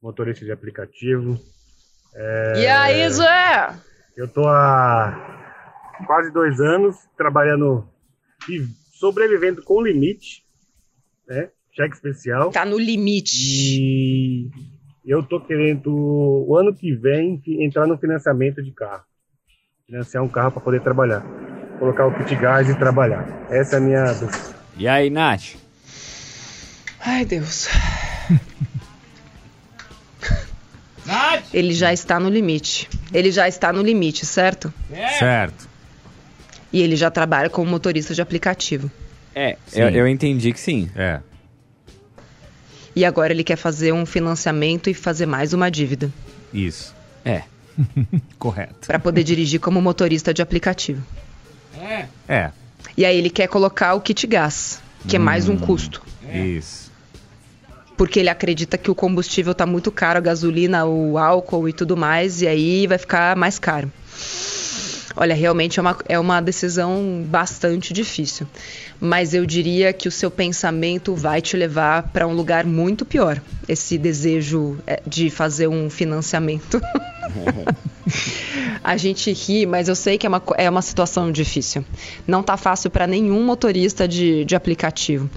motorista 0.03 0.45
de 0.45 0.53
aplicativo. 0.53 1.39
É... 2.15 2.53
E 2.63 2.67
aí, 2.67 3.11
Zé? 3.11 3.75
Eu 4.17 4.29
tô 4.29 4.47
há 4.47 5.41
quase 6.07 6.33
dois 6.33 6.61
anos 6.61 6.97
trabalhando 7.17 7.89
e 8.49 8.67
sobrevivendo 8.99 9.63
com 9.63 9.83
limite, 9.83 10.45
né? 11.29 11.51
Cheque 11.73 11.95
especial. 11.95 12.51
Tá 12.51 12.65
no 12.65 12.79
limite. 12.79 14.51
E 15.05 15.11
eu 15.11 15.23
tô 15.23 15.41
querendo, 15.41 15.91
o 15.91 16.57
ano 16.57 16.75
que 16.75 16.95
vem, 16.95 17.41
entrar 17.47 17.87
no 17.87 17.97
financiamento 17.97 18.63
de 18.63 18.73
carro. 18.73 19.05
Financiar 19.87 20.23
um 20.23 20.29
carro 20.29 20.53
para 20.53 20.61
poder 20.61 20.83
trabalhar. 20.83 21.23
Colocar 21.79 22.07
o 22.07 22.15
kit 22.19 22.37
gás 22.37 22.69
e 22.69 22.79
trabalhar. 22.79 23.27
Essa 23.51 23.77
é 23.77 23.79
a 23.79 23.81
minha 23.81 24.13
dúvida. 24.13 24.55
E 24.77 24.87
aí, 24.87 25.09
Nath? 25.09 25.57
Ai, 27.01 27.25
Deus. 27.25 27.69
Ele 31.53 31.73
já 31.73 31.93
está 31.93 32.21
no 32.21 32.29
limite. 32.29 32.89
Ele 33.13 33.31
já 33.31 33.49
está 33.49 33.73
no 33.73 33.83
limite, 33.83 34.25
certo? 34.25 34.73
Certo. 35.19 35.69
E 36.73 36.81
ele 36.81 36.95
já 36.95 37.11
trabalha 37.11 37.51
como 37.51 37.71
motorista 37.71 38.15
de 38.15 38.23
aplicativo. 38.23 38.91
É, 39.35 39.57
eu, 39.73 39.89
eu, 39.89 40.09
entendi 40.09 40.53
que 40.53 40.61
sim. 40.61 40.89
É. 40.95 41.21
E 42.95 43.05
agora 43.05 43.33
ele 43.33 43.45
quer 43.45 43.57
fazer 43.57 43.93
um 43.93 44.05
financiamento 44.05 44.91
e 44.91 44.95
fazer 44.95 45.27
mais 45.27 45.53
uma 45.53 45.71
dívida. 45.71 46.13
Isso. 46.53 46.95
É. 47.25 47.43
Correto. 48.39 48.87
Para 48.87 48.99
poder 48.99 49.23
dirigir 49.25 49.61
como 49.61 49.81
motorista 49.81 50.35
de 50.35 50.43
aplicativo. 50.43 51.03
É. 51.81 52.07
É. 52.29 52.51
E 52.97 53.05
aí 53.05 53.17
ele 53.17 53.31
quer 53.31 53.49
colocar 53.49 53.95
o 53.95 54.01
kit 54.01 54.27
gás, 54.27 54.81
que 55.09 55.17
hum, 55.17 55.21
é 55.21 55.25
mais 55.25 55.49
um 55.49 55.55
hum. 55.55 55.59
custo. 55.59 56.03
Isso. 56.33 56.90
Porque 58.01 58.19
ele 58.19 58.31
acredita 58.31 58.79
que 58.79 58.91
o 58.91 58.95
combustível 58.95 59.53
está 59.53 59.67
muito 59.67 59.93
caro, 59.93 60.17
a 60.17 60.23
gasolina, 60.23 60.87
o 60.87 61.19
álcool 61.19 61.69
e 61.69 61.73
tudo 61.75 61.99
mais, 61.99 62.41
e 62.41 62.49
aí 62.49 62.87
vai 62.87 62.97
ficar 62.97 63.37
mais 63.37 63.59
caro. 63.59 63.93
Olha, 65.15 65.35
realmente 65.35 65.79
é 65.79 65.83
uma, 65.83 65.99
é 66.09 66.19
uma 66.19 66.41
decisão 66.41 67.23
bastante 67.27 67.93
difícil. 67.93 68.47
Mas 68.99 69.35
eu 69.35 69.45
diria 69.45 69.93
que 69.93 70.09
o 70.09 70.11
seu 70.11 70.31
pensamento 70.31 71.15
vai 71.15 71.43
te 71.43 71.59
levar 71.59 72.05
para 72.05 72.27
um 72.27 72.33
lugar 72.33 72.65
muito 72.65 73.05
pior. 73.05 73.39
Esse 73.69 73.99
desejo 73.99 74.79
é, 74.87 75.03
de 75.07 75.29
fazer 75.29 75.69
um 75.69 75.91
financiamento. 75.91 76.81
A 78.83 78.97
gente 78.97 79.31
ri, 79.31 79.67
mas 79.67 79.89
eu 79.89 79.95
sei 79.95 80.17
que 80.17 80.25
é 80.27 80.29
uma, 80.31 80.43
é 80.57 80.71
uma 80.71 80.81
situação 80.81 81.31
difícil. 81.31 81.85
Não 82.27 82.43
tá 82.43 82.57
fácil 82.57 82.89
para 82.89 83.07
nenhum 83.07 83.45
motorista 83.45 84.09
de, 84.09 84.43
de 84.47 84.57
aplicativo. 84.57 85.29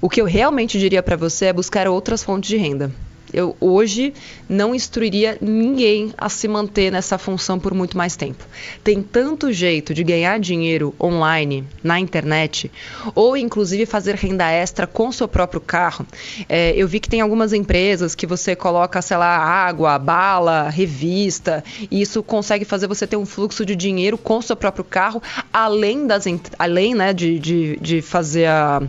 O 0.00 0.08
que 0.08 0.20
eu 0.20 0.26
realmente 0.26 0.78
diria 0.78 1.02
para 1.02 1.16
você 1.16 1.46
é 1.46 1.52
buscar 1.52 1.88
outras 1.88 2.22
fontes 2.22 2.48
de 2.48 2.56
renda. 2.56 2.90
Eu 3.32 3.56
hoje 3.60 4.14
não 4.48 4.74
instruiria 4.74 5.36
ninguém 5.40 6.12
a 6.16 6.28
se 6.28 6.46
manter 6.46 6.90
nessa 6.90 7.18
função 7.18 7.58
por 7.58 7.74
muito 7.74 7.96
mais 7.96 8.16
tempo. 8.16 8.44
Tem 8.84 9.02
tanto 9.02 9.52
jeito 9.52 9.92
de 9.92 10.04
ganhar 10.04 10.38
dinheiro 10.38 10.94
online, 11.00 11.64
na 11.82 11.98
internet, 11.98 12.70
ou 13.14 13.36
inclusive 13.36 13.86
fazer 13.86 14.14
renda 14.14 14.50
extra 14.50 14.86
com 14.86 15.10
seu 15.10 15.26
próprio 15.26 15.60
carro. 15.60 16.06
É, 16.48 16.72
eu 16.76 16.86
vi 16.86 17.00
que 17.00 17.08
tem 17.08 17.20
algumas 17.20 17.52
empresas 17.52 18.14
que 18.14 18.26
você 18.26 18.54
coloca, 18.54 19.02
sei 19.02 19.16
lá, 19.16 19.36
água, 19.36 19.98
bala, 19.98 20.68
revista, 20.68 21.64
e 21.90 22.00
isso 22.00 22.22
consegue 22.22 22.64
fazer 22.64 22.86
você 22.86 23.06
ter 23.06 23.16
um 23.16 23.26
fluxo 23.26 23.64
de 23.66 23.74
dinheiro 23.74 24.16
com 24.16 24.40
seu 24.40 24.56
próprio 24.56 24.84
carro, 24.84 25.22
além, 25.52 26.06
das, 26.06 26.24
além 26.58 26.94
né, 26.94 27.12
de, 27.12 27.38
de, 27.38 27.78
de 27.80 28.02
fazer 28.02 28.46
a, 28.46 28.82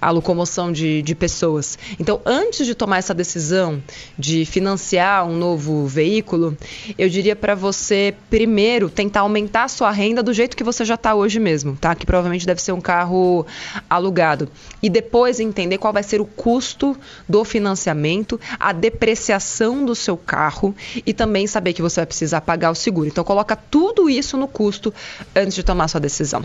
a 0.00 0.10
locomoção 0.10 0.70
de, 0.70 1.02
de 1.02 1.14
pessoas. 1.14 1.78
Então, 1.98 2.20
antes 2.24 2.66
de 2.66 2.74
tomar 2.74 2.98
essa 2.98 3.14
decisão, 3.14 3.77
de 4.18 4.44
financiar 4.44 5.26
um 5.26 5.36
novo 5.36 5.86
veículo, 5.86 6.56
eu 6.96 7.08
diria 7.08 7.36
para 7.36 7.54
você 7.54 8.14
primeiro 8.30 8.88
tentar 8.90 9.20
aumentar 9.20 9.64
a 9.64 9.68
sua 9.68 9.90
renda 9.90 10.22
do 10.22 10.32
jeito 10.32 10.56
que 10.56 10.64
você 10.64 10.84
já 10.84 10.94
está 10.94 11.14
hoje 11.14 11.38
mesmo, 11.38 11.76
tá? 11.76 11.94
Que 11.94 12.06
provavelmente 12.06 12.46
deve 12.46 12.60
ser 12.60 12.72
um 12.72 12.80
carro 12.80 13.46
alugado. 13.88 14.48
E 14.82 14.88
depois 14.90 15.40
entender 15.40 15.78
qual 15.78 15.92
vai 15.92 16.02
ser 16.02 16.20
o 16.20 16.24
custo 16.24 16.96
do 17.28 17.44
financiamento, 17.44 18.40
a 18.58 18.72
depreciação 18.72 19.84
do 19.84 19.94
seu 19.94 20.16
carro 20.16 20.74
e 21.06 21.12
também 21.12 21.46
saber 21.46 21.72
que 21.72 21.82
você 21.82 22.00
vai 22.00 22.06
precisar 22.06 22.40
pagar 22.40 22.70
o 22.70 22.74
seguro. 22.74 23.08
Então 23.08 23.24
coloca 23.24 23.56
tudo 23.56 24.08
isso 24.08 24.36
no 24.36 24.48
custo 24.48 24.92
antes 25.34 25.54
de 25.54 25.62
tomar 25.62 25.88
sua 25.88 26.00
decisão. 26.00 26.44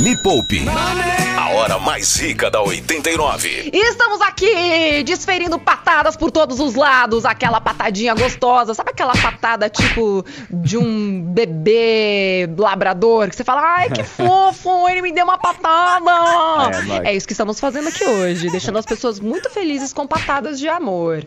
Me 0.00 0.16
Poupe. 0.22 0.64
A 1.36 1.50
hora 1.54 1.78
mais 1.78 2.16
rica 2.16 2.50
da 2.50 2.62
89. 2.62 3.70
E 3.72 3.76
estamos 3.88 4.20
aqui 4.20 5.02
desferindo 5.04 5.58
patadas 5.58 6.16
por 6.16 6.30
todos 6.30 6.59
os 6.60 6.74
lados, 6.74 7.24
aquela 7.24 7.60
patadinha 7.60 8.14
gostosa. 8.14 8.74
Sabe 8.74 8.90
aquela 8.90 9.12
patada 9.12 9.68
tipo 9.68 10.24
de 10.50 10.76
um 10.76 11.22
bebê 11.22 12.48
labrador 12.56 13.28
que 13.28 13.36
você 13.36 13.44
fala, 13.44 13.62
ai 13.62 13.90
que 13.90 14.02
fofo, 14.04 14.88
ele 14.88 15.02
me 15.02 15.12
deu 15.12 15.24
uma 15.24 15.38
patada. 15.38 16.10
É, 17.04 17.10
é 17.10 17.16
isso 17.16 17.26
que 17.26 17.32
estamos 17.32 17.58
fazendo 17.58 17.88
aqui 17.88 18.04
hoje, 18.04 18.50
deixando 18.50 18.78
as 18.78 18.86
pessoas 18.86 19.18
muito 19.18 19.50
felizes 19.50 19.92
com 19.92 20.06
patadas 20.06 20.58
de 20.58 20.68
amor, 20.68 21.24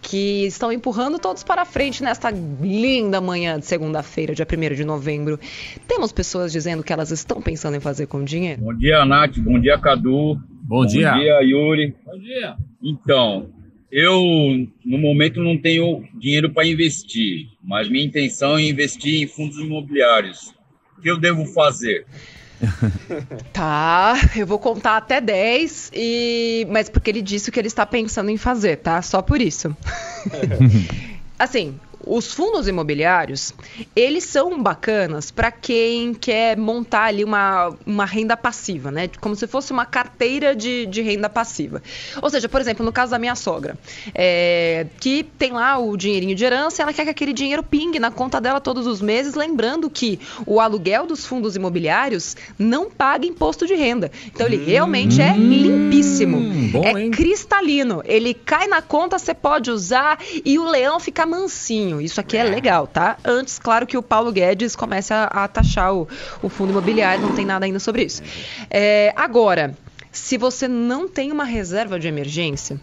que 0.00 0.46
estão 0.46 0.72
empurrando 0.72 1.18
todos 1.18 1.42
para 1.42 1.64
frente 1.64 2.02
nesta 2.02 2.30
linda 2.30 3.20
manhã 3.20 3.58
de 3.58 3.66
segunda-feira, 3.66 4.34
dia 4.34 4.46
1 4.46 4.74
de 4.74 4.84
novembro. 4.84 5.38
Temos 5.86 6.12
pessoas 6.12 6.52
dizendo 6.52 6.82
que 6.82 6.92
elas 6.92 7.10
estão 7.10 7.40
pensando 7.40 7.76
em 7.76 7.80
fazer 7.80 8.06
com 8.06 8.24
dinheiro. 8.24 8.62
Bom 8.62 8.74
dia, 8.74 9.04
Nath. 9.04 9.38
Bom 9.38 9.60
dia, 9.60 9.78
Cadu. 9.78 10.40
Bom, 10.62 10.86
dia. 10.86 11.12
Bom 11.12 11.18
dia, 11.18 11.40
Yuri. 11.42 11.96
Bom 12.04 12.18
dia. 12.18 12.56
Então, 12.82 13.50
eu, 13.92 14.66
no 14.82 14.96
momento, 14.96 15.42
não 15.42 15.58
tenho 15.58 16.02
dinheiro 16.14 16.50
para 16.50 16.66
investir, 16.66 17.48
mas 17.62 17.90
minha 17.90 18.02
intenção 18.02 18.56
é 18.56 18.62
investir 18.62 19.22
em 19.22 19.26
fundos 19.26 19.58
imobiliários. 19.58 20.54
O 20.96 21.02
que 21.02 21.10
eu 21.10 21.20
devo 21.20 21.44
fazer? 21.44 22.06
Tá, 23.52 24.14
eu 24.36 24.46
vou 24.46 24.58
contar 24.58 24.96
até 24.96 25.20
10, 25.20 25.90
e... 25.92 26.64
mas 26.70 26.88
porque 26.88 27.10
ele 27.10 27.20
disse 27.20 27.50
o 27.50 27.52
que 27.52 27.58
ele 27.58 27.66
está 27.66 27.84
pensando 27.84 28.30
em 28.30 28.36
fazer, 28.36 28.76
tá? 28.76 29.02
Só 29.02 29.20
por 29.20 29.42
isso. 29.42 29.76
assim, 31.36 31.74
os 32.06 32.32
fundos 32.32 32.68
imobiliários, 32.68 33.52
eles 33.94 34.24
são 34.24 34.62
bacanas 34.62 35.30
para 35.30 35.50
quem 35.50 36.14
quer 36.14 36.56
montar 36.56 37.04
ali 37.04 37.24
uma, 37.24 37.74
uma 37.86 38.04
renda 38.04 38.36
passiva, 38.36 38.90
né? 38.90 39.08
Como 39.20 39.34
se 39.36 39.46
fosse 39.46 39.72
uma 39.72 39.86
carteira 39.86 40.54
de, 40.54 40.86
de 40.86 41.02
renda 41.02 41.28
passiva. 41.28 41.82
Ou 42.20 42.30
seja, 42.30 42.48
por 42.48 42.60
exemplo, 42.60 42.84
no 42.84 42.92
caso 42.92 43.12
da 43.12 43.18
minha 43.18 43.34
sogra, 43.34 43.78
é, 44.14 44.86
que 45.00 45.22
tem 45.22 45.52
lá 45.52 45.78
o 45.78 45.96
dinheirinho 45.96 46.34
de 46.34 46.44
herança, 46.44 46.82
ela 46.82 46.92
quer 46.92 47.04
que 47.04 47.10
aquele 47.10 47.32
dinheiro 47.32 47.62
pingue 47.62 47.98
na 47.98 48.10
conta 48.10 48.40
dela 48.40 48.60
todos 48.60 48.86
os 48.86 49.00
meses, 49.00 49.34
lembrando 49.34 49.88
que 49.88 50.18
o 50.46 50.60
aluguel 50.60 51.06
dos 51.06 51.26
fundos 51.26 51.56
imobiliários 51.56 52.36
não 52.58 52.90
paga 52.90 53.26
imposto 53.26 53.66
de 53.66 53.74
renda. 53.74 54.10
Então 54.26 54.46
ele 54.46 54.58
hum, 54.58 54.64
realmente 54.64 55.20
é 55.20 55.36
limpíssimo. 55.36 56.40
Bom, 56.70 56.84
é 56.84 57.02
hein? 57.02 57.10
cristalino. 57.10 58.02
Ele 58.04 58.34
cai 58.34 58.66
na 58.66 58.82
conta, 58.82 59.18
você 59.18 59.34
pode 59.34 59.70
usar 59.70 60.18
e 60.44 60.58
o 60.58 60.68
leão 60.68 60.98
fica 60.98 61.26
mansinho. 61.26 61.91
Isso 62.00 62.20
aqui 62.20 62.36
é, 62.36 62.40
é 62.40 62.44
legal, 62.44 62.86
tá? 62.86 63.16
Antes, 63.24 63.58
claro, 63.58 63.86
que 63.86 63.96
o 63.96 64.02
Paulo 64.02 64.32
Guedes 64.32 64.74
comece 64.76 65.12
a, 65.12 65.24
a 65.24 65.48
taxar 65.48 65.94
o, 65.94 66.08
o, 66.40 66.48
fundo 66.48 66.70
imobiliário, 66.70 67.22
não 67.22 67.32
tem 67.32 67.44
nada 67.44 67.66
ainda 67.66 67.78
sobre 67.78 68.04
isso. 68.04 68.22
É, 68.70 69.12
agora, 69.16 69.76
se 70.10 70.36
você 70.36 70.68
não 70.68 71.08
tem 71.08 71.32
uma 71.32 71.44
reserva 71.44 71.98
de 71.98 72.06
emergência, 72.06 72.78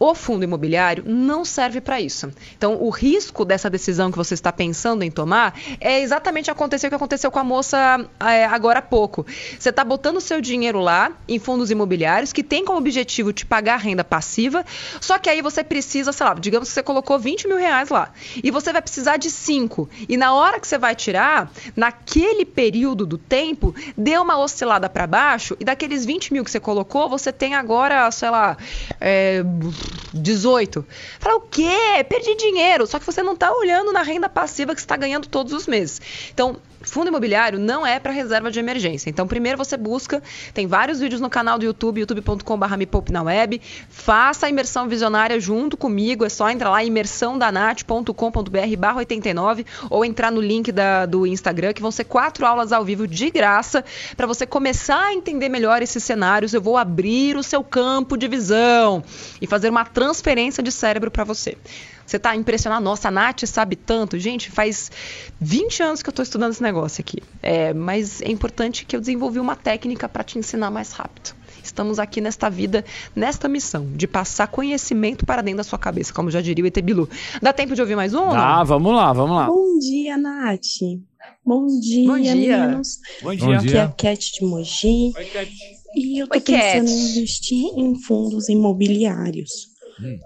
o 0.00 0.14
fundo 0.14 0.42
imobiliário 0.42 1.04
não 1.06 1.44
serve 1.44 1.78
para 1.78 2.00
isso. 2.00 2.32
Então, 2.56 2.82
o 2.82 2.88
risco 2.88 3.44
dessa 3.44 3.68
decisão 3.68 4.10
que 4.10 4.16
você 4.16 4.32
está 4.32 4.50
pensando 4.50 5.02
em 5.02 5.10
tomar 5.10 5.54
é 5.78 6.00
exatamente 6.00 6.50
acontecer 6.50 6.86
o 6.86 6.90
que 6.90 6.96
aconteceu 6.96 7.30
com 7.30 7.38
a 7.38 7.44
moça 7.44 8.08
é, 8.18 8.46
agora 8.46 8.78
há 8.78 8.82
pouco. 8.82 9.26
Você 9.58 9.68
está 9.68 9.84
botando 9.84 10.18
seu 10.18 10.40
dinheiro 10.40 10.80
lá 10.80 11.12
em 11.28 11.38
fundos 11.38 11.70
imobiliários 11.70 12.32
que 12.32 12.42
tem 12.42 12.64
como 12.64 12.78
objetivo 12.78 13.30
te 13.30 13.44
pagar 13.44 13.76
renda 13.76 14.02
passiva, 14.02 14.64
só 15.02 15.18
que 15.18 15.28
aí 15.28 15.42
você 15.42 15.62
precisa, 15.62 16.12
sei 16.12 16.26
lá, 16.26 16.32
digamos 16.32 16.68
que 16.68 16.74
você 16.74 16.82
colocou 16.82 17.18
20 17.18 17.46
mil 17.46 17.58
reais 17.58 17.90
lá 17.90 18.10
e 18.42 18.50
você 18.50 18.72
vai 18.72 18.80
precisar 18.80 19.18
de 19.18 19.30
5. 19.30 19.86
E 20.08 20.16
na 20.16 20.32
hora 20.32 20.58
que 20.58 20.66
você 20.66 20.78
vai 20.78 20.94
tirar, 20.94 21.52
naquele 21.76 22.46
período 22.46 23.04
do 23.04 23.18
tempo, 23.18 23.74
deu 23.98 24.22
uma 24.22 24.38
oscilada 24.38 24.88
para 24.88 25.06
baixo 25.06 25.54
e 25.60 25.64
daqueles 25.64 26.06
20 26.06 26.32
mil 26.32 26.42
que 26.42 26.50
você 26.50 26.58
colocou, 26.58 27.06
você 27.06 27.30
tem 27.30 27.54
agora, 27.54 28.10
sei 28.10 28.30
lá, 28.30 28.56
é, 28.98 29.44
18. 30.12 30.86
Fala, 31.18 31.36
o 31.36 31.40
quê? 31.40 32.04
Perdi 32.08 32.34
dinheiro. 32.36 32.86
Só 32.86 32.98
que 32.98 33.06
você 33.06 33.22
não 33.22 33.34
está 33.34 33.52
olhando 33.52 33.92
na 33.92 34.02
renda 34.02 34.28
passiva 34.28 34.74
que 34.74 34.80
você 34.80 34.84
está 34.84 34.96
ganhando 34.96 35.28
todos 35.28 35.52
os 35.52 35.66
meses. 35.66 36.00
Então, 36.32 36.60
fundo 36.90 37.08
imobiliário 37.08 37.58
não 37.58 37.86
é 37.86 37.98
para 37.98 38.12
reserva 38.12 38.50
de 38.50 38.58
emergência. 38.58 39.08
Então, 39.08 39.26
primeiro 39.26 39.56
você 39.56 39.76
busca, 39.76 40.22
tem 40.52 40.66
vários 40.66 41.00
vídeos 41.00 41.20
no 41.20 41.30
canal 41.30 41.58
do 41.58 41.64
YouTube, 41.64 42.00
youtube.com.br 42.00 42.76
me 42.76 42.86
poupe 42.86 43.12
na 43.12 43.22
web. 43.22 43.60
Faça 43.88 44.46
a 44.46 44.50
imersão 44.50 44.88
visionária 44.88 45.38
junto 45.40 45.76
comigo. 45.76 46.24
É 46.24 46.28
só 46.28 46.50
entrar 46.50 46.70
lá, 46.70 46.82
imersãodanat.com.br 46.84 48.76
barra 48.78 48.98
89 48.98 49.66
ou 49.88 50.04
entrar 50.04 50.30
no 50.30 50.40
link 50.40 50.72
da, 50.72 51.06
do 51.06 51.26
Instagram, 51.26 51.72
que 51.72 51.82
vão 51.82 51.90
ser 51.90 52.04
quatro 52.04 52.44
aulas 52.46 52.72
ao 52.72 52.84
vivo 52.84 53.06
de 53.06 53.30
graça 53.30 53.84
para 54.16 54.26
você 54.26 54.46
começar 54.46 55.06
a 55.06 55.14
entender 55.14 55.48
melhor 55.48 55.82
esses 55.82 56.02
cenários. 56.02 56.52
Eu 56.54 56.60
vou 56.60 56.76
abrir 56.76 57.36
o 57.36 57.42
seu 57.42 57.62
campo 57.62 58.16
de 58.16 58.28
visão 58.28 59.02
e 59.40 59.46
fazer 59.46 59.70
uma 59.70 59.84
transferência 59.84 60.62
de 60.62 60.72
cérebro 60.72 61.10
para 61.10 61.24
você. 61.24 61.56
Você 62.10 62.16
está 62.16 62.34
impressionado? 62.34 62.84
Nossa, 62.84 63.06
a 63.06 63.10
Nath 63.12 63.44
sabe 63.46 63.76
tanto. 63.76 64.18
Gente, 64.18 64.50
faz 64.50 64.90
20 65.40 65.80
anos 65.84 66.02
que 66.02 66.08
eu 66.08 66.10
estou 66.10 66.24
estudando 66.24 66.50
esse 66.50 66.60
negócio 66.60 67.00
aqui. 67.00 67.18
É, 67.40 67.72
mas 67.72 68.20
é 68.20 68.28
importante 68.28 68.84
que 68.84 68.96
eu 68.96 69.00
desenvolvi 69.00 69.38
uma 69.38 69.54
técnica 69.54 70.08
para 70.08 70.24
te 70.24 70.36
ensinar 70.36 70.72
mais 70.72 70.90
rápido. 70.90 71.36
Estamos 71.62 72.00
aqui 72.00 72.20
nesta 72.20 72.50
vida, 72.50 72.84
nesta 73.14 73.48
missão, 73.48 73.86
de 73.94 74.08
passar 74.08 74.48
conhecimento 74.48 75.24
para 75.24 75.40
dentro 75.40 75.58
da 75.58 75.62
sua 75.62 75.78
cabeça, 75.78 76.12
como 76.12 76.32
já 76.32 76.40
diria 76.40 76.64
o 76.64 76.66
Etebilu. 76.66 77.08
Dá 77.40 77.52
tempo 77.52 77.76
de 77.76 77.80
ouvir 77.80 77.94
mais 77.94 78.12
um? 78.12 78.30
Ah, 78.30 78.64
vamos 78.64 78.92
lá, 78.92 79.12
vamos 79.12 79.36
lá. 79.36 79.46
Bom 79.46 79.78
dia, 79.78 80.16
Nath. 80.16 80.58
Bom 81.46 81.68
dia, 81.80 82.08
Bom 82.08 82.18
dia. 82.18 82.34
meninos. 82.34 82.98
Bom 83.22 83.36
dia. 83.36 83.56
Aqui 83.56 83.76
é 83.76 83.82
a 83.82 83.88
Cat 83.88 84.32
de 84.32 84.44
Mogi. 84.44 85.12
Oi, 85.16 85.24
Cat. 85.26 85.50
E 85.94 86.20
eu 86.20 86.26
tô 86.26 86.34
Oi, 86.34 86.40
pensando 86.40 86.86
Cat. 86.86 86.90
em 86.90 87.10
investir 87.10 87.66
em 87.76 87.94
fundos 88.02 88.48
imobiliários. 88.48 89.69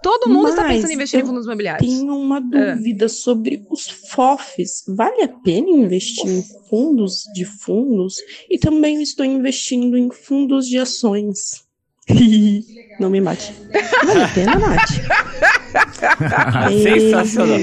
Todo 0.02 0.28
mundo 0.28 0.48
está 0.48 0.64
pensando 0.64 0.90
em 0.90 0.94
investir 0.94 1.20
em 1.20 1.26
fundos 1.26 1.44
imobiliários. 1.44 1.88
Tenho 1.88 2.16
uma 2.16 2.38
ah. 2.38 2.74
dúvida 2.74 3.08
sobre 3.08 3.64
os 3.70 3.88
FOFs. 3.88 4.84
Vale 4.88 5.22
a 5.22 5.28
pena 5.28 5.70
investir 5.70 6.26
em 6.26 6.42
fundos 6.68 7.24
de 7.34 7.44
fundos? 7.44 8.16
E 8.48 8.58
também 8.58 9.02
estou 9.02 9.24
investindo 9.24 9.96
em 9.96 10.10
fundos 10.10 10.66
de 10.66 10.78
ações. 10.78 11.64
Não 13.00 13.10
me 13.10 13.20
mate. 13.20 13.52
Vale 14.04 14.22
a 14.22 14.28
pena, 14.28 14.54
Nath? 14.56 14.90
Sensacional. 16.82 17.58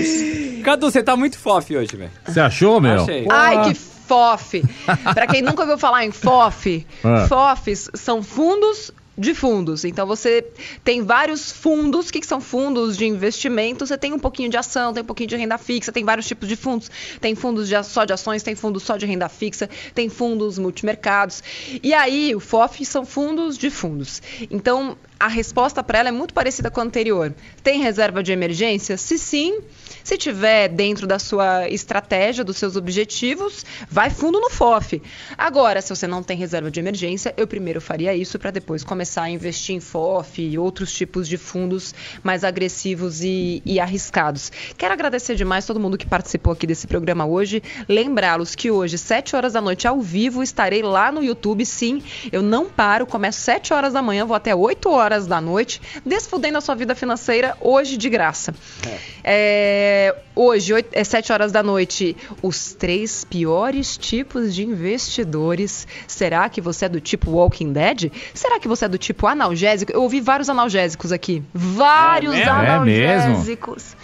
Cadu, 0.64 0.92
você 0.92 1.02
tá 1.02 1.16
muito 1.16 1.38
fof 1.38 1.76
hoje, 1.76 1.96
velho. 1.96 2.12
Você 2.26 2.40
achou, 2.40 2.80
meu? 2.80 3.02
Achei. 3.02 3.26
Ai, 3.30 3.70
que 3.70 3.76
FOF. 3.76 4.62
Para 5.14 5.28
quem 5.28 5.42
nunca 5.42 5.62
ouviu 5.62 5.78
falar 5.78 6.06
em 6.06 6.12
FOF, 6.12 6.86
ah. 7.04 7.28
FOFs 7.28 7.90
são 7.94 8.22
fundos 8.22 8.92
de 9.18 9.34
fundos. 9.34 9.84
Então 9.84 10.08
você 10.08 10.46
tem 10.84 11.02
vários 11.04 11.52
fundos. 11.52 12.10
Que 12.12 12.26
são 12.26 12.40
fundos 12.40 12.98
de 12.98 13.06
investimento? 13.06 13.86
Você 13.86 13.98
tem 13.98 14.14
um 14.14 14.20
pouquinho 14.20 14.50
de 14.50 14.58
ação, 14.58 14.94
tem 14.94 15.04
um 15.04 15.06
pouquinho 15.06 15.30
de 15.30 15.36
renda 15.36 15.58
fixa, 15.58 15.92
tem 15.92 16.04
vários 16.04 16.28
tipos 16.28 16.48
de 16.48 16.56
fundos. 16.56 16.90
Tem 17.20 17.36
fundos 17.36 17.68
de, 17.68 17.84
só 17.84 18.06
de 18.06 18.14
ações, 18.14 18.44
tem 18.44 18.56
fundos 18.56 18.84
só 18.84 18.98
de 18.98 19.06
renda 19.06 19.28
fixa, 19.30 19.70
tem 19.94 20.10
fundos 20.10 20.58
multimercados. 20.58 21.44
E 21.82 21.94
aí, 21.94 22.36
o 22.36 22.40
FOF 22.40 22.84
são 22.86 23.06
fundos 23.06 23.58
de 23.58 23.70
fundos. 23.70 24.22
Então, 24.50 24.98
a 25.22 25.28
resposta 25.28 25.84
para 25.84 26.00
ela 26.00 26.10
é 26.10 26.12
muito 26.12 26.34
parecida 26.34 26.72
com 26.72 26.82
a 26.82 26.84
anterior. 26.84 27.32
Tem 27.62 27.80
reserva 27.80 28.24
de 28.24 28.32
emergência? 28.32 28.98
Se 28.98 29.20
sim, 29.20 29.60
se 30.04 30.18
tiver 30.18 30.68
dentro 30.68 31.06
da 31.06 31.20
sua 31.20 31.70
estratégia, 31.70 32.44
dos 32.44 32.58
seus 32.58 32.76
objetivos, 32.76 33.64
vai 33.88 34.10
fundo 34.10 34.40
no 34.40 34.50
FOF. 34.50 35.00
Agora, 35.38 35.80
se 35.80 35.90
você 35.96 36.08
não 36.08 36.24
tem 36.24 36.36
reserva 36.36 36.72
de 36.72 36.80
emergência, 36.80 37.36
eu 37.38 37.46
primeiro 37.46 37.80
faria 37.80 38.16
isso 38.16 38.40
para 38.40 38.50
depois 38.50 38.84
começar 38.84 39.22
a 39.22 39.30
investir 39.30 39.76
em 39.76 39.80
FOF 39.80 40.42
e 40.42 40.58
outros 40.58 40.92
tipos 40.92 41.28
de 41.28 41.38
fundos 41.38 41.94
mais 42.24 42.44
agressivos 42.44 43.22
e, 43.22 43.62
e 43.64 43.80
arriscados. 43.80 44.52
Quero 44.76 44.92
agradecer 44.92 45.36
demais 45.36 45.68
todo 45.68 45.80
mundo 45.80 46.00
que 46.00 46.08
participou 46.08 46.54
aqui 46.54 46.66
desse 46.66 46.88
programa 46.88 47.28
hoje. 47.28 47.62
Lembrá-los 47.88 48.56
que 48.56 48.72
hoje, 48.72 48.98
7 48.98 49.36
horas 49.36 49.54
da 49.54 49.62
noite, 49.62 49.88
ao 49.88 50.02
vivo, 50.02 50.42
estarei 50.42 50.82
lá 50.82 51.12
no 51.12 51.24
YouTube. 51.24 51.64
Sim, 51.64 52.02
eu 52.32 52.42
não 52.42 52.68
paro, 52.68 53.06
começo 53.06 53.40
7 53.42 53.72
horas 53.72 53.94
da 53.94 54.02
manhã, 54.02 54.26
vou 54.26 54.36
até 54.36 54.56
8 54.56 54.90
horas 54.90 55.11
horas 55.12 55.28
da 55.28 55.42
noite, 55.42 55.82
desfudendo 56.06 56.58
a 56.58 56.62
sua 56.62 56.76
vida 56.76 56.96
financeira 56.96 57.56
hoje 57.60 57.98
de 57.98 58.10
graça. 58.10 58.54
É. 58.88 58.98
É, 59.24 60.16
hoje, 60.36 60.74
8, 60.74 60.90
é 60.94 61.04
7 61.04 61.34
horas 61.34 61.52
da 61.52 61.62
noite, 61.62 62.16
os 62.42 62.74
três 62.74 63.26
piores 63.26 63.98
tipos 63.98 64.56
de 64.56 64.64
investidores. 64.64 65.88
Será 66.08 66.48
que 66.50 66.62
você 66.62 66.86
é 66.86 66.90
do 66.90 67.02
tipo 67.02 67.32
Walking 67.32 67.74
Dead? 67.74 68.12
Será 68.34 68.60
que 68.60 68.68
você 68.68 68.86
é 68.86 68.88
do 68.88 68.98
tipo 68.98 69.28
analgésico? 69.28 69.92
Eu 69.92 70.04
ouvi 70.04 70.22
vários 70.22 70.50
analgésicos 70.50 71.12
aqui. 71.12 71.44
Vários 71.54 72.36
é 72.36 72.44
analgésicos. 72.44 73.96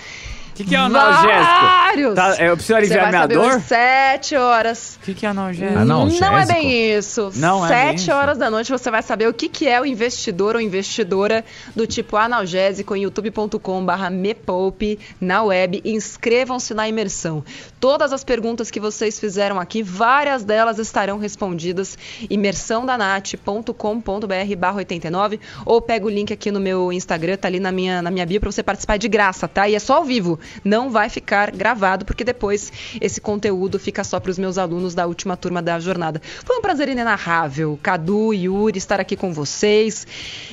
É 0.58 0.58
o 0.58 0.60
que, 0.66 0.66
que 0.66 0.76
é 0.76 0.80
analgésico? 0.80 1.38
Vários! 1.38 2.16
Tá, 2.16 2.36
é, 2.40 2.50
eu 2.50 2.56
preciso 2.56 2.76
aliviar 2.76 3.10
minha 3.10 3.28
dor? 3.28 3.62
Sete 3.62 4.36
horas. 4.36 4.98
O 5.00 5.06
que, 5.06 5.14
que 5.14 5.24
é 5.24 5.30
analgésico? 5.30 5.78
analgésico? 5.78 6.26
Não 6.26 6.36
é 6.38 6.48
bem 6.48 6.98
isso. 6.98 7.32
Não 7.36 7.64
é 7.64 7.68
Sete 7.68 8.08
bem 8.08 8.16
horas 8.16 8.40
da 8.40 8.50
noite 8.50 8.72
você 8.72 8.90
vai 8.90 9.04
saber 9.04 9.28
o 9.28 9.34
que, 9.34 9.50
que 9.50 9.68
é 9.68 9.80
o 9.80 9.86
investidor 9.86 10.56
ou 10.56 10.62
investidora 10.62 11.46
do 11.76 11.86
tipo 11.86 12.18
analgésico 12.18 12.96
em 12.96 13.04
youtube.com/barra 13.04 14.10
mepoupe 14.10 14.98
na 15.22 15.44
web. 15.44 15.80
Inscrevam-se 15.86 16.74
na 16.74 16.90
imersão. 16.90 17.44
Todas 17.80 18.12
as 18.12 18.24
perguntas 18.24 18.72
que 18.72 18.80
vocês 18.80 19.20
fizeram 19.20 19.60
aqui, 19.60 19.84
várias 19.84 20.44
delas 20.44 20.80
estarão 20.80 21.20
respondidas. 21.20 21.96
imersãodanat.com.br/barra 22.30 24.78
89 24.78 25.40
ou 25.66 25.80
pega 25.80 26.04
o 26.04 26.10
link 26.10 26.34
aqui 26.34 26.50
no 26.50 26.60
meu 26.60 26.92
Instagram, 26.92 27.38
tá 27.38 27.48
ali 27.48 27.60
na 27.60 27.72
minha, 27.72 28.02
na 28.02 28.10
minha 28.10 28.26
bio 28.26 28.40
para 28.40 28.52
você 28.52 28.64
participar 28.64 28.98
de 28.98 29.08
graça, 29.08 29.48
tá? 29.48 29.70
E 29.70 29.76
é 29.76 29.80
só 29.80 29.98
ao 29.98 30.04
vivo 30.04 30.40
não 30.64 30.90
vai 30.90 31.10
ficar 31.10 31.52
gravado, 31.52 32.06
porque 32.06 32.24
depois 32.24 32.72
esse 33.00 33.22
conteúdo 33.22 33.80
fica 33.80 34.04
só 34.04 34.20
para 34.20 34.32
os 34.32 34.38
meus 34.38 34.58
alunos 34.58 34.94
da 34.94 35.06
última 35.06 35.38
turma 35.38 35.62
da 35.62 35.80
jornada. 35.80 36.22
Foi 36.46 36.58
um 36.58 36.62
prazer 36.62 36.90
inenarrável, 36.90 37.80
Cadu 37.82 38.34
e 38.34 38.46
Yuri, 38.46 38.78
estar 38.78 39.00
aqui 39.00 39.16
com 39.16 39.34
vocês. 39.34 40.06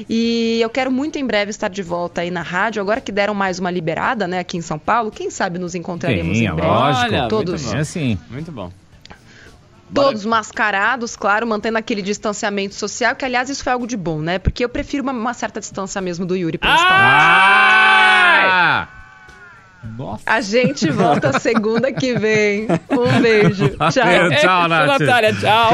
E 0.09 0.61
eu 0.61 0.71
quero 0.71 0.91
muito 0.91 1.19
em 1.19 1.27
breve 1.27 1.51
estar 1.51 1.69
de 1.69 1.83
volta 1.83 2.21
aí 2.21 2.31
na 2.31 2.43
rádio, 2.43 2.81
agora 2.81 3.01
que 3.01 3.13
deram 3.13 3.35
mais 3.35 3.59
uma 3.59 3.71
liberada, 3.71 4.27
né, 4.27 4.39
aqui 4.39 4.57
em 4.57 4.63
São 4.63 4.79
Paulo. 4.79 5.11
Quem 5.11 5.31
sabe 5.31 5.59
nos 5.59 5.75
encontraremos 5.75 6.39
Sim, 6.39 6.47
em 6.47 6.55
breve. 6.55 6.69
lógico. 6.69 7.29
todos. 7.29 7.63
Muito 7.63 7.75
bom. 7.75 7.81
É 7.81 7.85
sim. 7.85 8.19
Muito 8.31 8.53
bom. 8.53 8.71
Todos 9.93 10.25
mascarados, 10.25 11.15
claro, 11.15 11.47
mantendo 11.47 11.79
aquele 11.79 12.03
distanciamento 12.03 12.75
social, 12.75 13.15
que 13.15 13.25
aliás 13.25 13.49
isso 13.49 13.63
foi 13.63 13.73
algo 13.73 13.87
de 13.87 13.97
bom, 13.97 14.21
né? 14.21 14.41
Porque 14.41 14.65
eu 14.65 14.69
prefiro 14.69 15.05
uma, 15.05 15.13
uma 15.13 15.35
certa 15.35 15.61
distância 15.61 16.01
mesmo 16.01 16.27
do 16.27 16.35
Yuri 16.35 16.59
pra 16.59 16.75
Ah! 16.77 18.89
Nossa. 19.97 20.23
A 20.27 20.41
gente 20.41 20.91
volta 20.91 21.33
segunda 21.41 21.93
que 21.93 22.15
vem. 22.15 22.67
Um 22.91 23.21
beijo. 23.21 23.69
Tchau. 23.91 24.31
Tchau, 24.41 24.69
Nath. 24.69 24.99
Natália, 25.01 25.33
tchau. 25.35 25.71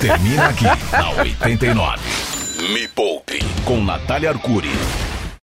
Termina 0.00 0.46
aqui, 0.48 0.64
na 0.92 1.10
89. 1.22 1.98
Me 2.72 2.88
Poupe, 2.88 3.38
com 3.64 3.82
Natália 3.82 4.30
Arcuri. 4.30 4.70